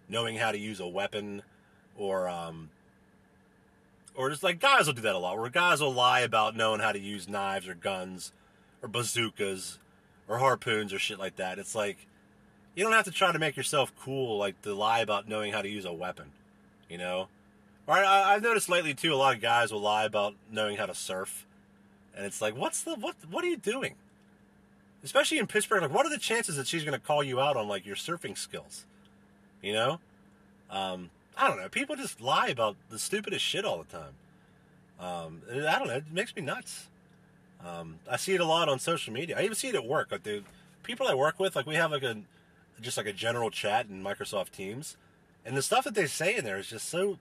knowing 0.10 0.38
how 0.38 0.52
to 0.52 0.58
use 0.58 0.80
a 0.80 0.88
weapon 0.88 1.44
or 1.98 2.28
um 2.28 2.70
or 4.16 4.30
just 4.30 4.44
like 4.44 4.60
guys 4.60 4.88
will 4.88 4.94
do 4.94 5.02
that 5.02 5.16
a 5.16 5.18
lot 5.18 5.38
where 5.38 5.50
guys 5.50 5.82
will 5.82 5.94
lie 5.94 6.22
about 6.22 6.56
knowing 6.56 6.80
how 6.80 6.92
to 6.92 7.00
use 7.00 7.28
knives 7.28 7.68
or 7.68 7.76
guns 7.76 8.32
or 8.82 8.90
bazookas 8.90 9.80
or 10.28 10.40
harpoons 10.40 10.94
or 10.94 11.00
shit 11.00 11.20
like 11.20 11.36
that. 11.36 11.60
It's 11.60 11.76
like 11.76 12.08
you 12.76 12.84
don't 12.84 12.94
have 12.94 13.06
to 13.06 13.12
try 13.12 13.32
to 13.32 13.40
make 13.40 13.58
yourself 13.58 13.92
cool 14.00 14.38
like 14.38 14.62
to 14.62 14.74
lie 14.74 15.00
about 15.00 15.28
knowing 15.28 15.52
how 15.52 15.62
to 15.62 15.70
use 15.70 15.86
a 15.86 15.94
weapon, 15.94 16.32
you 16.90 16.98
know? 16.98 17.28
Or 17.88 17.96
I, 17.96 18.34
I've 18.34 18.44
noticed 18.44 18.70
lately 18.70 18.94
too, 18.94 19.14
a 19.14 19.16
lot 19.16 19.36
of 19.36 19.42
guys 19.42 19.72
will 19.72 19.82
lie 19.82 20.06
about 20.06 20.36
knowing 20.52 20.78
how 20.78 20.86
to 20.86 20.96
surf, 20.96 21.46
and 22.16 22.26
it's 22.26 22.42
like, 22.42 22.56
what's 22.56 22.84
the 22.84 22.96
what? 22.96 23.16
What 23.30 23.44
are 23.44 23.48
you 23.48 23.58
doing? 23.58 23.96
Especially 25.04 25.40
in 25.40 25.48
Pittsburgh, 25.48 25.82
like, 25.82 25.94
what 25.94 26.06
are 26.06 26.10
the 26.10 26.18
chances 26.18 26.56
that 26.58 26.68
she's 26.68 26.84
going 26.84 27.00
to 27.00 27.06
call 27.06 27.24
you 27.24 27.40
out 27.40 27.58
on 27.58 27.68
like 27.68 27.86
your 27.86 27.96
surfing 27.96 28.38
skills? 28.38 28.86
You 29.62 29.74
know, 29.74 30.00
um, 30.70 31.10
I 31.36 31.48
don't 31.48 31.58
know. 31.58 31.70
People 31.70 31.96
just 31.96 32.22
lie 32.22 32.48
about 32.48 32.76
the 32.90 33.00
stupidest 33.00 33.44
shit 33.44 33.66
all 33.66 33.84
the 33.84 33.98
time. 33.98 34.14
Um, 35.00 35.42
I 35.50 35.80
don't 35.80 35.88
know. 35.88 35.96
It 35.96 36.12
makes 36.12 36.36
me 36.36 36.44
nuts. 36.44 36.88
Um, 37.66 38.00
I 38.10 38.18
see 38.18 38.34
it 38.34 38.42
a 38.42 38.46
lot 38.46 38.70
on 38.70 38.80
social 38.80 39.14
media. 39.14 39.38
I 39.38 39.44
even 39.44 39.56
see 39.56 39.70
it 39.70 39.76
at 39.76 39.86
work. 39.86 40.12
Like 40.12 40.24
the 40.24 40.44
people 40.84 41.08
I 41.08 41.16
work 41.16 41.40
with, 41.40 41.56
like 41.56 41.66
we 41.66 41.76
have 41.76 41.92
like 41.92 42.04
a 42.04 42.18
just 42.82 42.98
like 42.98 43.08
a 43.08 43.14
general 43.14 43.50
chat 43.50 43.88
in 43.88 44.04
Microsoft 44.04 44.52
Teams, 44.52 44.98
and 45.46 45.56
the 45.56 45.62
stuff 45.62 45.84
that 45.84 45.96
they 45.96 46.08
say 46.08 46.36
in 46.36 46.44
there 46.44 46.58
is 46.58 46.68
just 46.68 46.90
so 46.90 47.18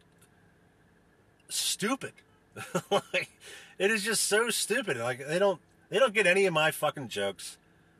stupid. 1.48 2.12
like 2.90 3.30
it 3.78 3.90
is 3.90 4.02
just 4.02 4.24
so 4.26 4.50
stupid. 4.50 4.96
Like 4.96 5.26
they 5.26 5.38
don't 5.38 5.60
they 5.88 5.98
don't 5.98 6.14
get 6.14 6.26
any 6.26 6.46
of 6.46 6.54
my 6.54 6.70
fucking 6.70 7.08
jokes. 7.08 7.58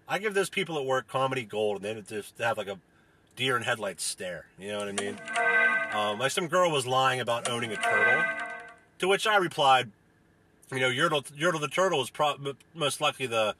I 0.08 0.18
give 0.18 0.34
those 0.34 0.50
people 0.50 0.78
at 0.78 0.84
work 0.84 1.06
comedy 1.08 1.44
gold, 1.44 1.84
and 1.84 2.04
they 2.04 2.16
just 2.16 2.38
have 2.38 2.58
like 2.58 2.66
a 2.66 2.78
deer 3.36 3.56
in 3.56 3.62
headlights 3.62 4.04
stare. 4.04 4.46
You 4.58 4.72
know 4.72 4.78
what 4.78 4.88
I 4.88 4.92
mean? 4.92 5.18
Um, 5.92 6.18
like 6.18 6.30
some 6.30 6.48
girl 6.48 6.70
was 6.70 6.86
lying 6.86 7.20
about 7.20 7.48
owning 7.48 7.72
a 7.72 7.76
turtle, 7.76 8.24
to 8.98 9.08
which 9.08 9.26
I 9.26 9.36
replied, 9.36 9.90
you 10.72 10.80
know, 10.80 10.90
Yertle, 10.90 11.22
Yertle 11.32 11.60
the 11.60 11.68
Turtle 11.68 12.00
is 12.02 12.10
pro- 12.10 12.36
most 12.74 13.00
likely 13.00 13.26
the 13.26 13.54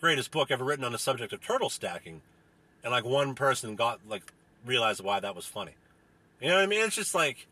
greatest 0.00 0.30
book 0.30 0.50
ever 0.50 0.64
written 0.64 0.84
on 0.84 0.92
the 0.92 0.98
subject 0.98 1.32
of 1.32 1.40
turtle 1.40 1.70
stacking, 1.70 2.22
and 2.84 2.92
like 2.92 3.04
one 3.04 3.34
person 3.34 3.74
got 3.74 3.98
like 4.08 4.22
realized 4.64 5.02
why 5.02 5.18
that 5.18 5.34
was 5.34 5.46
funny. 5.46 5.72
You 6.40 6.48
know 6.48 6.56
what 6.56 6.62
I 6.62 6.66
mean? 6.66 6.84
It's 6.84 6.94
just 6.94 7.14
like, 7.14 7.46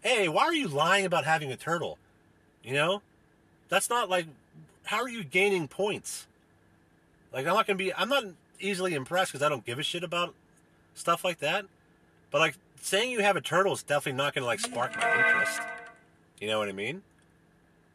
hey, 0.00 0.28
why 0.28 0.44
are 0.44 0.54
you 0.54 0.66
lying 0.66 1.04
about 1.04 1.24
having 1.24 1.52
a 1.52 1.56
turtle? 1.56 1.98
You 2.64 2.74
know, 2.74 3.02
that's 3.68 3.90
not 3.90 4.08
like, 4.08 4.26
how 4.84 5.02
are 5.02 5.08
you 5.08 5.22
gaining 5.22 5.68
points? 5.68 6.26
Like 7.32 7.46
I'm 7.46 7.54
not 7.54 7.66
gonna 7.66 7.76
be, 7.76 7.94
I'm 7.94 8.08
not 8.08 8.24
easily 8.58 8.94
impressed 8.94 9.32
because 9.32 9.44
I 9.44 9.48
don't 9.48 9.64
give 9.64 9.78
a 9.78 9.82
shit 9.82 10.02
about 10.02 10.34
stuff 10.94 11.24
like 11.24 11.38
that. 11.40 11.66
But 12.30 12.40
like 12.40 12.56
saying 12.80 13.12
you 13.12 13.20
have 13.20 13.36
a 13.36 13.40
turtle 13.40 13.74
is 13.74 13.82
definitely 13.82 14.16
not 14.16 14.34
gonna 14.34 14.46
like 14.46 14.60
spark 14.60 14.96
my 14.96 15.16
interest. 15.16 15.60
You 16.40 16.48
know 16.48 16.58
what 16.58 16.68
I 16.68 16.72
mean? 16.72 17.02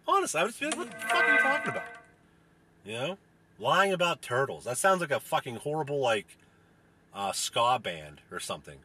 Honestly, 0.07 0.39
I 0.39 0.43
would 0.43 0.55
just 0.55 0.59
be 0.59 0.67
like, 0.67 0.77
what 0.77 0.89
the 0.89 0.97
fuck 1.07 1.23
are 1.23 1.33
you 1.33 1.39
talking 1.39 1.71
about? 1.71 1.83
You 2.85 2.93
know? 2.93 3.17
Lying 3.59 3.91
about 3.91 4.21
turtles. 4.21 4.63
That 4.63 4.77
sounds 4.77 5.01
like 5.01 5.11
a 5.11 5.19
fucking 5.19 5.57
horrible, 5.57 5.99
like, 5.99 6.27
uh, 7.17 7.31
ska 7.31 7.79
band 7.79 8.21
or 8.31 8.39
something. 8.39 8.77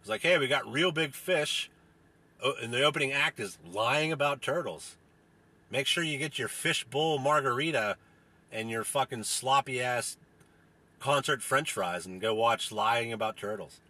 It's 0.00 0.08
like, 0.08 0.22
hey, 0.22 0.38
we 0.38 0.46
got 0.46 0.70
real 0.70 0.92
big 0.92 1.14
fish. 1.14 1.68
Oh, 2.42 2.54
and 2.62 2.72
the 2.72 2.84
opening 2.84 3.12
act 3.12 3.40
is 3.40 3.58
lying 3.70 4.12
about 4.12 4.40
turtles. 4.40 4.96
Make 5.70 5.86
sure 5.86 6.04
you 6.04 6.16
get 6.16 6.38
your 6.38 6.48
fishbowl 6.48 7.18
margarita 7.18 7.96
and 8.52 8.70
your 8.70 8.84
fucking 8.84 9.24
sloppy 9.24 9.80
ass 9.80 10.16
concert 11.00 11.42
french 11.42 11.72
fries 11.72 12.06
and 12.06 12.20
go 12.20 12.34
watch 12.34 12.72
Lying 12.72 13.12
About 13.12 13.36
Turtles. 13.36 13.80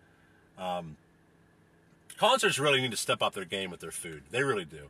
Um, 0.59 0.97
concerts 2.17 2.59
really 2.59 2.81
need 2.81 2.91
to 2.91 2.97
step 2.97 3.23
up 3.23 3.35
their 3.35 3.45
game 3.45 3.71
with 3.71 3.81
their 3.81 3.91
food. 3.91 4.23
They 4.31 4.43
really 4.43 4.65
do. 4.65 4.89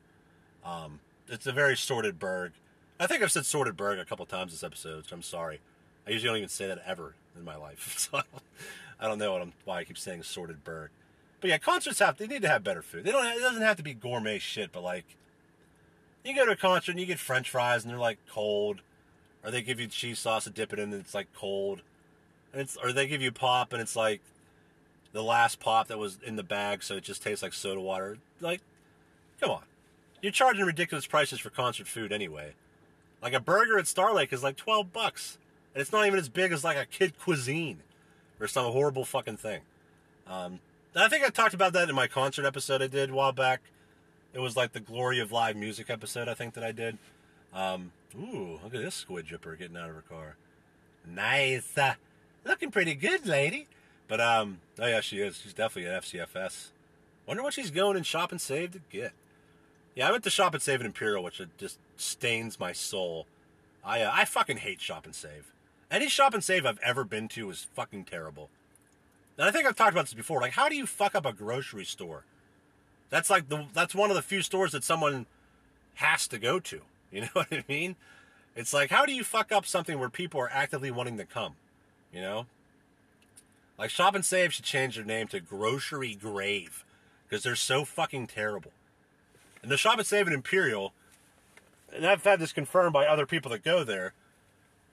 Um, 0.64 1.00
it's 1.28 1.46
a 1.46 1.52
very 1.52 1.76
sorted 1.76 2.18
burg. 2.18 2.52
I 2.98 3.06
think 3.06 3.22
I've 3.22 3.32
said 3.32 3.46
sorted 3.46 3.76
burg 3.76 3.98
a 3.98 4.04
couple 4.04 4.26
times 4.26 4.52
this 4.52 4.64
episode, 4.64 5.06
so 5.06 5.16
I'm 5.16 5.22
sorry. 5.22 5.60
I 6.06 6.10
usually 6.10 6.28
don't 6.28 6.36
even 6.38 6.48
say 6.48 6.66
that 6.66 6.82
ever 6.86 7.14
in 7.36 7.44
my 7.44 7.56
life, 7.56 7.94
so 7.98 8.22
I 8.98 9.08
don't, 9.08 9.18
know 9.18 9.50
why 9.64 9.78
I 9.78 9.84
keep 9.84 9.98
saying 9.98 10.22
sorted 10.22 10.64
burg. 10.64 10.90
But 11.40 11.50
yeah, 11.50 11.58
concerts 11.58 12.00
have 12.00 12.18
they 12.18 12.26
need 12.26 12.42
to 12.42 12.48
have 12.48 12.62
better 12.62 12.82
food. 12.82 13.04
They 13.04 13.12
don't. 13.12 13.24
Have, 13.24 13.36
it 13.36 13.40
doesn't 13.40 13.62
have 13.62 13.78
to 13.78 13.82
be 13.82 13.94
gourmet 13.94 14.38
shit, 14.38 14.72
but 14.72 14.82
like, 14.82 15.16
you 16.24 16.34
go 16.34 16.44
to 16.44 16.52
a 16.52 16.56
concert 16.56 16.92
and 16.92 17.00
you 17.00 17.06
get 17.06 17.18
French 17.18 17.48
fries 17.48 17.82
and 17.82 17.90
they're 17.90 17.98
like 17.98 18.18
cold, 18.28 18.82
or 19.42 19.50
they 19.50 19.62
give 19.62 19.80
you 19.80 19.86
cheese 19.86 20.18
sauce 20.18 20.44
to 20.44 20.50
dip 20.50 20.72
it 20.72 20.78
in 20.78 20.92
and 20.92 21.00
it's 21.00 21.14
like 21.14 21.28
cold, 21.34 21.80
and 22.52 22.60
it's 22.60 22.76
or 22.76 22.92
they 22.92 23.06
give 23.06 23.22
you 23.22 23.32
pop 23.32 23.72
and 23.72 23.80
it's 23.80 23.96
like 23.96 24.20
the 25.12 25.22
last 25.22 25.60
pop 25.60 25.88
that 25.88 25.98
was 25.98 26.18
in 26.24 26.36
the 26.36 26.42
bag, 26.42 26.82
so 26.82 26.96
it 26.96 27.04
just 27.04 27.22
tastes 27.22 27.42
like 27.42 27.54
soda 27.54 27.80
water. 27.80 28.18
Like, 28.40 28.60
come 29.40 29.50
on. 29.50 29.62
You're 30.22 30.32
charging 30.32 30.64
ridiculous 30.64 31.06
prices 31.06 31.40
for 31.40 31.50
concert 31.50 31.88
food 31.88 32.12
anyway. 32.12 32.52
Like 33.22 33.32
a 33.32 33.40
burger 33.40 33.78
at 33.78 33.86
Star 33.86 34.14
Lake 34.14 34.32
is 34.32 34.42
like 34.42 34.56
12 34.56 34.92
bucks. 34.92 35.38
And 35.74 35.80
it's 35.80 35.92
not 35.92 36.06
even 36.06 36.18
as 36.18 36.28
big 36.28 36.52
as 36.52 36.64
like 36.64 36.76
a 36.76 36.86
kid 36.86 37.18
cuisine 37.18 37.78
or 38.40 38.46
some 38.46 38.70
horrible 38.72 39.04
fucking 39.04 39.36
thing. 39.36 39.60
Um, 40.26 40.60
I 40.94 41.08
think 41.08 41.24
I 41.24 41.28
talked 41.28 41.54
about 41.54 41.72
that 41.74 41.88
in 41.88 41.94
my 41.94 42.06
concert 42.06 42.44
episode 42.44 42.82
I 42.82 42.88
did 42.88 43.10
a 43.10 43.14
while 43.14 43.32
back. 43.32 43.60
It 44.32 44.40
was 44.40 44.56
like 44.56 44.72
the 44.72 44.80
glory 44.80 45.20
of 45.20 45.32
live 45.32 45.56
music 45.56 45.90
episode, 45.90 46.28
I 46.28 46.34
think, 46.34 46.54
that 46.54 46.64
I 46.64 46.72
did. 46.72 46.98
Um, 47.52 47.92
ooh, 48.16 48.60
look 48.62 48.74
at 48.74 48.82
this 48.82 48.94
squid 48.94 49.26
jipper 49.26 49.56
getting 49.56 49.76
out 49.76 49.88
of 49.88 49.96
her 49.96 50.02
car. 50.02 50.36
Nice. 51.06 51.76
Uh, 51.76 51.94
looking 52.44 52.70
pretty 52.70 52.94
good, 52.94 53.26
lady. 53.26 53.66
But 54.08 54.20
um, 54.20 54.58
oh 54.78 54.86
yeah, 54.86 55.00
she 55.00 55.20
is. 55.20 55.38
She's 55.38 55.54
definitely 55.54 55.90
an 55.90 56.00
FCFS. 56.00 56.68
Wonder 57.26 57.42
what 57.42 57.54
she's 57.54 57.70
going 57.70 57.96
and 57.96 58.04
shop 58.04 58.32
and 58.32 58.40
save 58.40 58.72
to 58.72 58.80
get. 58.90 59.12
Yeah, 59.94 60.08
I 60.08 60.10
went 60.10 60.24
to 60.24 60.30
shop 60.30 60.54
and 60.54 60.62
save 60.62 60.80
at 60.80 60.86
Imperial, 60.86 61.22
which 61.22 61.40
just 61.58 61.78
stains 61.96 62.58
my 62.58 62.72
soul. 62.72 63.26
I 63.84 64.02
uh, 64.02 64.10
I 64.12 64.24
fucking 64.24 64.58
hate 64.58 64.80
shop 64.80 65.04
and 65.04 65.14
save. 65.14 65.52
Any 65.90 66.08
shop 66.08 66.34
and 66.34 66.44
save 66.44 66.64
I've 66.64 66.78
ever 66.80 67.04
been 67.04 67.28
to 67.28 67.50
is 67.50 67.66
fucking 67.74 68.04
terrible. 68.04 68.48
And 69.36 69.48
I 69.48 69.50
think 69.50 69.66
I've 69.66 69.76
talked 69.76 69.92
about 69.92 70.04
this 70.04 70.14
before. 70.14 70.40
Like, 70.40 70.52
how 70.52 70.68
do 70.68 70.76
you 70.76 70.86
fuck 70.86 71.14
up 71.14 71.26
a 71.26 71.32
grocery 71.32 71.84
store? 71.84 72.24
That's 73.08 73.28
like 73.28 73.48
the 73.48 73.66
that's 73.72 73.94
one 73.94 74.10
of 74.10 74.16
the 74.16 74.22
few 74.22 74.42
stores 74.42 74.72
that 74.72 74.84
someone 74.84 75.26
has 75.94 76.28
to 76.28 76.38
go 76.38 76.60
to. 76.60 76.82
You 77.12 77.22
know 77.22 77.28
what 77.32 77.48
I 77.50 77.64
mean? 77.68 77.96
It's 78.54 78.72
like, 78.72 78.90
how 78.90 79.04
do 79.04 79.12
you 79.12 79.24
fuck 79.24 79.50
up 79.50 79.66
something 79.66 79.98
where 79.98 80.08
people 80.08 80.40
are 80.40 80.48
actively 80.48 80.92
wanting 80.92 81.16
to 81.16 81.24
come? 81.24 81.56
You 82.14 82.20
know? 82.20 82.46
Like 83.76 83.90
Shop 83.90 84.14
and 84.14 84.24
Save 84.24 84.52
should 84.52 84.64
change 84.64 84.94
their 84.94 85.04
name 85.04 85.26
to 85.26 85.40
Grocery 85.40 86.14
Grave 86.14 86.84
because 87.28 87.42
they're 87.42 87.56
so 87.56 87.84
fucking 87.84 88.28
terrible. 88.28 88.70
And 89.60 89.72
the 89.72 89.76
Shop 89.76 89.98
and 89.98 90.06
Save 90.06 90.28
at 90.28 90.32
Imperial, 90.32 90.92
and 91.92 92.06
I've 92.06 92.22
had 92.22 92.38
this 92.38 92.52
confirmed 92.52 92.92
by 92.92 93.06
other 93.06 93.26
people 93.26 93.50
that 93.50 93.64
go 93.64 93.82
there, 93.82 94.12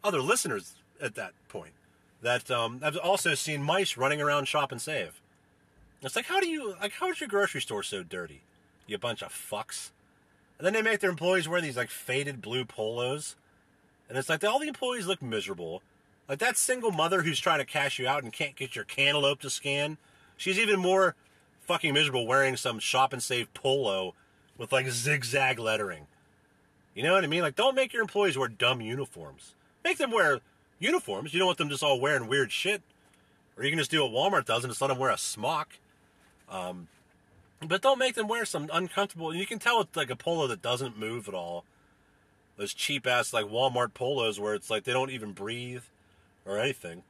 other 0.03 0.21
listeners 0.21 0.73
at 1.01 1.15
that 1.15 1.33
point, 1.49 1.73
that 2.21 2.49
um, 2.49 2.79
I've 2.83 2.97
also 2.97 3.35
seen 3.35 3.61
mice 3.63 3.97
running 3.97 4.21
around 4.21 4.47
Shop 4.47 4.71
and 4.71 4.81
Save. 4.81 5.21
It's 6.01 6.15
like, 6.15 6.25
how 6.25 6.39
do 6.39 6.47
you, 6.47 6.75
like, 6.79 6.93
how 6.93 7.09
is 7.09 7.19
your 7.19 7.29
grocery 7.29 7.61
store 7.61 7.83
so 7.83 8.03
dirty? 8.03 8.41
You 8.85 8.97
bunch 8.97 9.21
of 9.21 9.33
fucks. 9.33 9.91
And 10.57 10.65
then 10.65 10.73
they 10.73 10.81
make 10.81 10.99
their 10.99 11.09
employees 11.09 11.47
wear 11.47 11.61
these, 11.61 11.77
like, 11.77 11.89
faded 11.89 12.41
blue 12.41 12.65
polos. 12.65 13.35
And 14.07 14.17
it's 14.17 14.29
like, 14.29 14.43
all 14.43 14.59
the 14.59 14.67
employees 14.67 15.07
look 15.07 15.21
miserable. 15.21 15.81
Like 16.27 16.39
that 16.39 16.57
single 16.57 16.91
mother 16.91 17.21
who's 17.21 17.39
trying 17.39 17.59
to 17.59 17.65
cash 17.65 17.99
you 17.99 18.07
out 18.07 18.23
and 18.23 18.33
can't 18.33 18.55
get 18.55 18.75
your 18.75 18.85
cantaloupe 18.85 19.39
to 19.41 19.49
scan, 19.49 19.97
she's 20.35 20.59
even 20.59 20.79
more 20.79 21.15
fucking 21.61 21.93
miserable 21.93 22.27
wearing 22.27 22.57
some 22.57 22.79
shop 22.79 23.13
and 23.13 23.23
save 23.23 23.53
polo 23.53 24.13
with 24.57 24.71
like 24.71 24.89
zigzag 24.89 25.59
lettering. 25.59 26.07
You 26.93 27.03
know 27.03 27.13
what 27.13 27.23
I 27.23 27.27
mean? 27.27 27.41
Like, 27.43 27.55
don't 27.55 27.75
make 27.75 27.93
your 27.93 28.01
employees 28.01 28.37
wear 28.37 28.47
dumb 28.47 28.81
uniforms. 28.81 29.53
Make 29.83 29.99
them 29.99 30.11
wear 30.11 30.39
uniforms. 30.79 31.33
You 31.33 31.39
don't 31.39 31.47
want 31.47 31.57
them 31.57 31.69
just 31.69 31.83
all 31.83 31.99
wearing 31.99 32.27
weird 32.27 32.51
shit. 32.51 32.81
Or 33.57 33.63
you 33.63 33.71
can 33.71 33.79
just 33.79 33.91
do 33.91 34.03
what 34.05 34.11
Walmart 34.11 34.45
does 34.45 34.63
and 34.63 34.71
just 34.71 34.81
let 34.81 34.87
them 34.89 34.99
wear 34.99 35.09
a 35.09 35.17
smock. 35.17 35.77
Um, 36.49 36.87
but 37.65 37.81
don't 37.81 37.97
make 37.97 38.15
them 38.15 38.27
wear 38.27 38.45
some 38.45 38.69
uncomfortable. 38.71 39.33
You 39.33 39.47
can 39.47 39.59
tell 39.59 39.81
it's 39.81 39.95
like 39.95 40.11
a 40.11 40.15
polo 40.15 40.47
that 40.47 40.61
doesn't 40.61 40.97
move 40.97 41.27
at 41.27 41.33
all. 41.33 41.65
Those 42.55 42.73
cheap 42.73 43.07
ass 43.07 43.33
like 43.33 43.45
Walmart 43.45 43.93
polos 43.93 44.39
where 44.39 44.53
it's 44.53 44.69
like 44.69 44.83
they 44.83 44.93
don't 44.93 45.09
even 45.09 45.31
breathe 45.31 45.83
or 46.45 46.57
anything. 46.57 47.03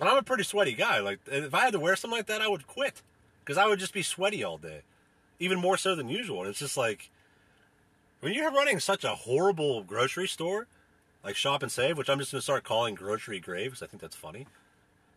And 0.00 0.08
I'm 0.08 0.16
a 0.16 0.22
pretty 0.22 0.44
sweaty 0.44 0.72
guy. 0.72 0.98
Like 0.98 1.20
if 1.26 1.54
I 1.54 1.60
had 1.60 1.72
to 1.72 1.80
wear 1.80 1.94
something 1.96 2.18
like 2.18 2.26
that, 2.26 2.42
I 2.42 2.48
would 2.48 2.66
quit 2.66 3.02
because 3.40 3.56
I 3.56 3.66
would 3.66 3.78
just 3.78 3.94
be 3.94 4.02
sweaty 4.02 4.42
all 4.42 4.58
day, 4.58 4.82
even 5.38 5.60
more 5.60 5.76
so 5.76 5.94
than 5.94 6.08
usual. 6.08 6.40
And 6.40 6.50
it's 6.50 6.58
just 6.58 6.76
like 6.76 7.10
when 8.20 8.32
you're 8.32 8.50
running 8.50 8.80
such 8.80 9.04
a 9.04 9.14
horrible 9.14 9.82
grocery 9.82 10.28
store, 10.28 10.66
like 11.24 11.36
Shop 11.36 11.62
and 11.62 11.70
Save, 11.70 11.96
which 11.96 12.10
I'm 12.10 12.18
just 12.18 12.32
gonna 12.32 12.42
start 12.42 12.64
calling 12.64 12.94
Grocery 12.94 13.40
Grave 13.40 13.72
because 13.72 13.82
I 13.82 13.86
think 13.86 14.00
that's 14.00 14.16
funny. 14.16 14.46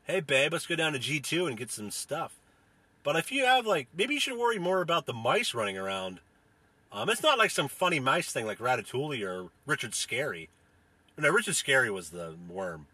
Hey 0.06 0.20
babe, 0.20 0.54
let's 0.54 0.68
go 0.68 0.76
down 0.76 0.94
to 0.94 1.00
G2 1.00 1.48
and 1.48 1.58
get 1.58 1.72
some 1.72 1.92
stuff. 1.92 2.38
But 3.04 3.16
if 3.16 3.32
you 3.32 3.46
have 3.46 3.66
like, 3.66 3.88
maybe 3.96 4.16
you 4.16 4.20
should 4.20 4.38
worry 4.38 4.60
more 4.60 4.82
about 4.82 5.06
the 5.06 5.14
mice 5.14 5.54
running 5.54 5.78
around. 5.78 6.20
Um, 6.92 7.10
it's 7.10 7.24
not 7.24 7.38
like 7.38 7.52
some 7.52 7.68
funny 7.68 8.00
mice 8.00 8.32
thing 8.32 8.46
like 8.46 8.60
Ratatouille 8.60 9.24
or 9.24 9.50
Richard 9.66 9.92
Scarry. 9.92 10.48
No, 11.18 11.30
Richard 11.30 11.54
Scarry 11.54 11.94
was 11.94 12.10
the 12.10 12.36
worm. 12.50 12.88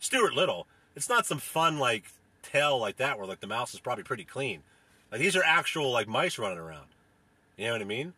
Stuart 0.00 0.34
Little. 0.34 0.66
It's 0.96 1.08
not 1.08 1.26
some 1.26 1.38
fun 1.38 1.78
like 1.78 2.04
tale 2.42 2.78
like 2.78 2.96
that 2.96 3.18
where 3.18 3.26
like 3.26 3.40
the 3.40 3.46
mouse 3.46 3.74
is 3.74 3.80
probably 3.80 4.04
pretty 4.04 4.24
clean. 4.24 4.62
Like 5.10 5.20
these 5.20 5.36
are 5.36 5.42
actual 5.44 5.90
like 5.90 6.08
mice 6.08 6.38
running 6.38 6.58
around. 6.58 6.86
You 7.56 7.66
know 7.66 7.72
what 7.72 7.82
I 7.82 7.84
mean? 7.84 8.14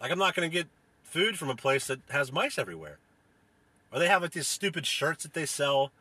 Like 0.00 0.10
I'm 0.10 0.18
not 0.18 0.34
gonna 0.34 0.48
get 0.48 0.66
food 1.02 1.38
from 1.38 1.50
a 1.50 1.56
place 1.56 1.86
that 1.86 2.00
has 2.10 2.32
mice 2.32 2.58
everywhere. 2.58 2.98
Or 3.92 3.98
they 3.98 4.08
have 4.08 4.22
like 4.22 4.32
these 4.32 4.48
stupid 4.48 4.86
shirts 4.86 5.22
that 5.22 5.34
they 5.34 5.46
sell 5.46 5.92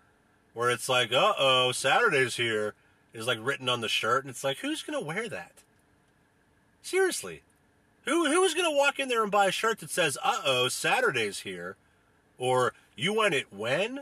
where 0.53 0.69
it's 0.69 0.89
like, 0.89 1.11
uh 1.11 1.33
oh, 1.37 1.71
Saturday's 1.71 2.35
here 2.37 2.73
is 3.13 3.27
like 3.27 3.37
written 3.41 3.69
on 3.69 3.81
the 3.81 3.89
shirt 3.89 4.23
and 4.23 4.31
it's 4.31 4.43
like, 4.43 4.57
who's 4.57 4.83
gonna 4.83 5.01
wear 5.01 5.29
that? 5.29 5.51
Seriously. 6.81 7.41
Who 8.05 8.25
who's 8.25 8.53
gonna 8.53 8.75
walk 8.75 8.99
in 8.99 9.07
there 9.07 9.23
and 9.23 9.31
buy 9.31 9.47
a 9.47 9.51
shirt 9.51 9.79
that 9.79 9.89
says, 9.89 10.17
uh 10.23 10.41
oh, 10.45 10.67
Saturday's 10.67 11.39
here? 11.39 11.75
Or 12.37 12.73
you 12.95 13.13
want 13.13 13.33
it 13.33 13.51
when? 13.53 14.01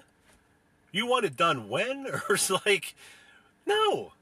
You 0.91 1.07
want 1.07 1.25
it 1.25 1.35
done 1.35 1.69
when? 1.69 2.07
Or 2.29 2.35
it's 2.35 2.49
like, 2.49 2.95
no. 3.65 4.13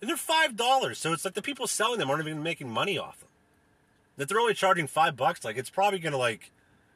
And 0.00 0.08
they're 0.08 0.16
five 0.16 0.56
dollars, 0.56 0.98
so 0.98 1.12
it's 1.12 1.24
like 1.24 1.34
the 1.34 1.42
people 1.42 1.66
selling 1.66 1.98
them 1.98 2.10
aren't 2.10 2.26
even 2.26 2.42
making 2.42 2.68
money 2.68 2.98
off 2.98 3.18
them. 3.20 3.28
That 4.16 4.28
they're 4.28 4.40
only 4.40 4.54
charging 4.54 4.86
five 4.86 5.16
bucks, 5.16 5.44
like 5.44 5.56
it's 5.56 5.70
probably 5.70 5.98
gonna 5.98 6.18
like 6.18 6.50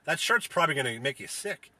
that 0.04 0.20
shirt's 0.20 0.46
probably 0.46 0.74
gonna 0.74 1.00
make 1.00 1.18
you 1.18 1.26
sick. 1.26 1.70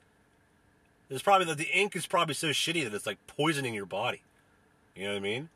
It's 1.13 1.23
probably 1.23 1.47
that 1.47 1.59
the 1.59 1.71
ink 1.71 1.95
is 1.95 2.07
probably 2.07 2.35
so 2.35 2.49
shitty 2.49 2.85
that 2.85 2.95
it's 2.95 3.07
like 3.07 3.19
poisoning 3.27 3.75
your 3.75 3.85
body. 3.85 4.23
You 4.97 5.05
know 5.05 5.11
what 5.11 5.19
I 5.19 5.21
mean? 5.21 5.51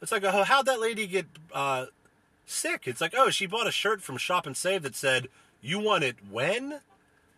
It's 0.00 0.12
like, 0.12 0.22
oh, 0.22 0.44
how'd 0.44 0.66
that 0.66 0.80
lady 0.80 1.08
get 1.08 1.26
uh, 1.52 1.86
sick? 2.46 2.86
It's 2.86 3.00
like, 3.00 3.12
oh, 3.16 3.30
she 3.30 3.46
bought 3.46 3.66
a 3.66 3.72
shirt 3.72 4.02
from 4.02 4.16
Shop 4.18 4.46
and 4.46 4.56
Save 4.56 4.84
that 4.84 4.94
said, 4.94 5.28
"You 5.60 5.80
want 5.80 6.04
it 6.04 6.16
when?" 6.30 6.80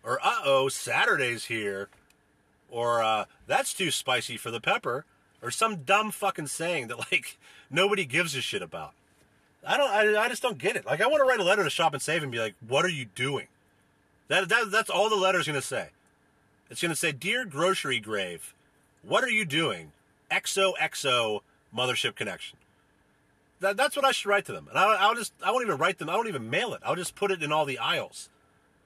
Or, 0.03 0.19
"Uh 0.23 0.41
oh, 0.45 0.69
Saturday's 0.69 1.45
here," 1.45 1.89
or 2.69 3.01
uh, 3.01 3.25
"That's 3.47 3.73
too 3.73 3.89
spicy 3.89 4.37
for 4.37 4.51
the 4.51 4.61
pepper," 4.61 5.05
or 5.41 5.49
some 5.49 5.77
dumb 5.77 6.11
fucking 6.11 6.47
saying 6.47 6.89
that 6.89 7.11
like 7.11 7.39
nobody 7.71 8.05
gives 8.05 8.35
a 8.35 8.41
shit 8.41 8.61
about. 8.61 8.93
I 9.65 9.77
don't. 9.77 9.89
I, 9.89 10.25
I 10.25 10.29
just 10.29 10.43
don't 10.43 10.59
get 10.59 10.75
it. 10.75 10.85
Like, 10.85 11.01
I 11.01 11.07
want 11.07 11.21
to 11.21 11.27
write 11.27 11.39
a 11.39 11.43
letter 11.43 11.63
to 11.63 11.71
Shop 11.71 11.93
and 11.93 12.01
Save 12.01 12.21
and 12.21 12.31
be 12.31 12.39
like, 12.39 12.53
"What 12.67 12.85
are 12.85 12.89
you 12.89 13.05
doing?" 13.05 13.47
That, 14.27 14.47
that 14.49 14.69
that's 14.69 14.91
all 14.91 15.09
the 15.09 15.15
letter's 15.15 15.47
gonna 15.47 15.61
say. 15.61 15.89
It's 16.71 16.81
gonna 16.81 16.95
say, 16.95 17.11
"Dear 17.11 17.43
Grocery 17.45 17.99
Grave, 17.99 18.55
what 19.03 19.25
are 19.25 19.29
you 19.29 19.43
doing?" 19.43 19.91
XOXO 20.31 21.41
Mothership 21.75 22.15
Connection. 22.15 22.57
That, 23.59 23.75
that's 23.77 23.95
what 23.95 24.05
I 24.05 24.11
should 24.11 24.29
write 24.29 24.45
to 24.45 24.53
them, 24.53 24.67
and 24.69 24.79
I, 24.79 24.95
I'll 24.95 25.13
just 25.13 25.33
I 25.43 25.51
won't 25.51 25.65
even 25.65 25.77
write 25.77 25.99
them. 25.99 26.09
I 26.09 26.15
won't 26.15 26.29
even 26.29 26.49
mail 26.49 26.73
it. 26.73 26.81
I'll 26.83 26.95
just 26.95 27.13
put 27.13 27.29
it 27.29 27.43
in 27.43 27.51
all 27.51 27.65
the 27.65 27.77
aisles. 27.77 28.29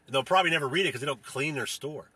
And 0.05 0.13
they'll 0.13 0.23
probably 0.23 0.51
never 0.51 0.67
read 0.67 0.81
it 0.81 0.89
because 0.89 1.01
they 1.01 1.07
don't 1.07 1.23
clean 1.23 1.55
their 1.55 1.65
store. 1.65 2.09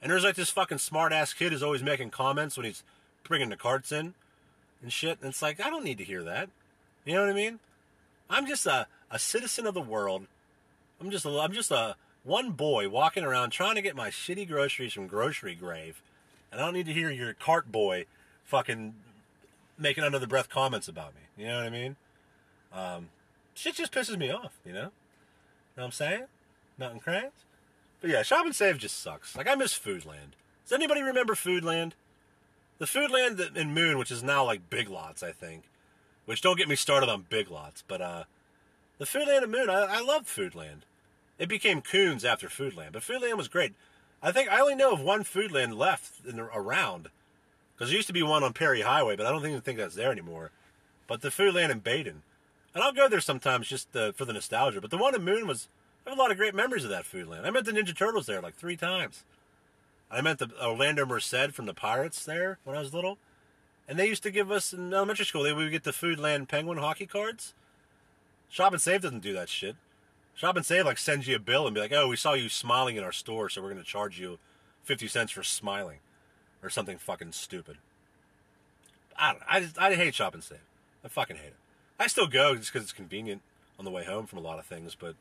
And 0.00 0.12
there's 0.12 0.24
like 0.24 0.36
this 0.36 0.50
fucking 0.50 0.78
smart 0.78 1.12
ass 1.12 1.32
kid 1.32 1.52
who's 1.52 1.62
always 1.62 1.82
making 1.82 2.10
comments 2.10 2.56
when 2.56 2.66
he's 2.66 2.84
bringing 3.24 3.48
the 3.48 3.56
carts 3.56 3.90
in 3.90 4.14
and 4.82 4.92
shit. 4.92 5.18
And 5.20 5.30
it's 5.30 5.42
like 5.42 5.58
I 5.58 5.70
don't 5.70 5.84
need 5.84 5.98
to 5.98 6.04
hear 6.04 6.22
that. 6.22 6.50
You 7.06 7.14
know 7.14 7.22
what 7.22 7.30
I 7.30 7.34
mean? 7.34 7.60
I'm 8.28 8.46
just 8.46 8.66
a, 8.66 8.86
a 9.10 9.18
citizen 9.18 9.66
of 9.66 9.74
the 9.74 9.80
world. 9.80 10.26
I'm 11.00 11.10
just 11.10 11.24
a, 11.24 11.30
I'm 11.30 11.52
just 11.52 11.70
a 11.70 11.96
one 12.26 12.50
boy 12.50 12.88
walking 12.88 13.24
around 13.24 13.50
trying 13.50 13.76
to 13.76 13.82
get 13.82 13.94
my 13.94 14.10
shitty 14.10 14.48
groceries 14.48 14.92
from 14.92 15.06
Grocery 15.06 15.54
Grave, 15.54 16.02
and 16.50 16.60
I 16.60 16.64
don't 16.64 16.74
need 16.74 16.86
to 16.86 16.92
hear 16.92 17.10
your 17.10 17.32
cart 17.32 17.70
boy 17.70 18.06
fucking 18.44 18.94
making 19.78 20.04
under 20.04 20.18
the 20.18 20.26
breath 20.26 20.48
comments 20.48 20.88
about 20.88 21.14
me. 21.14 21.20
You 21.36 21.46
know 21.48 21.58
what 21.58 21.66
I 21.66 21.70
mean? 21.70 21.96
Um, 22.72 23.08
shit 23.54 23.76
just 23.76 23.92
pisses 23.92 24.18
me 24.18 24.30
off. 24.30 24.52
You 24.64 24.72
know? 24.72 24.80
Know 24.80 24.90
what 25.76 25.84
I'm 25.84 25.92
saying? 25.92 26.24
Nothing 26.78 27.00
crazy. 27.00 27.28
But 28.00 28.10
yeah, 28.10 28.22
Shop 28.22 28.44
and 28.44 28.54
Save 28.54 28.78
just 28.78 29.00
sucks. 29.00 29.36
Like 29.36 29.48
I 29.48 29.54
miss 29.54 29.78
Foodland. 29.78 30.34
Does 30.64 30.72
anybody 30.72 31.02
remember 31.02 31.34
Foodland? 31.34 31.92
The 32.78 32.86
Foodland 32.86 33.56
in 33.56 33.72
Moon, 33.72 33.98
which 33.98 34.10
is 34.10 34.22
now 34.22 34.44
like 34.44 34.68
Big 34.68 34.88
Lots, 34.88 35.22
I 35.22 35.32
think. 35.32 35.64
Which 36.26 36.42
don't 36.42 36.58
get 36.58 36.68
me 36.68 36.76
started 36.76 37.08
on 37.08 37.26
Big 37.30 37.50
Lots, 37.50 37.84
but 37.86 38.00
uh, 38.00 38.24
the 38.98 39.04
Foodland 39.04 39.44
in 39.44 39.50
Moon, 39.50 39.70
I, 39.70 39.98
I 39.98 40.00
loved 40.00 40.26
Foodland. 40.26 40.80
It 41.38 41.48
became 41.48 41.82
Kuhn's 41.82 42.24
after 42.24 42.48
Foodland, 42.48 42.92
but 42.92 43.02
Foodland 43.02 43.36
was 43.36 43.48
great. 43.48 43.74
I 44.22 44.32
think 44.32 44.50
I 44.50 44.60
only 44.60 44.74
know 44.74 44.92
of 44.92 45.00
one 45.00 45.24
Foodland 45.24 45.76
left 45.76 46.26
in 46.26 46.36
the, 46.36 46.44
around, 46.44 47.10
because 47.74 47.90
there 47.90 47.96
used 47.96 48.06
to 48.06 48.14
be 48.14 48.22
one 48.22 48.42
on 48.42 48.54
Perry 48.54 48.80
Highway, 48.80 49.16
but 49.16 49.26
I 49.26 49.30
don't 49.30 49.46
even 49.46 49.60
think 49.60 49.78
that's 49.78 49.94
there 49.94 50.10
anymore. 50.10 50.50
But 51.06 51.20
the 51.20 51.28
Foodland 51.28 51.70
in 51.70 51.80
Baden, 51.80 52.22
and 52.74 52.82
I'll 52.82 52.92
go 52.92 53.08
there 53.08 53.20
sometimes 53.20 53.68
just 53.68 53.94
uh, 53.94 54.12
for 54.12 54.24
the 54.24 54.32
nostalgia. 54.32 54.80
But 54.80 54.90
the 54.90 54.98
one 54.98 55.14
in 55.14 55.22
Moon 55.22 55.46
was 55.46 55.68
I 56.06 56.10
have 56.10 56.18
a 56.18 56.22
lot 56.22 56.30
of 56.30 56.36
great 56.36 56.54
memories 56.54 56.84
of 56.84 56.90
that 56.90 57.04
Foodland. 57.04 57.44
I 57.44 57.50
met 57.50 57.64
the 57.64 57.72
Ninja 57.72 57.96
Turtles 57.96 58.26
there 58.26 58.40
like 58.40 58.54
three 58.54 58.76
times. 58.76 59.24
I 60.10 60.20
met 60.20 60.38
the 60.38 60.50
Orlando 60.62 61.04
Merced 61.04 61.52
from 61.52 61.66
the 61.66 61.74
Pirates 61.74 62.24
there 62.24 62.58
when 62.64 62.76
I 62.76 62.80
was 62.80 62.94
little, 62.94 63.18
and 63.88 63.98
they 63.98 64.08
used 64.08 64.22
to 64.22 64.30
give 64.30 64.50
us 64.50 64.72
in 64.72 64.92
elementary 64.94 65.24
school. 65.24 65.42
They 65.42 65.52
we 65.52 65.64
would 65.64 65.72
get 65.72 65.84
the 65.84 65.90
Foodland 65.90 66.48
Penguin 66.48 66.78
hockey 66.78 67.06
cards. 67.06 67.54
Shop 68.48 68.72
and 68.72 68.80
Save 68.80 69.02
doesn't 69.02 69.20
do 69.20 69.32
that 69.32 69.48
shit. 69.48 69.76
Shop 70.36 70.54
and 70.54 70.64
Save 70.64 70.84
like 70.84 70.98
sends 70.98 71.26
you 71.26 71.34
a 71.34 71.40
bill 71.40 71.66
and 71.66 71.74
be 71.74 71.80
like, 71.80 71.92
"Oh, 71.92 72.08
we 72.08 72.16
saw 72.16 72.34
you 72.34 72.48
smiling 72.48 72.96
in 72.96 73.02
our 73.02 73.12
store, 73.12 73.48
so 73.48 73.60
we're 73.62 73.70
going 73.70 73.82
to 73.82 73.88
charge 73.88 74.20
you 74.20 74.38
fifty 74.84 75.08
cents 75.08 75.32
for 75.32 75.42
smiling," 75.42 75.98
or 76.62 76.70
something 76.70 76.98
fucking 76.98 77.32
stupid. 77.32 77.78
I 79.18 79.32
don't. 79.32 79.40
Know. 79.40 79.46
I 79.48 79.60
just 79.60 79.78
I 79.78 79.94
hate 79.94 80.14
Shop 80.14 80.34
and 80.34 80.44
Save. 80.44 80.58
I 81.02 81.08
fucking 81.08 81.36
hate 81.36 81.48
it. 81.48 81.56
I 81.98 82.06
still 82.06 82.26
go 82.26 82.54
just 82.54 82.70
because 82.70 82.84
it's 82.84 82.92
convenient 82.92 83.40
on 83.78 83.86
the 83.86 83.90
way 83.90 84.04
home 84.04 84.26
from 84.26 84.38
a 84.38 84.42
lot 84.42 84.58
of 84.58 84.66
things, 84.66 84.94
but 84.94 85.14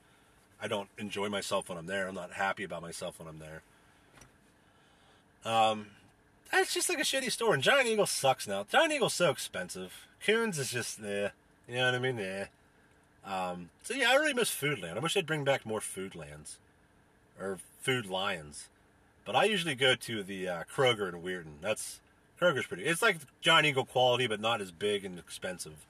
I 0.62 0.68
don't 0.68 0.90
enjoy 0.98 1.30
myself 1.30 1.70
when 1.70 1.78
I'm 1.78 1.88
there. 1.88 2.08
I'm 2.08 2.16
not 2.16 2.34
happy 2.34 2.66
about 2.66 2.82
myself 2.82 3.18
when 3.18 3.30
I'm 3.30 3.40
there. 3.40 3.62
Um, 5.46 5.88
it's 6.52 6.74
just 6.74 6.90
like 6.90 7.00
a 7.00 7.04
shitty 7.04 7.32
store, 7.32 7.54
and 7.54 7.64
Giant 7.64 7.88
Eagle 7.88 8.06
sucks 8.06 8.48
now. 8.48 8.66
Giant 8.70 8.92
Eagle's 8.92 9.14
so 9.14 9.30
expensive. 9.30 10.08
Kuhn's 10.26 10.60
is 10.60 10.72
just 10.72 11.00
eh. 11.00 11.30
You 11.70 11.76
know 11.76 11.86
what 11.86 11.96
I 11.96 12.00
mean? 12.00 12.18
Yeah. 12.18 12.48
Um, 13.26 13.70
so 13.84 13.94
yeah, 13.94 14.12
I 14.12 14.16
really 14.16 14.34
miss 14.34 14.52
Foodland. 14.52 14.98
I 14.98 15.00
wish 15.00 15.16
they'd 15.16 15.26
bring 15.26 15.44
back 15.44 15.66
more 15.66 15.80
Foodlands 15.80 16.58
or 17.40 17.58
Food 17.82 18.06
Lions. 18.06 18.70
But 19.26 19.36
I 19.36 19.46
usually 19.46 19.76
go 19.76 19.96
to 19.96 20.22
the 20.22 20.48
uh, 20.48 20.64
Kroger 20.72 21.10
in 21.12 21.22
Weirton. 21.22 21.62
That's 21.62 22.00
Kroger's 22.40 22.68
pretty. 22.68 22.86
It's 22.86 23.02
like 23.02 23.18
Giant 23.42 23.66
Eagle 23.66 23.86
quality, 23.86 24.28
but 24.28 24.40
not 24.40 24.62
as 24.62 24.72
big 24.72 25.04
and 25.04 25.18
expensive. 25.18 25.86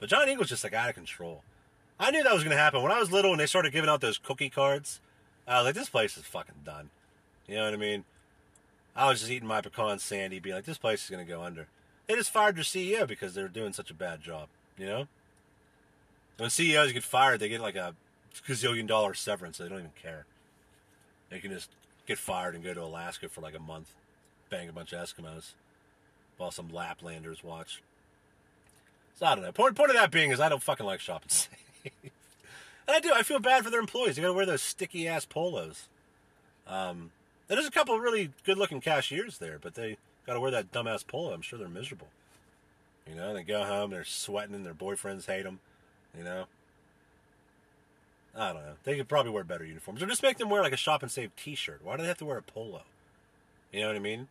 But 0.00 0.08
Giant 0.08 0.30
Eagle's 0.30 0.48
just 0.48 0.64
like 0.64 0.72
out 0.72 0.88
of 0.88 0.94
control. 0.94 1.42
I 2.00 2.10
knew 2.10 2.22
that 2.22 2.32
was 2.32 2.42
to 2.42 2.56
happen 2.56 2.82
when 2.82 2.90
I 2.90 2.98
was 2.98 3.12
little 3.12 3.30
and 3.30 3.40
they 3.40 3.46
started 3.46 3.72
giving 3.72 3.90
out 3.90 4.00
those 4.00 4.18
cookie 4.18 4.50
cards. 4.50 5.00
I 5.46 5.58
was 5.58 5.66
like, 5.66 5.74
this 5.74 5.90
place 5.90 6.16
is 6.16 6.24
fucking 6.24 6.62
done. 6.64 6.90
You 7.46 7.56
know 7.56 7.66
what 7.66 7.74
I 7.74 7.78
mean? 7.78 8.04
I 8.96 9.08
was 9.08 9.20
just 9.20 9.30
eating 9.30 9.48
my 9.48 9.60
pecan 9.60 9.98
sandy, 9.98 10.38
being 10.38 10.56
like, 10.56 10.64
this 10.64 10.78
place 10.78 11.02
is 11.02 11.16
to 11.16 11.24
go 11.24 11.42
under. 11.42 11.68
They 12.06 12.14
just 12.14 12.30
fired 12.30 12.56
their 12.56 12.64
CEO 12.64 13.06
because 13.06 13.34
they 13.34 13.42
were 13.42 13.48
doing 13.48 13.72
such 13.72 13.90
a 13.90 13.94
bad 13.94 14.22
job. 14.22 14.48
You 14.78 14.86
know? 14.86 15.08
When 16.36 16.50
CEOs 16.50 16.92
get 16.92 17.02
fired, 17.02 17.40
they 17.40 17.48
get 17.48 17.60
like 17.60 17.76
a 17.76 17.94
gazillion 18.46 18.86
dollar 18.86 19.14
severance. 19.14 19.58
They 19.58 19.68
don't 19.68 19.78
even 19.78 19.90
care. 20.00 20.26
They 21.30 21.38
can 21.38 21.50
just 21.50 21.70
get 22.06 22.18
fired 22.18 22.54
and 22.54 22.64
go 22.64 22.74
to 22.74 22.82
Alaska 22.82 23.28
for 23.28 23.40
like 23.40 23.54
a 23.54 23.60
month, 23.60 23.92
bang 24.50 24.68
a 24.68 24.72
bunch 24.72 24.92
of 24.92 25.00
Eskimos, 25.00 25.52
while 26.36 26.50
some 26.50 26.68
Laplanders 26.68 27.42
watch. 27.42 27.82
So 29.18 29.26
I 29.26 29.34
don't 29.34 29.44
know. 29.44 29.52
Point, 29.52 29.76
point 29.76 29.90
of 29.90 29.96
that 29.96 30.10
being 30.10 30.30
is 30.30 30.40
I 30.40 30.48
don't 30.48 30.62
fucking 30.62 30.86
like 30.86 31.00
shopping 31.00 31.30
and 32.86 32.96
I 32.96 33.00
do. 33.00 33.12
I 33.14 33.22
feel 33.22 33.38
bad 33.38 33.64
for 33.64 33.70
their 33.70 33.80
employees. 33.80 34.16
They 34.16 34.22
got 34.22 34.28
to 34.28 34.34
wear 34.34 34.46
those 34.46 34.62
sticky 34.62 35.06
ass 35.08 35.24
polos. 35.24 35.88
Um, 36.66 37.10
there's 37.48 37.66
a 37.66 37.70
couple 37.70 37.98
really 37.98 38.30
good 38.44 38.58
looking 38.58 38.80
cashiers 38.80 39.38
there, 39.38 39.58
but 39.60 39.74
they 39.74 39.96
got 40.26 40.34
to 40.34 40.40
wear 40.40 40.50
that 40.50 40.72
dumbass 40.72 41.06
polo. 41.06 41.32
I'm 41.32 41.42
sure 41.42 41.58
they're 41.58 41.68
miserable. 41.68 42.08
You 43.08 43.14
know, 43.14 43.34
they 43.34 43.42
go 43.42 43.64
home, 43.64 43.90
they're 43.90 44.04
sweating, 44.04 44.54
and 44.54 44.64
their 44.64 44.74
boyfriends 44.74 45.26
hate 45.26 45.42
them. 45.44 45.60
You 46.16 46.24
know, 46.24 46.44
I 48.36 48.52
don't 48.52 48.62
know. 48.62 48.74
They 48.84 48.96
could 48.96 49.08
probably 49.08 49.32
wear 49.32 49.44
better 49.44 49.64
uniforms, 49.64 50.02
or 50.02 50.06
just 50.06 50.22
make 50.22 50.38
them 50.38 50.50
wear 50.50 50.62
like 50.62 50.72
a 50.72 50.76
shop 50.76 51.02
and 51.02 51.10
save 51.10 51.34
T-shirt. 51.36 51.80
Why 51.82 51.96
do 51.96 52.02
they 52.02 52.08
have 52.08 52.18
to 52.18 52.24
wear 52.24 52.38
a 52.38 52.42
polo? 52.42 52.82
You 53.72 53.80
know 53.80 53.88
what 53.88 53.96
I 53.96 54.00
mean? 54.00 54.28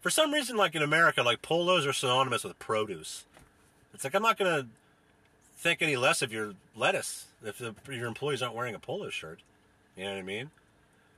For 0.00 0.10
some 0.10 0.32
reason, 0.32 0.56
like 0.56 0.74
in 0.74 0.82
America, 0.82 1.22
like 1.22 1.42
polos 1.42 1.86
are 1.86 1.92
synonymous 1.92 2.44
with 2.44 2.58
produce. 2.58 3.24
It's 3.92 4.04
like 4.04 4.14
I'm 4.14 4.22
not 4.22 4.38
gonna 4.38 4.66
think 5.56 5.82
any 5.82 5.96
less 5.96 6.22
of 6.22 6.32
your 6.32 6.54
lettuce 6.74 7.26
if 7.44 7.58
the, 7.58 7.74
your 7.90 8.06
employees 8.06 8.40
aren't 8.40 8.54
wearing 8.54 8.74
a 8.74 8.78
polo 8.78 9.10
shirt. 9.10 9.40
You 9.96 10.04
know 10.04 10.12
what 10.12 10.18
I 10.18 10.22
mean? 10.22 10.50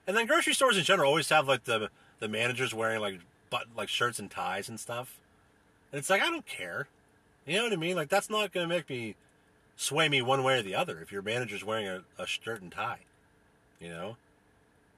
And 0.07 0.16
then 0.16 0.26
grocery 0.26 0.55
stores 0.55 0.76
in 0.76 0.84
general 0.84 1.09
always 1.09 1.28
have 1.28 1.47
like 1.47 1.64
the 1.64 1.90
the 2.18 2.28
managers 2.28 2.74
wearing 2.74 3.01
like 3.01 3.20
but 3.51 3.66
like 3.76 3.88
shirts 3.88 4.18
and 4.18 4.30
ties 4.30 4.68
and 4.68 4.80
stuff. 4.80 5.20
And 5.93 5.99
it's 5.99 6.11
like 6.11 6.22
I 6.22 6.30
don't 6.30 6.47
care. 6.47 6.88
You 7.47 7.59
know 7.59 7.64
what 7.64 7.72
I 7.72 7.76
mean? 7.76 7.97
Like 7.97 8.09
that's 8.09 8.30
not 8.30 8.53
gonna 8.53 8.66
make 8.66 8.88
me 8.88 9.14
sway 9.77 10.09
me 10.09 10.23
one 10.23 10.43
way 10.43 10.59
or 10.59 10.62
the 10.62 10.75
other 10.75 11.01
if 11.01 11.12
your 11.12 11.23
manager's 11.23 11.64
wearing 11.64 11.87
a, 11.87 12.03
a 12.18 12.27
shirt 12.27 12.62
and 12.62 12.73
tie. 12.73 13.01
You 13.81 13.89
know? 13.89 14.16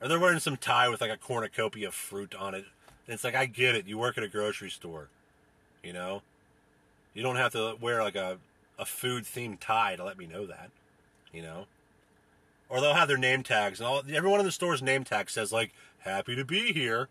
Or 0.00 0.08
they're 0.08 0.20
wearing 0.20 0.40
some 0.40 0.56
tie 0.56 0.88
with 0.88 1.00
like 1.00 1.10
a 1.10 1.16
cornucopia 1.16 1.88
of 1.88 1.94
fruit 1.94 2.34
on 2.34 2.54
it. 2.54 2.64
And 3.06 3.14
it's 3.14 3.24
like 3.24 3.34
I 3.34 3.46
get 3.46 3.74
it, 3.74 3.86
you 3.86 3.98
work 3.98 4.18
at 4.18 4.24
a 4.24 4.28
grocery 4.28 4.70
store. 4.70 5.08
You 5.82 5.92
know? 5.92 6.22
You 7.14 7.22
don't 7.22 7.36
have 7.36 7.52
to 7.52 7.76
wear 7.80 8.02
like 8.02 8.16
a, 8.16 8.38
a 8.78 8.84
food 8.84 9.24
themed 9.24 9.60
tie 9.60 9.96
to 9.96 10.04
let 10.04 10.18
me 10.18 10.26
know 10.26 10.46
that. 10.46 10.70
You 11.32 11.42
know? 11.42 11.66
Or 12.68 12.80
they'll 12.80 12.94
have 12.94 13.08
their 13.08 13.16
name 13.16 13.42
tags 13.42 13.80
and 13.80 13.86
all 13.86 14.02
everyone 14.12 14.40
in 14.40 14.46
the 14.46 14.52
store's 14.52 14.82
name 14.82 15.04
tag 15.04 15.30
says 15.30 15.52
like 15.52 15.72
happy 16.00 16.34
to 16.36 16.44
be 16.44 16.72
here. 16.72 17.08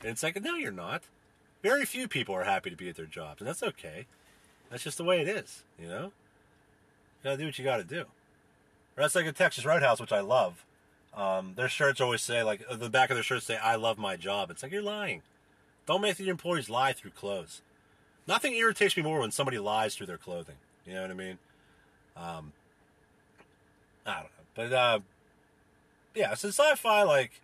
And 0.00 0.10
it's 0.10 0.22
like, 0.22 0.40
no, 0.42 0.54
you're 0.54 0.72
not. 0.72 1.04
Very 1.62 1.84
few 1.84 2.06
people 2.06 2.34
are 2.34 2.44
happy 2.44 2.70
to 2.70 2.76
be 2.76 2.88
at 2.88 2.96
their 2.96 3.06
jobs, 3.06 3.40
and 3.40 3.48
that's 3.48 3.62
okay. 3.62 4.06
That's 4.70 4.84
just 4.84 4.98
the 4.98 5.04
way 5.04 5.20
it 5.20 5.28
is, 5.28 5.62
you 5.80 5.88
know? 5.88 6.12
You 7.26 7.32
gotta 7.32 7.42
do 7.42 7.46
what 7.46 7.58
you 7.58 7.64
gotta 7.64 7.82
do. 7.82 8.02
Or 8.02 9.02
that's 9.02 9.16
like 9.16 9.26
a 9.26 9.32
Texas 9.32 9.64
Roadhouse, 9.64 10.00
which 10.00 10.12
I 10.12 10.20
love. 10.20 10.64
Um, 11.12 11.54
their 11.56 11.68
shirts 11.68 12.00
always 12.00 12.22
say, 12.22 12.44
like, 12.44 12.62
uh, 12.70 12.76
the 12.76 12.88
back 12.88 13.10
of 13.10 13.16
their 13.16 13.24
shirts 13.24 13.46
say, 13.46 13.56
I 13.56 13.74
love 13.74 13.98
my 13.98 14.14
job. 14.14 14.48
It's 14.48 14.62
like, 14.62 14.70
you're 14.70 14.80
lying. 14.80 15.22
Don't 15.86 16.02
make 16.02 16.20
your 16.20 16.30
employees 16.30 16.70
lie 16.70 16.92
through 16.92 17.10
clothes. 17.10 17.62
Nothing 18.28 18.54
irritates 18.54 18.96
me 18.96 19.02
more 19.02 19.18
when 19.18 19.32
somebody 19.32 19.58
lies 19.58 19.96
through 19.96 20.06
their 20.06 20.18
clothing. 20.18 20.54
You 20.86 20.94
know 20.94 21.02
what 21.02 21.10
I 21.10 21.14
mean? 21.14 21.38
Um, 22.16 22.52
I 24.06 24.14
don't 24.14 24.22
know. 24.22 24.28
But, 24.54 24.72
uh, 24.72 25.00
yeah, 26.14 26.34
so 26.34 26.50
sci 26.50 26.74
fi, 26.76 27.02
like, 27.02 27.40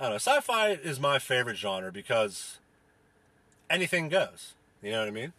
I 0.00 0.04
don't 0.04 0.12
know, 0.14 0.16
sci 0.16 0.40
fi 0.40 0.70
is 0.70 0.98
my 0.98 1.20
favorite 1.20 1.56
genre 1.56 1.92
because 1.92 2.58
anything 3.70 4.08
goes. 4.08 4.54
You 4.82 4.90
know 4.90 4.98
what 4.98 5.08
I 5.08 5.12
mean? 5.12 5.34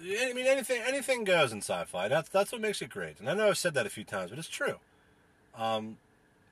I 0.00 0.32
mean, 0.34 0.46
anything 0.46 0.82
anything 0.86 1.24
goes 1.24 1.52
in 1.52 1.58
sci-fi. 1.58 2.08
That's 2.08 2.28
that's 2.28 2.52
what 2.52 2.60
makes 2.60 2.82
it 2.82 2.90
great. 2.90 3.18
And 3.20 3.28
I 3.28 3.34
know 3.34 3.48
I've 3.48 3.58
said 3.58 3.74
that 3.74 3.86
a 3.86 3.90
few 3.90 4.04
times, 4.04 4.30
but 4.30 4.38
it's 4.38 4.48
true. 4.48 4.76
Um, 5.56 5.96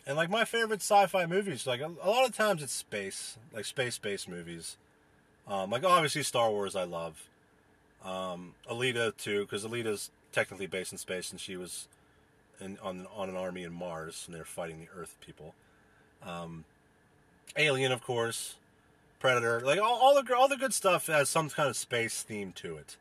And 0.06 0.16
like 0.16 0.30
my 0.30 0.44
favorite 0.44 0.80
sci-fi 0.82 1.26
movies, 1.26 1.66
like 1.66 1.80
a, 1.80 1.90
a 2.02 2.10
lot 2.10 2.28
of 2.28 2.36
times 2.36 2.62
it's 2.62 2.72
space, 2.72 3.38
like 3.52 3.64
space-based 3.64 4.28
movies. 4.28 4.76
Um, 5.48 5.70
like 5.70 5.84
obviously 5.84 6.22
Star 6.22 6.50
Wars, 6.50 6.76
I 6.76 6.84
love. 6.84 7.28
Um, 8.04 8.54
Alita 8.70 9.16
too, 9.16 9.40
because 9.40 9.64
Alita's 9.64 10.10
technically 10.32 10.66
based 10.66 10.92
in 10.92 10.98
space, 10.98 11.30
and 11.30 11.40
she 11.40 11.56
was 11.56 11.88
in, 12.60 12.78
on 12.82 13.06
on 13.16 13.28
an 13.30 13.36
army 13.36 13.62
in 13.62 13.72
Mars, 13.72 14.24
and 14.26 14.34
they're 14.34 14.44
fighting 14.44 14.80
the 14.80 14.88
Earth 15.00 15.16
people. 15.24 15.54
Um, 16.22 16.64
Alien, 17.56 17.92
of 17.92 18.02
course, 18.02 18.56
Predator, 19.20 19.60
like 19.60 19.80
all, 19.80 19.98
all 19.98 20.22
the 20.22 20.36
all 20.36 20.48
the 20.48 20.56
good 20.56 20.74
stuff 20.74 21.06
has 21.06 21.28
some 21.30 21.48
kind 21.48 21.68
of 21.68 21.76
space 21.76 22.22
theme 22.22 22.52
to 22.56 22.76
it. 22.76 22.96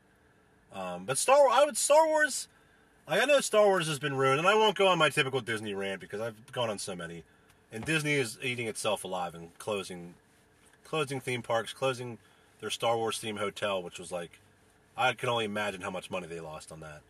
Um, 0.74 1.04
but 1.04 1.18
Star, 1.18 1.38
Wars, 1.38 1.52
I 1.54 1.64
would 1.64 1.76
Star 1.76 2.06
Wars. 2.06 2.48
Like 3.08 3.22
I 3.22 3.26
know 3.26 3.40
Star 3.40 3.66
Wars 3.66 3.86
has 3.86 3.98
been 3.98 4.14
ruined, 4.16 4.38
and 4.38 4.48
I 4.48 4.54
won't 4.54 4.76
go 4.76 4.88
on 4.88 4.98
my 4.98 5.10
typical 5.10 5.40
Disney 5.40 5.74
rant 5.74 6.00
because 6.00 6.20
I've 6.20 6.52
gone 6.52 6.70
on 6.70 6.78
so 6.78 6.96
many. 6.96 7.22
And 7.70 7.84
Disney 7.84 8.14
is 8.14 8.38
eating 8.42 8.66
itself 8.66 9.04
alive 9.04 9.34
and 9.34 9.56
closing, 9.58 10.14
closing 10.84 11.20
theme 11.20 11.42
parks, 11.42 11.72
closing 11.72 12.18
their 12.60 12.70
Star 12.70 12.96
Wars 12.96 13.18
theme 13.18 13.36
hotel, 13.36 13.82
which 13.82 13.98
was 13.98 14.10
like, 14.10 14.38
I 14.96 15.12
can 15.12 15.28
only 15.28 15.44
imagine 15.44 15.80
how 15.80 15.90
much 15.90 16.10
money 16.10 16.26
they 16.26 16.40
lost 16.40 16.72
on 16.72 16.80
that. 16.80 17.02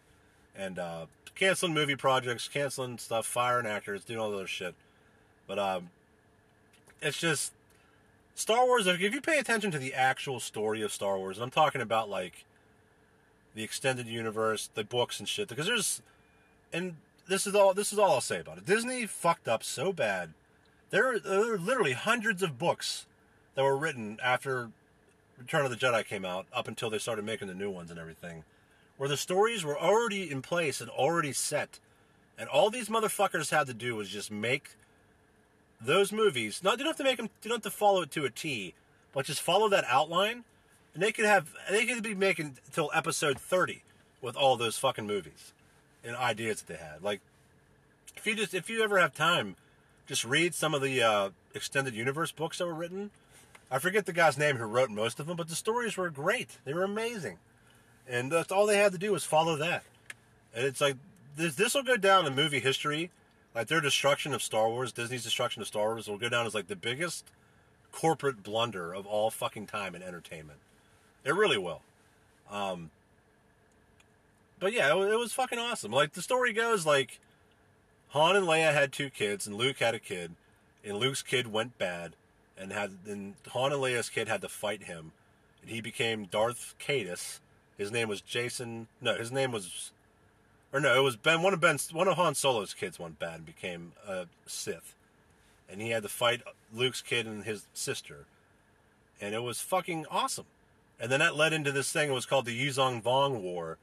And 0.56 0.78
uh, 0.78 1.06
canceling 1.34 1.74
movie 1.74 1.96
projects, 1.96 2.48
canceling 2.48 2.98
stuff, 2.98 3.26
firing 3.26 3.66
actors, 3.66 4.04
doing 4.04 4.18
all 4.18 4.32
other 4.32 4.46
shit. 4.46 4.74
But 5.46 5.58
um, 5.58 5.90
it's 7.02 7.18
just 7.18 7.52
Star 8.34 8.64
Wars. 8.66 8.86
If 8.86 9.00
you 9.00 9.20
pay 9.20 9.38
attention 9.38 9.70
to 9.72 9.78
the 9.78 9.94
actual 9.94 10.40
story 10.40 10.82
of 10.82 10.92
Star 10.92 11.18
Wars, 11.18 11.36
and 11.36 11.44
I'm 11.44 11.50
talking 11.50 11.80
about 11.80 12.08
like 12.08 12.44
the 13.54 13.62
extended 13.62 14.06
universe, 14.06 14.68
the 14.74 14.84
books 14.84 15.18
and 15.18 15.28
shit, 15.28 15.48
because 15.48 15.66
there's, 15.66 16.02
and 16.72 16.96
this 17.28 17.46
is 17.46 17.54
all 17.54 17.74
this 17.74 17.92
is 17.92 17.98
all 17.98 18.12
I'll 18.12 18.20
say 18.20 18.40
about 18.40 18.58
it. 18.58 18.66
Disney 18.66 19.06
fucked 19.06 19.48
up 19.48 19.62
so 19.62 19.92
bad. 19.92 20.34
There, 20.90 21.18
there 21.18 21.54
are 21.54 21.58
literally 21.58 21.92
hundreds 21.92 22.42
of 22.42 22.58
books 22.58 23.06
that 23.54 23.62
were 23.62 23.76
written 23.76 24.18
after 24.22 24.70
Return 25.38 25.64
of 25.64 25.70
the 25.70 25.76
Jedi 25.76 26.06
came 26.06 26.24
out, 26.24 26.46
up 26.52 26.68
until 26.68 26.90
they 26.90 26.98
started 26.98 27.24
making 27.24 27.48
the 27.48 27.54
new 27.54 27.70
ones 27.70 27.90
and 27.90 27.98
everything, 27.98 28.44
where 28.96 29.08
the 29.08 29.16
stories 29.16 29.64
were 29.64 29.78
already 29.78 30.30
in 30.30 30.42
place 30.42 30.80
and 30.80 30.90
already 30.90 31.32
set, 31.32 31.80
and 32.38 32.48
all 32.48 32.70
these 32.70 32.88
motherfuckers 32.88 33.50
had 33.50 33.66
to 33.66 33.74
do 33.74 33.96
was 33.96 34.08
just 34.08 34.30
make 34.30 34.76
those 35.80 36.12
movies. 36.12 36.60
Not 36.62 36.78
you 36.78 36.84
don't 36.84 36.90
have 36.90 36.96
to 36.98 37.04
make 37.04 37.16
them. 37.16 37.30
You 37.42 37.48
don't 37.50 37.64
have 37.64 37.72
to 37.72 37.76
follow 37.76 38.02
it 38.02 38.10
to 38.12 38.24
a 38.24 38.30
T, 38.30 38.74
but 39.12 39.26
just 39.26 39.42
follow 39.42 39.68
that 39.68 39.84
outline, 39.88 40.44
and 40.94 41.02
they 41.02 41.12
could 41.12 41.24
have. 41.24 41.52
They 41.70 41.86
could 41.86 42.02
be 42.02 42.14
making 42.14 42.58
till 42.72 42.90
episode 42.94 43.38
thirty 43.38 43.82
with 44.22 44.36
all 44.36 44.56
those 44.56 44.78
fucking 44.78 45.06
movies 45.06 45.52
and 46.02 46.16
ideas 46.16 46.62
that 46.62 46.72
they 46.72 46.78
had. 46.78 47.02
Like, 47.02 47.20
if 48.16 48.26
you 48.26 48.34
just 48.34 48.54
if 48.54 48.70
you 48.70 48.82
ever 48.82 48.98
have 48.98 49.14
time, 49.14 49.56
just 50.06 50.24
read 50.24 50.54
some 50.54 50.74
of 50.74 50.82
the 50.82 51.02
uh, 51.02 51.30
extended 51.54 51.94
universe 51.94 52.32
books 52.32 52.58
that 52.58 52.66
were 52.66 52.74
written. 52.74 53.10
I 53.70 53.78
forget 53.78 54.06
the 54.06 54.12
guy's 54.12 54.38
name 54.38 54.56
who 54.56 54.64
wrote 54.64 54.90
most 54.90 55.18
of 55.18 55.26
them, 55.26 55.36
but 55.36 55.48
the 55.48 55.56
stories 55.56 55.96
were 55.96 56.10
great. 56.10 56.58
They 56.64 56.74
were 56.74 56.84
amazing, 56.84 57.38
and 58.08 58.30
that's 58.30 58.52
all 58.52 58.66
they 58.66 58.78
had 58.78 58.92
to 58.92 58.98
do 58.98 59.12
was 59.12 59.24
follow 59.24 59.56
that. 59.56 59.82
And 60.54 60.64
it's 60.64 60.80
like 60.80 60.96
this. 61.36 61.54
This 61.56 61.74
will 61.74 61.82
go 61.82 61.96
down 61.96 62.26
in 62.26 62.34
movie 62.34 62.60
history 62.60 63.10
like 63.54 63.68
their 63.68 63.80
destruction 63.80 64.34
of 64.34 64.42
Star 64.42 64.68
Wars, 64.68 64.92
Disney's 64.92 65.22
destruction 65.22 65.62
of 65.62 65.68
Star 65.68 65.92
Wars 65.92 66.08
will 66.08 66.18
go 66.18 66.28
down 66.28 66.46
as 66.46 66.54
like 66.54 66.66
the 66.66 66.76
biggest 66.76 67.30
corporate 67.92 68.42
blunder 68.42 68.92
of 68.92 69.06
all 69.06 69.30
fucking 69.30 69.66
time 69.66 69.94
in 69.94 70.02
entertainment. 70.02 70.58
It 71.24 71.34
really 71.34 71.58
will. 71.58 71.80
Um, 72.50 72.90
but 74.58 74.72
yeah, 74.72 74.94
it, 74.94 75.12
it 75.12 75.18
was 75.18 75.32
fucking 75.32 75.58
awesome. 75.58 75.92
Like 75.92 76.12
the 76.12 76.22
story 76.22 76.52
goes, 76.52 76.86
like 76.86 77.18
Han 78.10 78.36
and 78.36 78.46
Leia 78.46 78.72
had 78.72 78.92
two 78.92 79.10
kids, 79.10 79.46
and 79.46 79.56
Luke 79.56 79.78
had 79.78 79.94
a 79.94 79.98
kid, 79.98 80.32
and 80.84 80.98
Luke's 80.98 81.22
kid 81.22 81.52
went 81.52 81.78
bad, 81.78 82.14
and 82.56 82.72
had 82.72 82.98
and 83.06 83.34
Han 83.48 83.72
and 83.72 83.82
Leia's 83.82 84.08
kid 84.08 84.28
had 84.28 84.42
to 84.42 84.48
fight 84.48 84.84
him, 84.84 85.12
and 85.62 85.70
he 85.70 85.80
became 85.80 86.26
Darth 86.26 86.74
Caedus. 86.78 87.40
His 87.76 87.90
name 87.90 88.08
was 88.08 88.20
Jacen. 88.20 88.86
No, 89.00 89.16
his 89.16 89.32
name 89.32 89.50
was 89.50 89.90
or 90.74 90.80
no, 90.80 90.98
it 90.98 91.04
was 91.04 91.14
Ben. 91.14 91.40
One 91.40 91.54
of 91.54 91.60
Ben's, 91.60 91.92
one 91.92 92.08
of 92.08 92.16
Han 92.16 92.34
Solo's 92.34 92.74
kids 92.74 92.98
went 92.98 93.20
bad 93.20 93.36
and 93.36 93.46
became 93.46 93.92
a 94.06 94.26
Sith, 94.44 94.96
and 95.68 95.80
he 95.80 95.90
had 95.90 96.02
to 96.02 96.08
fight 96.08 96.42
Luke's 96.74 97.00
kid 97.00 97.26
and 97.26 97.44
his 97.44 97.68
sister, 97.72 98.26
and 99.20 99.36
it 99.36 99.42
was 99.44 99.60
fucking 99.60 100.04
awesome. 100.10 100.46
And 101.00 101.10
then 101.10 101.20
that 101.20 101.36
led 101.36 101.52
into 101.52 101.72
this 101.72 101.92
thing. 101.92 102.10
It 102.10 102.14
was 102.14 102.26
called 102.26 102.46
the 102.46 102.58
Yuuzhan 102.58 103.02
Vong 103.02 103.40
War, 103.40 103.78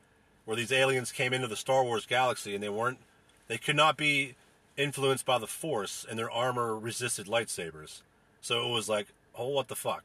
where 0.46 0.58
these 0.58 0.72
aliens 0.72 1.12
came 1.12 1.34
into 1.34 1.48
the 1.48 1.56
Star 1.56 1.84
Wars 1.84 2.06
galaxy, 2.06 2.56
and 2.56 2.64
they 2.64 2.70
weren't, 2.70 3.00
they 3.48 3.58
could 3.58 3.76
not 3.76 3.98
be 3.98 4.36
influenced 4.78 5.26
by 5.26 5.38
the 5.38 5.48
Force, 5.48 6.06
and 6.10 6.18
their 6.18 6.32
armor 6.32 6.78
resisted 6.78 7.28
lightsabers. 7.28 8.02
So 8.42 8.68
it 8.68 8.72
was 8.72 8.90
like, 8.90 9.08
oh, 9.38 9.50
what 9.50 9.68
the 9.68 9.76
fuck? 9.76 10.04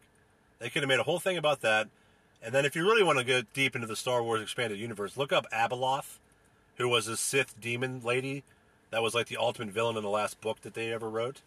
They 0.59 0.69
could 0.69 0.83
have 0.83 0.89
made 0.89 1.01
a 1.01 1.05
whole 1.05 1.21
thing 1.21 1.37
about 1.37 1.61
that. 1.63 1.89
And 2.43 2.55
then 2.55 2.65
if 2.65 2.77
you 2.77 2.83
really 2.85 3.03
want 3.03 3.19
to 3.19 3.25
go 3.25 3.43
deep 3.55 3.75
into 3.75 3.87
the 3.87 3.97
Star 3.97 4.23
Wars 4.23 4.43
expanded 4.43 4.79
universe, 4.79 5.17
look 5.17 5.33
up 5.33 5.47
Abeloth 5.51 6.19
who 6.77 6.89
was 6.89 7.09
a 7.09 7.17
Sith 7.17 7.59
demon 7.61 8.01
lady 8.05 8.43
that 8.91 9.03
was 9.03 9.15
like 9.15 9.27
the 9.27 9.37
ultimate 9.37 9.73
villain 9.73 9.97
in 9.97 10.03
the 10.03 10.09
last 10.09 10.41
book 10.41 10.61
that 10.63 10.75
they 10.75 10.93
ever 10.93 11.09
wrote. 11.09 11.41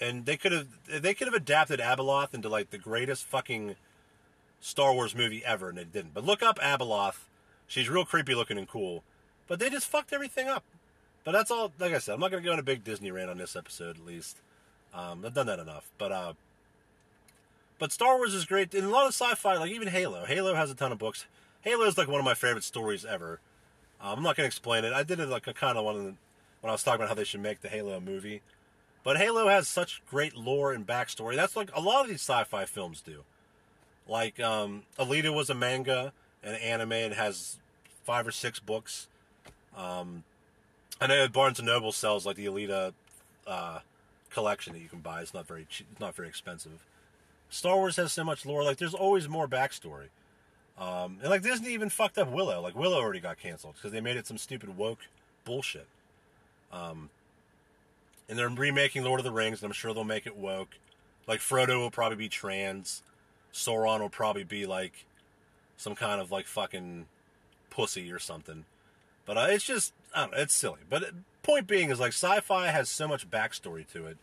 And 0.00 0.26
they 0.26 0.36
could 0.36 0.52
have 0.52 0.66
they 0.88 1.14
could 1.14 1.28
have 1.28 1.34
adapted 1.34 1.80
Abeloth 1.80 2.34
into 2.34 2.48
like 2.48 2.70
the 2.70 2.78
greatest 2.78 3.24
fucking 3.24 3.76
Star 4.62 4.94
Wars 4.94 5.14
movie 5.14 5.44
ever, 5.44 5.68
and 5.68 5.78
it 5.78 5.92
didn't. 5.92 6.14
But 6.14 6.24
look 6.24 6.42
up 6.42 6.58
Abeloth. 6.60 7.26
She's 7.66 7.88
real 7.88 8.04
creepy 8.04 8.34
looking 8.34 8.56
and 8.56 8.68
cool. 8.68 9.02
But 9.48 9.58
they 9.58 9.68
just 9.68 9.88
fucked 9.88 10.12
everything 10.12 10.48
up. 10.48 10.62
But 11.24 11.32
that's 11.32 11.50
all. 11.50 11.72
Like 11.78 11.92
I 11.92 11.98
said, 11.98 12.14
I'm 12.14 12.20
not 12.20 12.30
going 12.30 12.42
to 12.42 12.46
go 12.46 12.52
on 12.52 12.60
a 12.60 12.62
big 12.62 12.84
Disney 12.84 13.10
rant 13.10 13.28
on 13.28 13.38
this 13.38 13.56
episode. 13.56 13.96
At 13.98 14.06
least 14.06 14.38
um, 14.94 15.24
I've 15.26 15.34
done 15.34 15.46
that 15.46 15.58
enough. 15.58 15.90
But 15.98 16.12
uh, 16.12 16.32
but 17.80 17.90
Star 17.90 18.16
Wars 18.16 18.34
is 18.34 18.44
great. 18.44 18.72
And 18.72 18.86
a 18.86 18.90
lot 18.90 19.06
of 19.06 19.14
sci-fi, 19.14 19.56
like 19.56 19.72
even 19.72 19.88
Halo. 19.88 20.24
Halo 20.24 20.54
has 20.54 20.70
a 20.70 20.74
ton 20.74 20.92
of 20.92 20.98
books. 20.98 21.26
Halo 21.62 21.84
is 21.84 21.98
like 21.98 22.08
one 22.08 22.20
of 22.20 22.24
my 22.24 22.34
favorite 22.34 22.64
stories 22.64 23.04
ever. 23.04 23.40
Um, 24.00 24.18
I'm 24.18 24.22
not 24.22 24.36
going 24.36 24.44
to 24.44 24.48
explain 24.48 24.84
it. 24.84 24.92
I 24.92 25.02
did 25.02 25.18
it 25.18 25.28
like 25.28 25.48
a 25.48 25.54
kind 25.54 25.76
of 25.76 25.84
one 25.84 26.18
when 26.60 26.70
I 26.70 26.72
was 26.72 26.84
talking 26.84 27.00
about 27.00 27.08
how 27.08 27.14
they 27.14 27.24
should 27.24 27.40
make 27.40 27.60
the 27.60 27.68
Halo 27.68 27.98
movie. 27.98 28.42
But 29.02 29.16
Halo 29.16 29.48
has 29.48 29.66
such 29.66 30.02
great 30.08 30.36
lore 30.36 30.72
and 30.72 30.86
backstory. 30.86 31.34
That's 31.34 31.56
like 31.56 31.70
a 31.74 31.80
lot 31.80 32.02
of 32.02 32.08
these 32.08 32.20
sci-fi 32.20 32.64
films 32.64 33.00
do. 33.00 33.24
Like 34.08 34.40
um, 34.40 34.82
Alita 34.98 35.34
was 35.34 35.50
a 35.50 35.54
manga 35.54 36.12
and 36.42 36.56
anime 36.56 36.92
and 36.92 37.14
has 37.14 37.58
five 38.04 38.26
or 38.26 38.32
six 38.32 38.58
books. 38.58 39.08
Um, 39.76 40.24
I 41.00 41.06
know 41.06 41.28
Barnes 41.28 41.58
and 41.58 41.66
Noble 41.66 41.92
sells 41.92 42.26
like 42.26 42.36
the 42.36 42.46
Alita 42.46 42.92
uh, 43.46 43.80
collection 44.30 44.72
that 44.72 44.80
you 44.80 44.88
can 44.88 45.00
buy. 45.00 45.22
It's 45.22 45.34
not 45.34 45.46
very 45.46 45.66
cheap, 45.68 45.86
it's 45.92 46.00
not 46.00 46.14
very 46.14 46.28
expensive. 46.28 46.84
Star 47.50 47.76
Wars 47.76 47.96
has 47.96 48.12
so 48.12 48.24
much 48.24 48.46
lore. 48.46 48.64
Like 48.64 48.78
there's 48.78 48.94
always 48.94 49.28
more 49.28 49.46
backstory. 49.46 50.08
Um, 50.78 51.18
and 51.20 51.30
like 51.30 51.42
Disney 51.42 51.72
even 51.74 51.90
fucked 51.90 52.18
up 52.18 52.30
Willow. 52.30 52.60
Like 52.60 52.74
Willow 52.74 53.00
already 53.00 53.20
got 53.20 53.38
canceled 53.38 53.74
because 53.74 53.92
they 53.92 54.00
made 54.00 54.16
it 54.16 54.26
some 54.26 54.38
stupid 54.38 54.76
woke 54.76 55.00
bullshit. 55.44 55.86
Um, 56.72 57.10
and 58.28 58.38
they're 58.38 58.48
remaking 58.48 59.04
Lord 59.04 59.20
of 59.20 59.24
the 59.24 59.30
Rings, 59.30 59.62
and 59.62 59.68
I'm 59.68 59.74
sure 59.74 59.92
they'll 59.92 60.04
make 60.04 60.26
it 60.26 60.36
woke. 60.36 60.78
Like 61.26 61.40
Frodo 61.40 61.78
will 61.78 61.90
probably 61.90 62.16
be 62.16 62.28
trans. 62.28 63.02
Sauron 63.52 64.00
will 64.00 64.08
probably 64.08 64.44
be 64.44 64.66
like 64.66 65.06
some 65.76 65.94
kind 65.94 66.20
of 66.20 66.30
like 66.30 66.46
fucking 66.46 67.06
pussy 67.70 68.10
or 68.12 68.18
something. 68.18 68.64
But 69.24 69.38
uh, 69.38 69.46
it's 69.50 69.64
just 69.64 69.92
I 70.14 70.22
don't 70.22 70.32
know, 70.32 70.38
it's 70.38 70.54
silly. 70.54 70.80
But 70.88 71.10
point 71.42 71.66
being 71.66 71.90
is 71.90 72.00
like 72.00 72.12
sci-fi 72.12 72.68
has 72.68 72.88
so 72.88 73.08
much 73.08 73.30
backstory 73.30 73.86
to 73.92 74.06
it, 74.06 74.16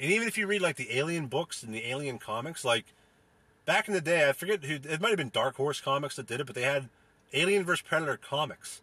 and 0.00 0.10
even 0.10 0.28
if 0.28 0.38
you 0.38 0.46
read 0.46 0.62
like 0.62 0.76
the 0.76 0.96
Alien 0.96 1.26
books 1.26 1.62
and 1.62 1.74
the 1.74 1.86
Alien 1.86 2.18
comics, 2.18 2.64
like 2.64 2.86
back 3.64 3.88
in 3.88 3.94
the 3.94 4.00
day, 4.00 4.28
I 4.28 4.32
forget 4.32 4.64
who 4.64 4.74
it 4.74 5.00
might 5.00 5.10
have 5.10 5.18
been 5.18 5.30
Dark 5.30 5.56
Horse 5.56 5.80
Comics 5.80 6.16
that 6.16 6.26
did 6.26 6.40
it, 6.40 6.46
but 6.46 6.54
they 6.54 6.62
had 6.62 6.88
Alien 7.32 7.64
vs 7.64 7.82
Predator 7.82 8.16
comics. 8.16 8.80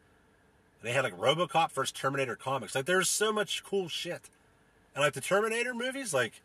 And 0.82 0.90
they 0.90 0.94
had 0.94 1.04
like 1.04 1.18
RoboCop 1.18 1.72
vs 1.72 1.92
Terminator 1.92 2.36
comics. 2.36 2.76
Like 2.76 2.86
there's 2.86 3.10
so 3.10 3.32
much 3.32 3.64
cool 3.64 3.90
shit. 3.90 4.30
And 4.96 5.04
like 5.04 5.14
the 5.14 5.22
Terminator 5.22 5.74
movies, 5.74 6.14
like 6.14 6.42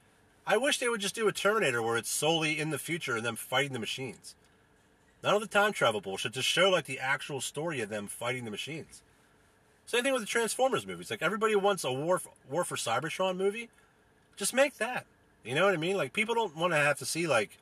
I 0.46 0.56
wish 0.56 0.78
they 0.78 0.88
would 0.88 1.00
just 1.00 1.14
do 1.14 1.28
a 1.28 1.32
Terminator 1.32 1.82
where 1.82 1.96
it's 1.96 2.10
solely 2.10 2.58
in 2.58 2.70
the 2.70 2.78
future 2.78 3.16
and 3.16 3.24
them 3.24 3.36
fighting 3.36 3.72
the 3.72 3.78
machines. 3.78 4.34
None 5.22 5.34
of 5.34 5.40
the 5.40 5.46
time 5.46 5.72
travel 5.72 6.00
bullshit. 6.00 6.32
Just 6.32 6.48
show 6.48 6.68
like 6.68 6.84
the 6.84 6.98
actual 6.98 7.40
story 7.40 7.80
of 7.80 7.88
them 7.88 8.08
fighting 8.08 8.44
the 8.44 8.50
machines. 8.50 9.02
Same 9.86 10.02
thing 10.02 10.12
with 10.12 10.22
the 10.22 10.26
Transformers 10.26 10.86
movies. 10.86 11.10
Like 11.10 11.22
everybody 11.22 11.56
wants 11.56 11.84
a 11.84 11.92
War 11.92 12.18
for, 12.18 12.30
War 12.50 12.64
for 12.64 12.76
Cybertron 12.76 13.36
movie. 13.36 13.70
Just 14.36 14.52
make 14.52 14.76
that. 14.76 15.06
You 15.44 15.54
know 15.54 15.64
what 15.64 15.74
I 15.74 15.78
mean? 15.78 15.96
Like 15.96 16.12
people 16.12 16.34
don't 16.34 16.56
want 16.56 16.72
to 16.72 16.78
have 16.78 16.98
to 16.98 17.06
see 17.06 17.26
like 17.26 17.58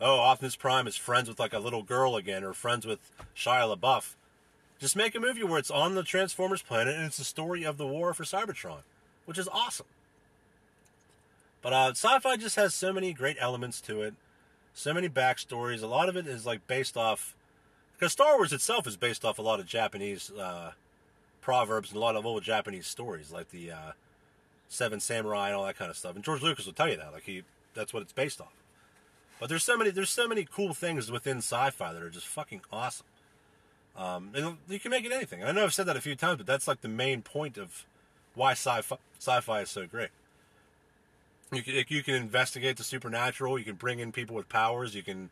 oh, 0.00 0.20
Optimus 0.20 0.56
Prime 0.56 0.86
is 0.86 0.96
friends 0.96 1.28
with 1.28 1.38
like 1.38 1.52
a 1.52 1.58
little 1.58 1.82
girl 1.82 2.16
again, 2.16 2.44
or 2.44 2.52
friends 2.52 2.86
with 2.86 3.00
Shia 3.36 3.76
LaBeouf. 3.76 4.14
Just 4.78 4.96
make 4.96 5.14
a 5.14 5.20
movie 5.20 5.42
where 5.42 5.58
it's 5.58 5.70
on 5.70 5.94
the 5.94 6.04
Transformers 6.04 6.62
planet 6.62 6.94
and 6.94 7.04
it's 7.04 7.18
the 7.18 7.24
story 7.24 7.64
of 7.64 7.78
the 7.78 7.86
war 7.86 8.14
for 8.14 8.22
Cybertron, 8.24 8.82
which 9.24 9.38
is 9.38 9.48
awesome. 9.48 9.86
But 11.60 11.72
uh, 11.72 11.90
sci-fi 11.90 12.36
just 12.36 12.56
has 12.56 12.74
so 12.74 12.92
many 12.92 13.12
great 13.12 13.36
elements 13.40 13.80
to 13.82 14.02
it, 14.02 14.14
so 14.74 14.94
many 14.94 15.08
backstories. 15.08 15.82
A 15.82 15.86
lot 15.86 16.08
of 16.08 16.16
it 16.16 16.26
is 16.26 16.46
like 16.46 16.66
based 16.66 16.96
off, 16.96 17.34
because 17.96 18.12
Star 18.12 18.36
Wars 18.36 18.52
itself 18.52 18.86
is 18.86 18.96
based 18.96 19.24
off 19.24 19.38
a 19.38 19.42
lot 19.42 19.58
of 19.58 19.66
Japanese 19.66 20.30
uh, 20.30 20.72
proverbs 21.40 21.90
and 21.90 21.96
a 21.96 22.00
lot 22.00 22.14
of 22.14 22.24
old 22.24 22.42
Japanese 22.42 22.86
stories, 22.86 23.32
like 23.32 23.50
the 23.50 23.72
uh, 23.72 23.92
Seven 24.68 25.00
Samurai 25.00 25.48
and 25.48 25.56
all 25.56 25.66
that 25.66 25.76
kind 25.76 25.90
of 25.90 25.96
stuff. 25.96 26.14
And 26.14 26.24
George 26.24 26.42
Lucas 26.42 26.66
will 26.66 26.72
tell 26.72 26.88
you 26.88 26.96
that, 26.96 27.12
like 27.12 27.24
he, 27.24 27.42
that's 27.74 27.92
what 27.92 28.02
it's 28.02 28.12
based 28.12 28.40
off. 28.40 28.52
But 29.40 29.48
there's 29.48 29.64
so 29.64 29.76
many, 29.76 29.90
there's 29.90 30.10
so 30.10 30.28
many 30.28 30.44
cool 30.44 30.74
things 30.74 31.10
within 31.10 31.38
sci-fi 31.38 31.92
that 31.92 32.02
are 32.02 32.10
just 32.10 32.26
fucking 32.26 32.60
awesome. 32.72 33.06
Um, 33.96 34.30
you 34.68 34.78
can 34.78 34.90
make 34.92 35.04
it 35.04 35.12
anything. 35.12 35.42
I 35.42 35.50
know 35.50 35.64
I've 35.64 35.74
said 35.74 35.86
that 35.86 35.96
a 35.96 36.00
few 36.00 36.14
times, 36.14 36.36
but 36.36 36.46
that's 36.46 36.68
like 36.68 36.82
the 36.82 36.88
main 36.88 37.22
point 37.22 37.58
of 37.58 37.84
why 38.34 38.52
sci-fi, 38.52 38.98
sci-fi 39.18 39.62
is 39.62 39.70
so 39.70 39.86
great. 39.86 40.10
You 41.52 41.62
can, 41.62 41.84
you 41.88 42.02
can 42.02 42.14
investigate 42.14 42.76
the 42.76 42.84
supernatural. 42.84 43.58
You 43.58 43.64
can 43.64 43.76
bring 43.76 44.00
in 44.00 44.12
people 44.12 44.36
with 44.36 44.48
powers. 44.48 44.94
You 44.94 45.02
can 45.02 45.30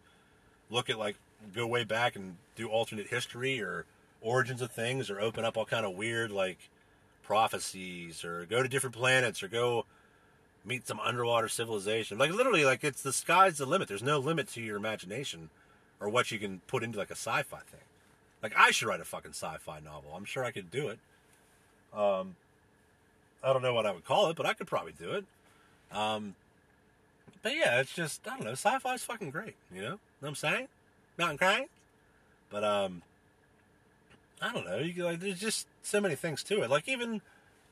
look 0.70 0.88
at 0.88 0.98
like 0.98 1.16
go 1.54 1.66
way 1.66 1.84
back 1.84 2.16
and 2.16 2.36
do 2.54 2.68
alternate 2.68 3.08
history 3.08 3.60
or 3.60 3.84
origins 4.22 4.62
of 4.62 4.72
things, 4.72 5.10
or 5.10 5.20
open 5.20 5.44
up 5.44 5.56
all 5.56 5.66
kind 5.66 5.84
of 5.84 5.94
weird 5.94 6.30
like 6.30 6.58
prophecies, 7.22 8.24
or 8.24 8.46
go 8.46 8.62
to 8.62 8.68
different 8.68 8.96
planets, 8.96 9.42
or 9.42 9.48
go 9.48 9.84
meet 10.64 10.86
some 10.86 10.98
underwater 11.00 11.48
civilization. 11.48 12.18
Like 12.18 12.32
literally, 12.32 12.64
like 12.64 12.82
it's 12.82 13.02
the 13.02 13.12
sky's 13.12 13.58
the 13.58 13.66
limit. 13.66 13.88
There's 13.88 14.02
no 14.02 14.18
limit 14.18 14.48
to 14.50 14.62
your 14.62 14.76
imagination 14.76 15.50
or 16.00 16.08
what 16.08 16.30
you 16.30 16.38
can 16.38 16.60
put 16.66 16.82
into 16.82 16.98
like 16.98 17.10
a 17.10 17.14
sci-fi 17.14 17.58
thing. 17.58 17.80
Like 18.42 18.52
I 18.56 18.70
should 18.70 18.88
write 18.88 19.00
a 19.00 19.04
fucking 19.04 19.32
sci-fi 19.32 19.80
novel. 19.80 20.12
I'm 20.14 20.24
sure 20.24 20.44
I 20.44 20.50
could 20.50 20.70
do 20.70 20.88
it. 20.88 20.98
Um, 21.96 22.36
I 23.42 23.52
don't 23.52 23.62
know 23.62 23.74
what 23.74 23.86
I 23.86 23.92
would 23.92 24.04
call 24.04 24.28
it, 24.30 24.36
but 24.36 24.46
I 24.46 24.52
could 24.52 24.66
probably 24.66 24.92
do 24.98 25.12
it. 25.12 25.24
Um, 25.92 26.34
but 27.42 27.54
yeah, 27.54 27.80
it's 27.80 27.94
just 27.94 28.26
I 28.26 28.36
don't 28.36 28.44
know. 28.44 28.52
Sci-fi's 28.52 29.04
fucking 29.04 29.30
great. 29.30 29.54
You 29.72 29.82
know, 29.82 29.90
know 29.90 29.98
what 30.20 30.28
I'm 30.28 30.34
saying? 30.34 30.68
Mountain 31.18 31.38
crying. 31.38 31.66
But 32.50 32.64
um, 32.64 33.02
I 34.40 34.52
don't 34.52 34.66
know. 34.66 34.78
You 34.78 35.04
like 35.04 35.20
there's 35.20 35.40
just 35.40 35.66
so 35.82 36.00
many 36.00 36.14
things 36.14 36.42
to 36.44 36.62
it. 36.62 36.70
Like 36.70 36.88
even 36.88 37.20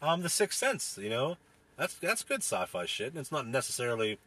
um, 0.03 0.23
the 0.23 0.29
Sixth 0.29 0.59
Sense. 0.59 0.99
You 1.01 1.11
know, 1.11 1.37
that's 1.77 1.95
that's 1.95 2.23
good 2.23 2.43
sci-fi 2.43 2.87
shit, 2.87 3.09
and 3.09 3.19
it's 3.19 3.33
not 3.33 3.47
necessarily 3.47 4.19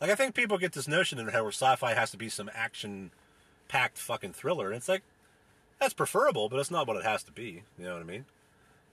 like 0.00 0.10
I 0.10 0.14
think 0.14 0.34
people 0.34 0.58
get 0.58 0.72
this 0.72 0.88
notion 0.88 1.18
in 1.18 1.26
their 1.26 1.32
head 1.32 1.42
where 1.42 1.52
sci-fi 1.52 1.94
has 1.94 2.10
to 2.10 2.16
be 2.16 2.28
some 2.28 2.50
action-packed 2.54 3.98
fucking 3.98 4.32
thriller, 4.32 4.68
and 4.68 4.76
it's 4.76 4.88
like 4.88 5.02
that's 5.80 5.94
preferable, 5.94 6.48
but 6.48 6.60
it's 6.60 6.70
not 6.70 6.86
what 6.86 6.96
it 6.96 7.04
has 7.04 7.22
to 7.24 7.32
be. 7.32 7.62
You 7.78 7.84
know 7.84 7.94
what 7.94 8.02
I 8.02 8.06
mean? 8.06 8.24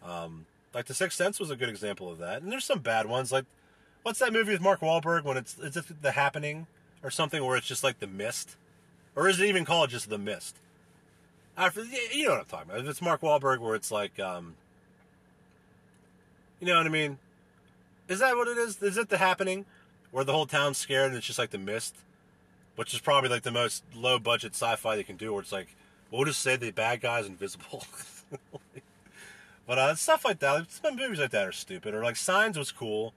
Um, 0.03 0.45
like 0.73 0.85
the 0.85 0.93
Sixth 0.93 1.17
Sense 1.17 1.39
was 1.39 1.51
a 1.51 1.55
good 1.55 1.69
example 1.69 2.09
of 2.11 2.17
that, 2.19 2.41
and 2.41 2.51
there's 2.51 2.65
some 2.65 2.79
bad 2.79 3.07
ones. 3.07 3.31
Like 3.31 3.45
what's 4.03 4.19
that 4.19 4.33
movie 4.33 4.51
with 4.51 4.61
Mark 4.61 4.81
Wahlberg 4.81 5.23
when 5.23 5.37
it's 5.37 5.57
is 5.57 5.77
it 5.77 6.01
The 6.01 6.11
Happening 6.11 6.67
or 7.03 7.09
something 7.11 7.43
where 7.43 7.57
it's 7.57 7.67
just 7.67 7.83
like 7.83 7.99
The 7.99 8.07
Mist, 8.07 8.55
or 9.15 9.27
is 9.27 9.39
it 9.39 9.45
even 9.47 9.65
called 9.65 9.89
just 9.89 10.09
The 10.09 10.17
Mist? 10.17 10.57
You 11.57 12.25
know 12.25 12.31
what 12.31 12.39
I'm 12.39 12.45
talking 12.45 12.71
about. 12.71 12.85
It's 12.87 13.01
Mark 13.01 13.21
Wahlberg 13.21 13.59
where 13.59 13.75
it's 13.75 13.91
like, 13.91 14.19
um, 14.19 14.55
you 16.59 16.67
know 16.67 16.77
what 16.77 16.85
I 16.85 16.89
mean? 16.89 17.19
Is 18.07 18.19
that 18.19 18.35
what 18.35 18.47
it 18.47 18.57
is? 18.57 18.81
Is 18.81 18.97
it 18.97 19.09
The 19.09 19.17
Happening 19.17 19.65
where 20.11 20.23
the 20.23 20.33
whole 20.33 20.45
town's 20.45 20.77
scared 20.77 21.07
and 21.07 21.17
it's 21.17 21.27
just 21.27 21.39
like 21.39 21.51
The 21.51 21.57
Mist, 21.57 21.95
which 22.75 22.93
is 22.93 22.99
probably 22.99 23.29
like 23.29 23.43
the 23.43 23.51
most 23.51 23.83
low 23.93 24.17
budget 24.17 24.53
sci-fi 24.53 24.95
they 24.95 25.03
can 25.03 25.17
do, 25.17 25.33
where 25.33 25.41
it's 25.41 25.51
like 25.51 25.75
we'll 26.09 26.25
just 26.25 26.41
say 26.41 26.55
the 26.55 26.71
bad 26.71 27.01
guy's 27.01 27.27
invisible. 27.27 27.85
but 29.67 29.77
uh, 29.77 29.95
stuff 29.95 30.25
like 30.25 30.39
that, 30.39 30.71
some 30.71 30.95
movies 30.95 31.19
like 31.19 31.31
that 31.31 31.47
are 31.47 31.51
stupid. 31.51 31.93
Or 31.93 32.03
like 32.03 32.15
Signs 32.15 32.57
was 32.57 32.71
cool. 32.71 33.13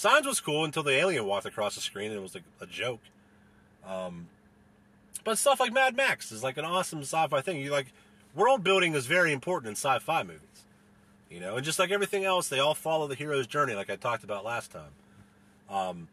Signs 0.00 0.26
was 0.26 0.40
cool 0.40 0.64
until 0.64 0.82
the 0.82 0.92
alien 0.92 1.26
walked 1.26 1.44
across 1.44 1.74
the 1.74 1.82
screen 1.82 2.06
and 2.06 2.18
it 2.18 2.22
was 2.22 2.34
like 2.34 2.44
a 2.58 2.64
joke. 2.64 3.02
Um, 3.86 4.28
but 5.24 5.36
stuff 5.36 5.60
like 5.60 5.74
Mad 5.74 5.94
Max 5.94 6.32
is 6.32 6.42
like 6.42 6.56
an 6.56 6.64
awesome 6.64 7.00
sci-fi 7.00 7.42
thing. 7.42 7.60
You 7.60 7.70
like 7.70 7.92
world 8.34 8.64
building 8.64 8.94
is 8.94 9.04
very 9.04 9.30
important 9.30 9.68
in 9.68 9.72
sci-fi 9.72 10.22
movies. 10.22 10.40
You 11.28 11.40
know, 11.40 11.56
and 11.56 11.66
just 11.66 11.78
like 11.78 11.90
everything 11.90 12.24
else, 12.24 12.48
they 12.48 12.60
all 12.60 12.72
follow 12.72 13.08
the 13.08 13.14
hero's 13.14 13.46
journey, 13.46 13.74
like 13.74 13.90
I 13.90 13.96
talked 13.96 14.24
about 14.24 14.42
last 14.42 14.72
time. 14.72 14.92
Um, 15.68 16.08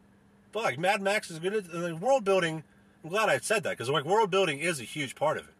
but 0.52 0.64
like 0.64 0.78
Mad 0.78 1.00
Max 1.00 1.30
is 1.30 1.38
good. 1.38 1.54
At, 1.54 1.72
the 1.72 1.96
world 1.96 2.26
building. 2.26 2.64
I'm 3.02 3.08
glad 3.08 3.30
I 3.30 3.38
said 3.38 3.62
that 3.62 3.70
because 3.70 3.88
like 3.88 4.04
world 4.04 4.30
building 4.30 4.58
is 4.58 4.80
a 4.80 4.84
huge 4.84 5.14
part 5.14 5.38
of 5.38 5.44
it. 5.44 5.54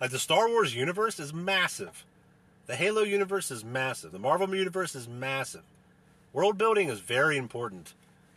Like 0.00 0.12
the 0.12 0.18
Star 0.18 0.48
Wars 0.48 0.74
universe 0.74 1.20
is 1.20 1.34
massive. 1.34 2.06
The 2.68 2.74
Halo 2.74 3.02
universe 3.02 3.50
is 3.50 3.66
massive. 3.66 4.12
The 4.12 4.18
Marvel 4.18 4.54
universe 4.54 4.94
is 4.94 5.06
massive. 5.06 5.64
World 6.36 6.58
building 6.58 6.90
is 6.90 7.00
very 7.00 7.38
important 7.38 7.94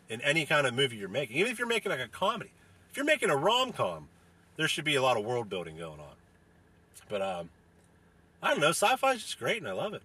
in 0.08 0.22
any 0.22 0.45
kind 0.45 0.66
of 0.66 0.74
movie 0.74 0.95
you're 0.95 1.10
making. 1.10 1.36
Even 1.36 1.52
if 1.52 1.60
you're 1.60 1.68
making 1.68 1.91
like 1.91 2.00
a 2.00 2.08
comedy. 2.08 2.52
If 2.89 2.95
you're 2.95 3.06
making 3.06 3.30
a 3.30 3.36
rom 3.36 3.74
com, 3.74 4.08
there 4.56 4.70
should 4.70 4.86
be 4.86 4.95
a 4.95 5.02
lot 5.02 5.18
of 5.18 5.26
world 5.26 5.50
building 5.50 5.76
going 5.76 6.00
on. 6.00 6.16
But 7.10 7.22
um 7.22 7.50
I 8.41 8.52
don't 8.52 8.62
know, 8.62 8.70
sci-fi 8.70 9.12
is 9.12 9.24
just 9.24 9.38
great 9.38 9.58
and 9.58 9.68
I 9.68 9.74
love 9.74 9.93
it 9.93 10.02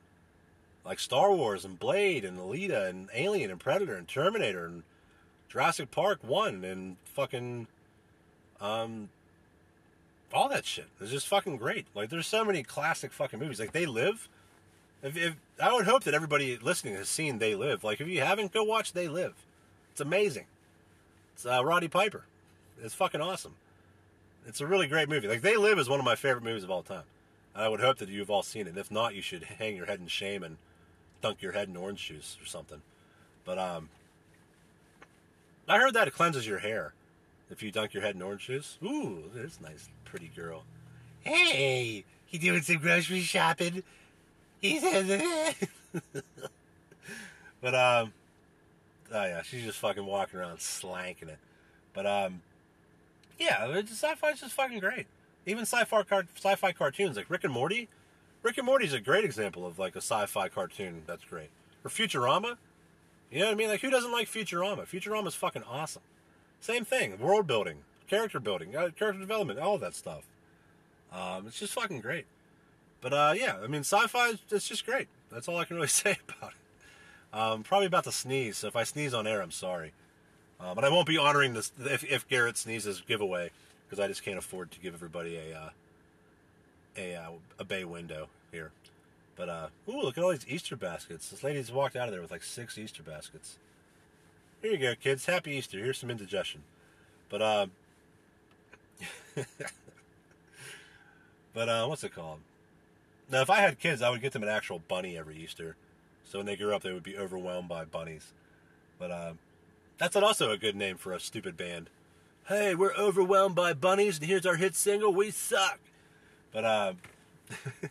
like 0.84 0.98
Star 0.98 1.32
Wars 1.32 1.64
and 1.64 1.78
Blade 1.78 2.24
and 2.24 2.36
Alita 2.36 2.90
and 2.90 3.10
Alien 3.14 3.52
and 3.52 3.60
Predator 3.60 3.94
and 3.94 4.08
Terminator 4.08 4.66
and 4.66 4.82
Jurassic 5.48 5.92
Park 5.92 6.18
One 6.24 6.64
and 6.64 6.96
fucking 7.04 7.68
um 8.60 9.08
all 10.32 10.48
that 10.48 10.66
shit. 10.66 10.88
It's 11.00 11.12
just 11.12 11.28
fucking 11.28 11.58
great. 11.58 11.86
Like 11.94 12.10
there's 12.10 12.26
so 12.26 12.44
many 12.44 12.64
classic 12.64 13.12
fucking 13.12 13.38
movies. 13.38 13.60
Like 13.60 13.70
They 13.70 13.86
Live. 13.86 14.28
If, 15.04 15.18
if 15.18 15.34
I 15.62 15.72
would 15.72 15.84
hope 15.84 16.04
that 16.04 16.14
everybody 16.14 16.56
listening 16.56 16.94
has 16.94 17.10
seen 17.10 17.38
They 17.38 17.54
Live. 17.54 17.84
Like 17.84 18.00
if 18.00 18.08
you 18.08 18.22
haven't, 18.22 18.52
go 18.52 18.64
watch 18.64 18.94
They 18.94 19.06
Live. 19.06 19.34
It's 19.92 20.00
amazing. 20.00 20.46
It's 21.34 21.44
uh, 21.44 21.62
Roddy 21.62 21.88
Piper. 21.88 22.24
It's 22.82 22.94
fucking 22.94 23.20
awesome. 23.20 23.54
It's 24.46 24.62
a 24.62 24.66
really 24.66 24.86
great 24.86 25.10
movie. 25.10 25.28
Like 25.28 25.42
They 25.42 25.56
Live 25.56 25.78
is 25.78 25.90
one 25.90 26.00
of 26.00 26.06
my 26.06 26.16
favorite 26.16 26.42
movies 26.42 26.64
of 26.64 26.70
all 26.70 26.82
time. 26.82 27.04
I 27.54 27.68
would 27.68 27.80
hope 27.80 27.98
that 27.98 28.08
you've 28.08 28.30
all 28.30 28.42
seen 28.42 28.66
it. 28.66 28.78
If 28.78 28.90
not, 28.90 29.14
you 29.14 29.20
should 29.22 29.44
hang 29.44 29.76
your 29.76 29.86
head 29.86 30.00
in 30.00 30.08
shame 30.08 30.42
and 30.42 30.56
dunk 31.20 31.42
your 31.42 31.52
head 31.52 31.68
in 31.68 31.76
orange 31.76 32.04
juice 32.06 32.38
or 32.42 32.46
something. 32.46 32.80
But 33.44 33.58
um, 33.58 33.90
I 35.68 35.78
heard 35.78 35.92
that 35.94 36.08
it 36.08 36.14
cleanses 36.14 36.46
your 36.46 36.58
hair 36.60 36.94
if 37.50 37.62
you 37.62 37.70
dunk 37.70 37.92
your 37.92 38.02
head 38.02 38.14
in 38.14 38.22
orange 38.22 38.46
juice. 38.46 38.78
Ooh, 38.82 39.24
there's 39.34 39.58
a 39.60 39.64
nice, 39.64 39.88
pretty 40.06 40.30
girl. 40.34 40.64
Hey, 41.20 42.04
you 42.30 42.38
doing 42.38 42.62
some 42.62 42.78
grocery 42.78 43.20
shopping? 43.20 43.82
He 44.64 44.80
says, 44.80 45.06
but 47.60 47.74
um, 47.74 48.14
oh 49.12 49.24
yeah, 49.24 49.42
she's 49.42 49.62
just 49.62 49.78
fucking 49.78 50.06
walking 50.06 50.40
around 50.40 50.58
slanking 50.58 51.28
it. 51.28 51.36
But 51.92 52.06
um, 52.06 52.40
yeah, 53.38 53.82
sci-fi 53.82 54.30
is 54.30 54.40
just 54.40 54.54
fucking 54.54 54.78
great. 54.78 55.06
Even 55.44 55.66
sci-fi 55.66 56.02
car- 56.04 56.26
sci-fi 56.36 56.72
cartoons 56.72 57.18
like 57.18 57.28
Rick 57.28 57.44
and 57.44 57.52
Morty 57.52 57.88
Rick 58.42 58.56
and 58.56 58.64
Morty 58.64 58.86
is 58.86 58.94
a 58.94 59.00
great 59.00 59.24
example 59.24 59.66
of 59.66 59.78
like 59.78 59.96
a 59.96 60.00
sci-fi 60.00 60.48
cartoon 60.48 61.02
that's 61.06 61.24
great. 61.24 61.50
Or 61.84 61.90
Futurama. 61.90 62.56
You 63.30 63.40
know 63.40 63.46
what 63.46 63.52
I 63.52 63.56
mean? 63.56 63.68
Like 63.68 63.82
who 63.82 63.90
doesn't 63.90 64.12
like 64.12 64.28
Futurama? 64.30 64.86
Futurama's 64.86 65.34
fucking 65.34 65.64
awesome. 65.64 66.02
Same 66.62 66.86
thing. 66.86 67.18
World 67.18 67.46
building, 67.46 67.80
character 68.08 68.40
building, 68.40 68.74
uh, 68.74 68.88
character 68.96 69.20
development, 69.20 69.58
all 69.58 69.74
of 69.74 69.82
that 69.82 69.94
stuff. 69.94 70.24
Um, 71.12 71.46
it's 71.46 71.58
just 71.58 71.74
fucking 71.74 72.00
great. 72.00 72.24
But 73.04 73.12
uh, 73.12 73.34
yeah, 73.36 73.58
I 73.62 73.66
mean, 73.66 73.82
sci-fi 73.82 74.32
it's 74.50 74.66
just 74.66 74.86
great. 74.86 75.08
That's 75.30 75.46
all 75.46 75.58
I 75.58 75.66
can 75.66 75.76
really 75.76 75.88
say 76.02 76.16
about 76.26 76.52
it. 76.52 77.38
Um, 77.38 77.62
probably 77.62 77.86
about 77.86 78.04
to 78.04 78.12
sneeze. 78.12 78.56
So 78.56 78.66
if 78.66 78.76
I 78.76 78.84
sneeze 78.84 79.12
on 79.12 79.26
air, 79.26 79.42
I'm 79.42 79.50
sorry. 79.50 79.92
Uh, 80.58 80.74
but 80.74 80.86
I 80.86 80.88
won't 80.88 81.06
be 81.06 81.18
honoring 81.18 81.52
this 81.52 81.70
if, 81.80 82.02
if 82.02 82.26
Garrett 82.28 82.56
sneezes 82.56 83.02
giveaway 83.02 83.50
because 83.84 84.02
I 84.02 84.08
just 84.08 84.24
can't 84.24 84.38
afford 84.38 84.70
to 84.70 84.80
give 84.80 84.94
everybody 84.94 85.36
a 85.36 85.54
uh, 85.54 85.70
a 86.96 87.14
uh, 87.14 87.30
a 87.58 87.64
bay 87.64 87.84
window 87.84 88.28
here. 88.50 88.70
But 89.36 89.50
uh, 89.50 89.66
ooh, 89.86 90.00
look 90.00 90.16
at 90.16 90.24
all 90.24 90.30
these 90.30 90.48
Easter 90.48 90.74
baskets. 90.74 91.28
This 91.28 91.44
lady's 91.44 91.70
walked 91.70 91.96
out 91.96 92.08
of 92.08 92.12
there 92.12 92.22
with 92.22 92.30
like 92.30 92.42
six 92.42 92.78
Easter 92.78 93.02
baskets. 93.02 93.58
Here 94.62 94.72
you 94.72 94.78
go, 94.78 94.94
kids. 94.94 95.26
Happy 95.26 95.50
Easter. 95.50 95.76
Here's 95.76 95.98
some 95.98 96.10
indigestion. 96.10 96.62
But 97.28 97.42
uh, 97.42 97.66
but 101.52 101.68
uh, 101.68 101.86
what's 101.86 102.02
it 102.02 102.14
called? 102.14 102.38
Now, 103.30 103.40
if 103.40 103.50
I 103.50 103.60
had 103.60 103.78
kids, 103.78 104.02
I 104.02 104.10
would 104.10 104.20
get 104.20 104.32
them 104.32 104.42
an 104.42 104.48
actual 104.48 104.78
bunny 104.78 105.16
every 105.16 105.36
Easter, 105.36 105.76
so 106.24 106.38
when 106.38 106.46
they 106.46 106.56
grew 106.56 106.74
up, 106.74 106.82
they 106.82 106.92
would 106.92 107.02
be 107.02 107.16
overwhelmed 107.16 107.68
by 107.68 107.84
bunnies. 107.84 108.32
But 108.98 109.10
uh, 109.10 109.32
that's 109.98 110.16
also 110.16 110.50
a 110.50 110.56
good 110.56 110.76
name 110.76 110.96
for 110.96 111.12
a 111.12 111.20
stupid 111.20 111.56
band. 111.56 111.90
Hey, 112.48 112.74
we're 112.74 112.94
overwhelmed 112.94 113.54
by 113.54 113.72
bunnies, 113.72 114.18
and 114.18 114.26
here's 114.26 114.44
our 114.44 114.56
hit 114.56 114.74
single. 114.74 115.14
We 115.14 115.30
suck. 115.30 115.78
But 116.52 116.64
uh, 116.64 116.92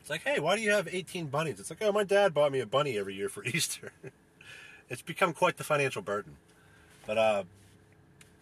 it's 0.00 0.10
like, 0.10 0.22
hey, 0.22 0.38
why 0.40 0.56
do 0.56 0.62
you 0.62 0.70
have 0.70 0.88
18 0.90 1.26
bunnies? 1.28 1.58
It's 1.58 1.70
like, 1.70 1.82
oh, 1.82 1.92
my 1.92 2.04
dad 2.04 2.34
bought 2.34 2.52
me 2.52 2.60
a 2.60 2.66
bunny 2.66 2.98
every 2.98 3.14
year 3.14 3.28
for 3.28 3.44
Easter. 3.46 3.92
it's 4.90 5.02
become 5.02 5.32
quite 5.32 5.56
the 5.56 5.64
financial 5.64 6.02
burden. 6.02 6.36
But 7.06 7.18
uh, 7.18 7.44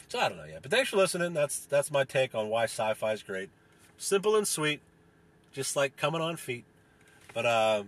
so 0.08 0.18
I 0.18 0.28
don't 0.28 0.38
know 0.38 0.44
yet. 0.44 0.62
But 0.62 0.70
thanks 0.70 0.90
for 0.90 0.96
listening. 0.96 1.32
That's 1.32 1.60
that's 1.66 1.90
my 1.90 2.04
take 2.04 2.34
on 2.34 2.48
why 2.48 2.64
sci-fi 2.64 3.12
is 3.12 3.22
great. 3.22 3.50
Simple 3.98 4.36
and 4.36 4.46
sweet, 4.46 4.80
just 5.52 5.76
like 5.76 5.96
coming 5.96 6.20
on 6.20 6.36
feet. 6.36 6.64
But 7.34 7.46
uh, 7.46 7.84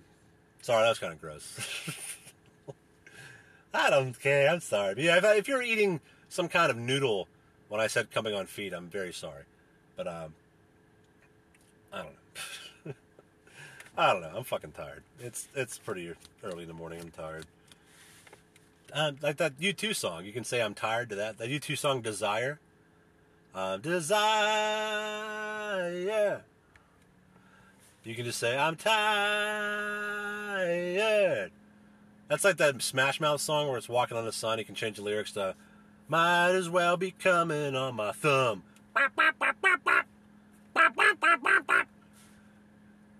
sorry, 0.63 0.83
that 0.83 0.89
was 0.89 0.99
kind 0.99 1.13
of 1.13 1.21
gross. 1.21 1.59
I 3.75 3.91
don't 3.91 4.19
care. 4.19 4.49
I'm 4.49 4.61
sorry. 4.61 4.95
But 4.95 5.05
yeah, 5.05 5.17
if, 5.19 5.25
if 5.25 5.49
you're 5.49 5.63
eating 5.63 6.01
some 6.29 6.49
kind 6.49 6.71
of 6.71 6.77
noodle 6.77 7.29
when 7.69 7.81
I 7.81 7.87
said 7.87 8.11
coming 8.11 8.35
on 8.35 8.47
feet, 8.47 8.73
I'm 8.73 8.89
very 8.89 9.13
sorry. 9.13 9.45
But 9.97 10.09
um, 10.09 10.35
I 11.93 11.99
don't 11.99 12.13
know. 12.87 12.93
I 13.99 14.13
don't 14.13 14.23
know. 14.23 14.33
I'm 14.35 14.45
fucking 14.45 14.73
tired. 14.73 15.03
It's 15.21 15.49
it's 15.55 15.79
pretty 15.79 16.13
early 16.43 16.63
in 16.63 16.69
the 16.69 16.75
morning. 16.75 17.01
I'm 17.01 17.11
tired. 17.11 17.47
Um, 18.93 19.19
like 19.23 19.37
that 19.37 19.59
U2 19.59 19.95
song. 19.95 20.25
You 20.25 20.33
can 20.33 20.45
say 20.45 20.63
I'm 20.63 20.75
tired 20.75 21.11
to 21.11 21.17
that. 21.17 21.39
That 21.39 21.49
U2 21.49 21.77
song, 21.77 22.01
Desire. 22.01 22.59
Uh, 23.55 23.77
desire. 23.79 24.23
You 28.05 28.15
can 28.15 28.25
just 28.25 28.39
say 28.39 28.57
I'm 28.57 28.77
tired. 28.77 28.93
That's 32.29 32.45
like 32.45 32.59
that 32.59 32.81
Smash 32.83 33.21
Mouth 33.21 33.41
song 33.41 33.69
where 33.69 33.77
it's 33.79 33.89
walking 33.89 34.17
on 34.17 34.25
the 34.25 34.33
sun. 34.33 34.59
You 34.59 34.65
can 34.65 34.77
change 34.77 34.97
the 34.97 35.03
lyrics 35.03 35.33
to 35.33 35.55
"Might 36.09 36.51
as 36.51 36.71
well 36.71 36.97
be 36.97 37.11
coming 37.11 37.75
on 37.75 37.97
my 37.97 38.13
thumb." 38.13 38.63
I 38.95 39.09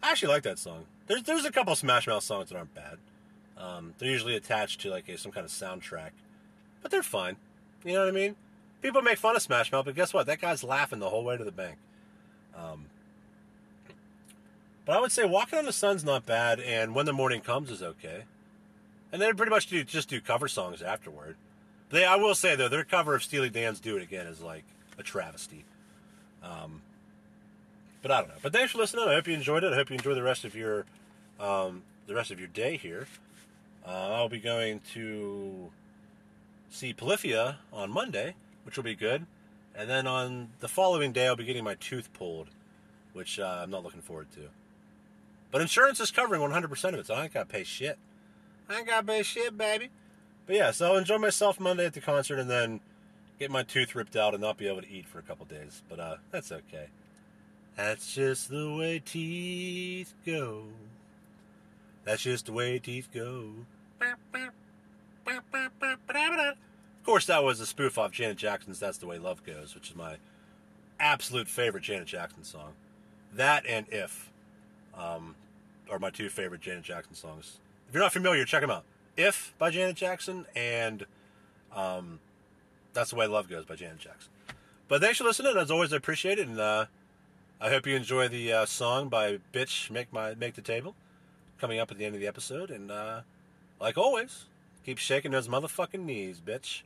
actually 0.03 0.33
like 0.33 0.45
that 0.45 0.59
song. 0.59 0.85
There's 1.07 1.23
there's 1.25 1.45
a 1.45 1.53
couple 1.53 1.75
Smash 1.75 2.07
Mouth 2.07 2.23
songs 2.23 2.51
that 2.51 2.57
aren't 2.57 2.75
bad. 2.75 2.99
Um, 3.59 3.95
they're 3.99 4.11
usually 4.11 4.37
attached 4.37 4.81
to 4.83 4.91
like 4.91 5.09
a, 5.09 5.19
some 5.19 5.33
kind 5.33 5.45
of 5.45 5.51
soundtrack, 5.51 6.11
but 6.81 6.91
they're 6.91 7.03
fine. 7.03 7.37
You 7.85 7.95
know 7.95 8.01
what 8.01 8.09
I 8.09 8.13
mean? 8.13 8.37
People 8.83 9.03
make 9.03 9.19
fun 9.19 9.35
of 9.35 9.43
Smash 9.43 9.73
Mouth, 9.73 9.85
but 9.85 9.97
guess 9.97 10.15
what? 10.15 10.27
That 10.27 10.41
guy's 10.41 10.63
laughing 10.63 11.01
the 11.01 11.11
whole 11.11 11.25
way 11.25 11.37
to 11.37 11.45
the 11.45 11.53
bank. 11.53 11.77
Um, 12.57 12.87
but 14.85 14.97
I 14.97 15.01
would 15.01 15.13
say 15.13 15.25
Walking 15.25 15.59
on 15.59 15.65
the 15.65 15.73
Sun's 15.73 16.05
not 16.05 16.25
bad, 16.25 16.61
and 16.61 16.95
When 16.95 17.07
the 17.07 17.13
Morning 17.13 17.41
Comes 17.41 17.71
is 17.71 17.83
okay. 17.83 18.23
And 19.13 19.21
then 19.21 19.37
pretty 19.37 19.51
much 19.51 19.67
do 19.67 19.83
just 19.85 20.09
do 20.09 20.21
cover 20.21 20.49
songs 20.49 20.83
afterward. 20.83 21.37
They, 21.91 22.05
I 22.05 22.17
will 22.17 22.35
say 22.35 22.55
though, 22.55 22.69
their 22.69 22.85
cover 22.85 23.15
of 23.15 23.23
Steely 23.23 23.51
Dan's 23.51 23.81
"Do 23.81 23.97
It 23.97 24.03
Again" 24.03 24.27
is 24.27 24.41
like 24.41 24.65
a 24.99 25.03
travesty. 25.03 25.65
Um, 26.43 26.83
but 28.03 28.11
I 28.11 28.21
don't 28.21 28.29
know. 28.29 28.35
But 28.43 28.53
thanks 28.53 28.73
for 28.73 28.79
listening. 28.79 29.09
I 29.09 29.15
hope 29.15 29.27
you 29.27 29.35
enjoyed 29.35 29.65
it. 29.65 29.73
I 29.73 29.77
hope 29.77 29.91
you 29.91 29.97
enjoy 29.97 30.15
the 30.15 30.23
rest 30.23 30.45
of 30.45 30.55
your 30.55 30.85
um, 31.41 31.83
the 32.07 32.15
rest 32.15 32.31
of 32.31 32.39
your 32.39 32.49
day 32.49 32.77
here. 32.77 33.07
Uh, 33.89 34.13
I'll 34.13 34.29
be 34.29 34.39
going 34.39 34.81
to 34.93 35.71
see 36.69 36.93
Polyphia 36.93 37.59
on 37.73 37.91
Monday, 37.91 38.35
which 38.65 38.77
will 38.77 38.85
be 38.85 38.95
good. 38.95 39.25
And 39.75 39.89
then 39.89 40.07
on 40.07 40.51
the 40.61 40.69
following 40.69 41.13
day, 41.13 41.27
I'll 41.27 41.37
be 41.37 41.45
getting 41.45 41.65
my 41.65 41.75
tooth 41.75 42.13
pulled, 42.13 42.49
which 43.15 43.39
uh, 43.39 43.61
I'm 43.63 43.71
not 43.71 43.83
looking 43.83 44.03
forward 44.03 44.31
to. 44.33 44.49
But 45.51 45.63
insurance 45.63 46.01
is 46.01 46.11
covering 46.11 46.43
100% 46.43 46.89
of 46.89 46.95
it, 46.97 47.07
so 47.07 47.15
I 47.15 47.25
ain't 47.25 47.33
got 47.33 47.49
to 47.49 47.55
pay 47.55 47.65
shit. 47.65 47.99
I 48.69 48.79
ain't 48.79 48.87
got 48.87 49.01
to 49.01 49.07
pay 49.07 49.23
shit, 49.23 49.57
baby. 49.57 49.89
But 50.47 50.57
yeah, 50.57 50.71
so 50.71 50.93
I'll 50.93 50.99
enjoy 50.99 51.17
myself 51.17 51.59
Monday 51.59 51.87
at 51.87 51.95
the 51.95 52.01
concert 52.03 52.39
and 52.39 52.51
then 52.51 52.81
get 53.39 53.51
my 53.51 53.63
tooth 53.63 53.95
ripped 53.95 54.17
out 54.17 54.35
and 54.35 54.43
not 54.43 54.59
be 54.59 54.69
able 54.69 54.83
to 54.83 54.91
eat 54.91 55.07
for 55.07 55.19
a 55.19 55.23
couple 55.23 55.47
days. 55.47 55.83
But 55.89 55.99
uh, 55.99 56.17
that's 56.31 56.53
okay. 56.53 56.89
That's 57.77 58.15
just 58.15 58.51
the 58.51 58.71
way 58.71 59.01
teeth 59.03 60.13
go. 60.27 60.65
That's 62.05 62.23
just 62.23 62.47
the 62.47 62.53
way 62.53 62.79
teeth 62.79 63.09
go. 63.15 63.53
Of 67.01 67.05
course, 67.05 67.27
that 67.27 67.43
was 67.43 67.61
a 67.61 67.67
spoof 67.67 67.99
off 67.99 68.13
Janet 68.13 68.37
Jackson's 68.37 68.79
That's 68.79 68.99
the 68.99 69.07
Way 69.07 69.19
Love 69.19 69.45
Goes, 69.45 69.75
which 69.75 69.91
is 69.91 69.97
my 69.97 70.17
absolute 71.01 71.49
favorite 71.49 71.83
Janet 71.83 72.07
Jackson 72.07 72.45
song. 72.45 72.73
That 73.35 73.65
and 73.67 73.87
If 73.91 74.31
um, 74.97 75.35
are 75.91 75.99
my 75.99 76.11
two 76.11 76.29
favorite 76.29 76.61
Janet 76.61 76.85
Jackson 76.85 77.15
songs. 77.15 77.59
If 77.89 77.95
you're 77.95 78.03
not 78.03 78.13
familiar, 78.13 78.45
check 78.45 78.61
them 78.61 78.71
out. 78.71 78.85
If 79.17 79.55
by 79.59 79.71
Janet 79.71 79.97
Jackson 79.97 80.47
and 80.55 81.07
um, 81.75 82.21
That's 82.93 83.11
the 83.11 83.17
Way 83.17 83.27
Love 83.27 83.49
Goes 83.49 83.65
by 83.65 83.77
Janet 83.77 83.99
Jackson. 83.99 84.31
But 84.89 85.01
thanks 85.01 85.19
for 85.19 85.25
listening. 85.25 85.57
As 85.57 85.71
always, 85.71 85.93
I 85.93 85.97
appreciate 85.97 86.39
it. 86.39 86.49
And 86.49 86.59
uh, 86.59 86.87
I 87.61 87.69
hope 87.71 87.87
you 87.87 87.95
enjoy 87.97 88.29
the 88.29 88.53
uh, 88.53 88.67
song 88.67 89.09
by 89.09 89.39
Bitch 89.53 89.91
Make 89.91 90.13
My 90.13 90.35
Make 90.35 90.55
the 90.55 90.63
Table 90.63 90.95
coming 91.61 91.79
up 91.79 91.91
at 91.91 91.99
the 91.99 92.05
end 92.05 92.15
of 92.15 92.21
the 92.21 92.27
episode. 92.27 92.71
And 92.71 92.91
uh, 92.91 93.21
like 93.81 93.97
always, 93.97 94.47
keep 94.85 94.99
shaking 94.99 95.33
those 95.33 95.49
motherfucking 95.49 96.05
knees, 96.05 96.41
bitch. 96.45 96.83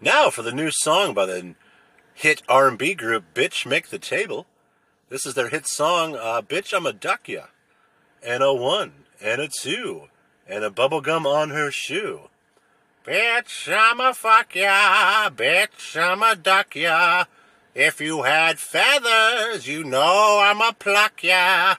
Now 0.00 0.30
for 0.30 0.42
the 0.42 0.52
new 0.52 0.70
song 0.70 1.14
by 1.14 1.26
the 1.26 1.54
hit 2.14 2.42
R&B 2.48 2.94
group 2.94 3.24
Bitch 3.34 3.66
Make 3.66 3.88
the 3.88 3.98
Table. 3.98 4.46
This 5.08 5.26
is 5.26 5.34
their 5.34 5.48
hit 5.48 5.66
song, 5.66 6.14
uh, 6.14 6.42
Bitch 6.42 6.72
I'm 6.72 6.86
a 6.86 6.92
Duck 6.92 7.28
Ya. 7.28 7.46
And 8.22 8.42
a 8.42 8.52
one, 8.52 8.92
and 9.20 9.40
a 9.40 9.48
two, 9.48 10.02
and 10.46 10.64
a 10.64 10.70
bubblegum 10.70 11.26
on 11.26 11.50
her 11.50 11.70
shoe. 11.70 12.28
Bitch, 13.06 13.72
I'm 13.72 14.00
a 14.00 14.12
fuck 14.12 14.56
ya, 14.56 15.30
bitch, 15.30 15.96
I'm 15.96 16.24
a 16.24 16.34
duck 16.34 16.74
ya. 16.74 17.26
If 17.72 18.00
you 18.00 18.22
had 18.22 18.58
feathers, 18.58 19.68
you 19.68 19.84
know 19.84 20.40
I'm 20.42 20.60
a 20.60 20.72
pluck 20.72 21.22
ya. 21.22 21.76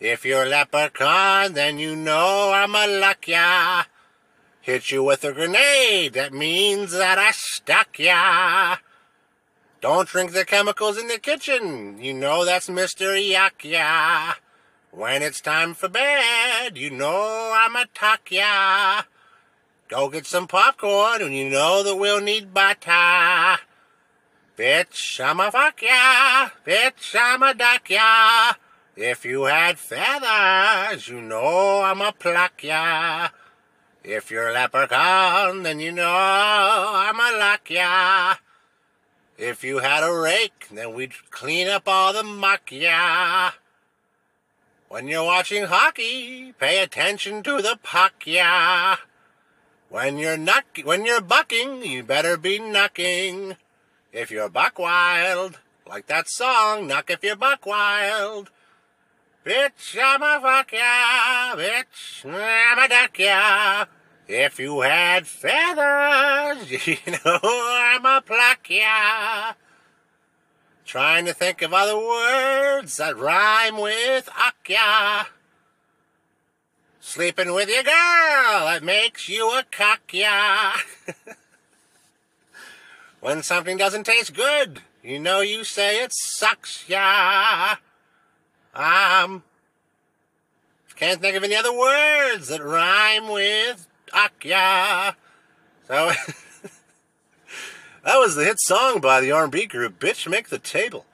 If 0.00 0.24
you're 0.24 0.46
leprechaun, 0.46 1.52
then 1.52 1.76
you 1.78 1.94
know 1.94 2.52
I'm 2.54 2.74
a 2.74 2.86
luck 2.86 3.28
ya. 3.28 3.82
Hit 4.62 4.90
you 4.90 5.04
with 5.04 5.24
a 5.24 5.34
grenade, 5.34 6.14
that 6.14 6.32
means 6.32 6.92
that 6.92 7.18
I 7.18 7.32
stuck 7.32 7.98
ya. 7.98 8.76
Don't 9.82 10.08
drink 10.08 10.32
the 10.32 10.46
chemicals 10.46 10.96
in 10.96 11.08
the 11.08 11.18
kitchen, 11.18 11.98
you 12.00 12.14
know 12.14 12.46
that's 12.46 12.70
Mr. 12.70 13.12
Yuck 13.20 13.62
ya. 13.62 14.36
When 14.90 15.20
it's 15.20 15.42
time 15.42 15.74
for 15.74 15.90
bed, 15.90 16.78
you 16.78 16.88
know 16.88 17.52
I'm 17.54 17.76
a 17.76 17.84
tuck 17.92 18.30
ya. 18.30 19.02
Go 19.92 20.08
get 20.08 20.24
some 20.24 20.48
popcorn, 20.48 21.20
and 21.20 21.34
you 21.34 21.50
know 21.50 21.82
that 21.82 21.96
we'll 21.96 22.22
need 22.22 22.54
butter. 22.54 23.58
Bitch, 24.56 25.22
I'm 25.22 25.38
a 25.38 25.50
fuck 25.50 25.82
ya. 25.82 26.48
Bitch, 26.66 27.14
I'm 27.14 27.42
a 27.42 27.52
duck 27.52 27.90
ya. 27.90 28.54
If 28.96 29.26
you 29.26 29.44
had 29.44 29.78
feathers, 29.78 31.08
you 31.08 31.20
know 31.20 31.82
I'm 31.82 32.00
a 32.00 32.10
pluck 32.10 32.64
ya. 32.64 33.28
If 34.02 34.30
you're 34.30 34.48
a 34.48 34.54
leprechaun, 34.54 35.62
then 35.62 35.78
you 35.78 35.92
know 35.92 36.08
I'm 36.08 37.20
a 37.20 37.38
luck 37.38 37.68
ya. 37.68 38.36
If 39.36 39.62
you 39.62 39.80
had 39.80 40.02
a 40.02 40.18
rake, 40.18 40.68
then 40.72 40.94
we'd 40.94 41.12
clean 41.30 41.68
up 41.68 41.86
all 41.86 42.14
the 42.14 42.22
muck 42.22 42.72
ya. 42.72 43.50
When 44.88 45.06
you're 45.06 45.26
watching 45.26 45.64
hockey, 45.64 46.54
pay 46.58 46.82
attention 46.82 47.42
to 47.42 47.60
the 47.60 47.78
puck 47.82 48.26
ya. 48.26 48.96
When 49.92 50.16
you're 50.16 50.38
nuck, 50.38 50.82
when 50.84 51.04
you're 51.04 51.20
bucking, 51.20 51.84
you 51.84 52.02
better 52.02 52.38
be 52.38 52.58
knocking. 52.58 53.58
If 54.10 54.30
you're 54.30 54.48
buck 54.48 54.78
wild, 54.78 55.58
like 55.86 56.06
that 56.06 56.30
song, 56.30 56.86
knock 56.86 57.10
if 57.10 57.22
you're 57.22 57.36
buck 57.36 57.66
wild. 57.66 58.50
Bitch, 59.44 59.98
I'm 60.02 60.22
a 60.22 60.40
fuck 60.40 60.72
ya, 60.72 61.56
bitch, 61.56 62.24
I'm 62.24 62.78
a 62.78 62.88
duck 62.88 63.18
ya. 63.18 63.84
If 64.26 64.58
you 64.58 64.80
had 64.80 65.26
feathers, 65.26 66.70
you 66.86 66.96
know 67.12 67.40
I'm 67.42 68.06
a 68.06 68.22
pluck 68.22 68.70
ya. 68.70 69.52
Trying 70.86 71.26
to 71.26 71.34
think 71.34 71.60
of 71.60 71.74
other 71.74 71.98
words 71.98 72.96
that 72.96 73.18
rhyme 73.18 73.76
with 73.76 74.30
uck 74.38 74.70
ya. 74.70 75.24
Sleeping 77.04 77.52
with 77.52 77.68
your 77.68 77.82
girl, 77.82 78.64
that 78.64 78.82
makes 78.82 79.28
you 79.28 79.50
a 79.50 79.64
cock 79.70 80.00
ya. 80.12 80.72
when 83.20 83.42
something 83.42 83.76
doesn't 83.76 84.04
taste 84.04 84.34
good, 84.34 84.80
you 85.02 85.18
know 85.18 85.40
you 85.40 85.64
say 85.64 86.02
it 86.02 86.12
sucks 86.12 86.88
ya. 86.88 87.74
Um, 88.72 89.42
can't 91.02 91.20
think 91.20 91.36
of 91.36 91.42
any 91.42 91.56
other 91.56 91.76
words 91.76 92.46
that 92.46 92.62
rhyme 92.62 93.28
with 93.28 93.88
Akya. 94.14 95.16
So 95.88 95.94
that 98.04 98.18
was 98.18 98.36
the 98.36 98.44
hit 98.44 98.60
song 98.60 99.00
by 99.00 99.20
the 99.20 99.32
R&B 99.32 99.66
group 99.66 99.98
Bitch 99.98 100.30
Make 100.30 100.50
the 100.50 100.60
Table. 100.60 101.04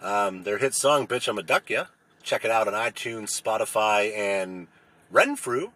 Um, 0.00 0.44
their 0.44 0.56
hit 0.56 0.74
song 0.74 1.06
Bitch 1.06 1.28
I'm 1.28 1.36
a 1.36 1.42
Duck 1.42 1.68
Ya. 1.68 1.88
Check 2.22 2.46
it 2.46 2.50
out 2.50 2.66
on 2.66 2.72
iTunes, 2.72 3.38
Spotify, 3.38 4.16
and 4.16 4.66
Renfrew, 5.10 5.70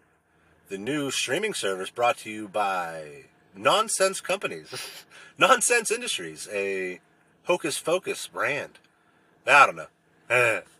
the 0.69 0.77
new 0.77 1.09
streaming 1.09 1.55
service 1.55 1.89
brought 1.89 2.17
to 2.17 2.29
you 2.29 2.47
by 2.47 3.23
Nonsense 3.55 4.21
Companies, 4.21 5.05
Nonsense 5.39 5.89
Industries, 5.89 6.47
a 6.51 6.99
hocus 7.45 7.79
pocus 7.79 8.27
brand. 8.27 8.77
I 9.47 9.65
don't 9.65 9.75
know. 9.75 10.61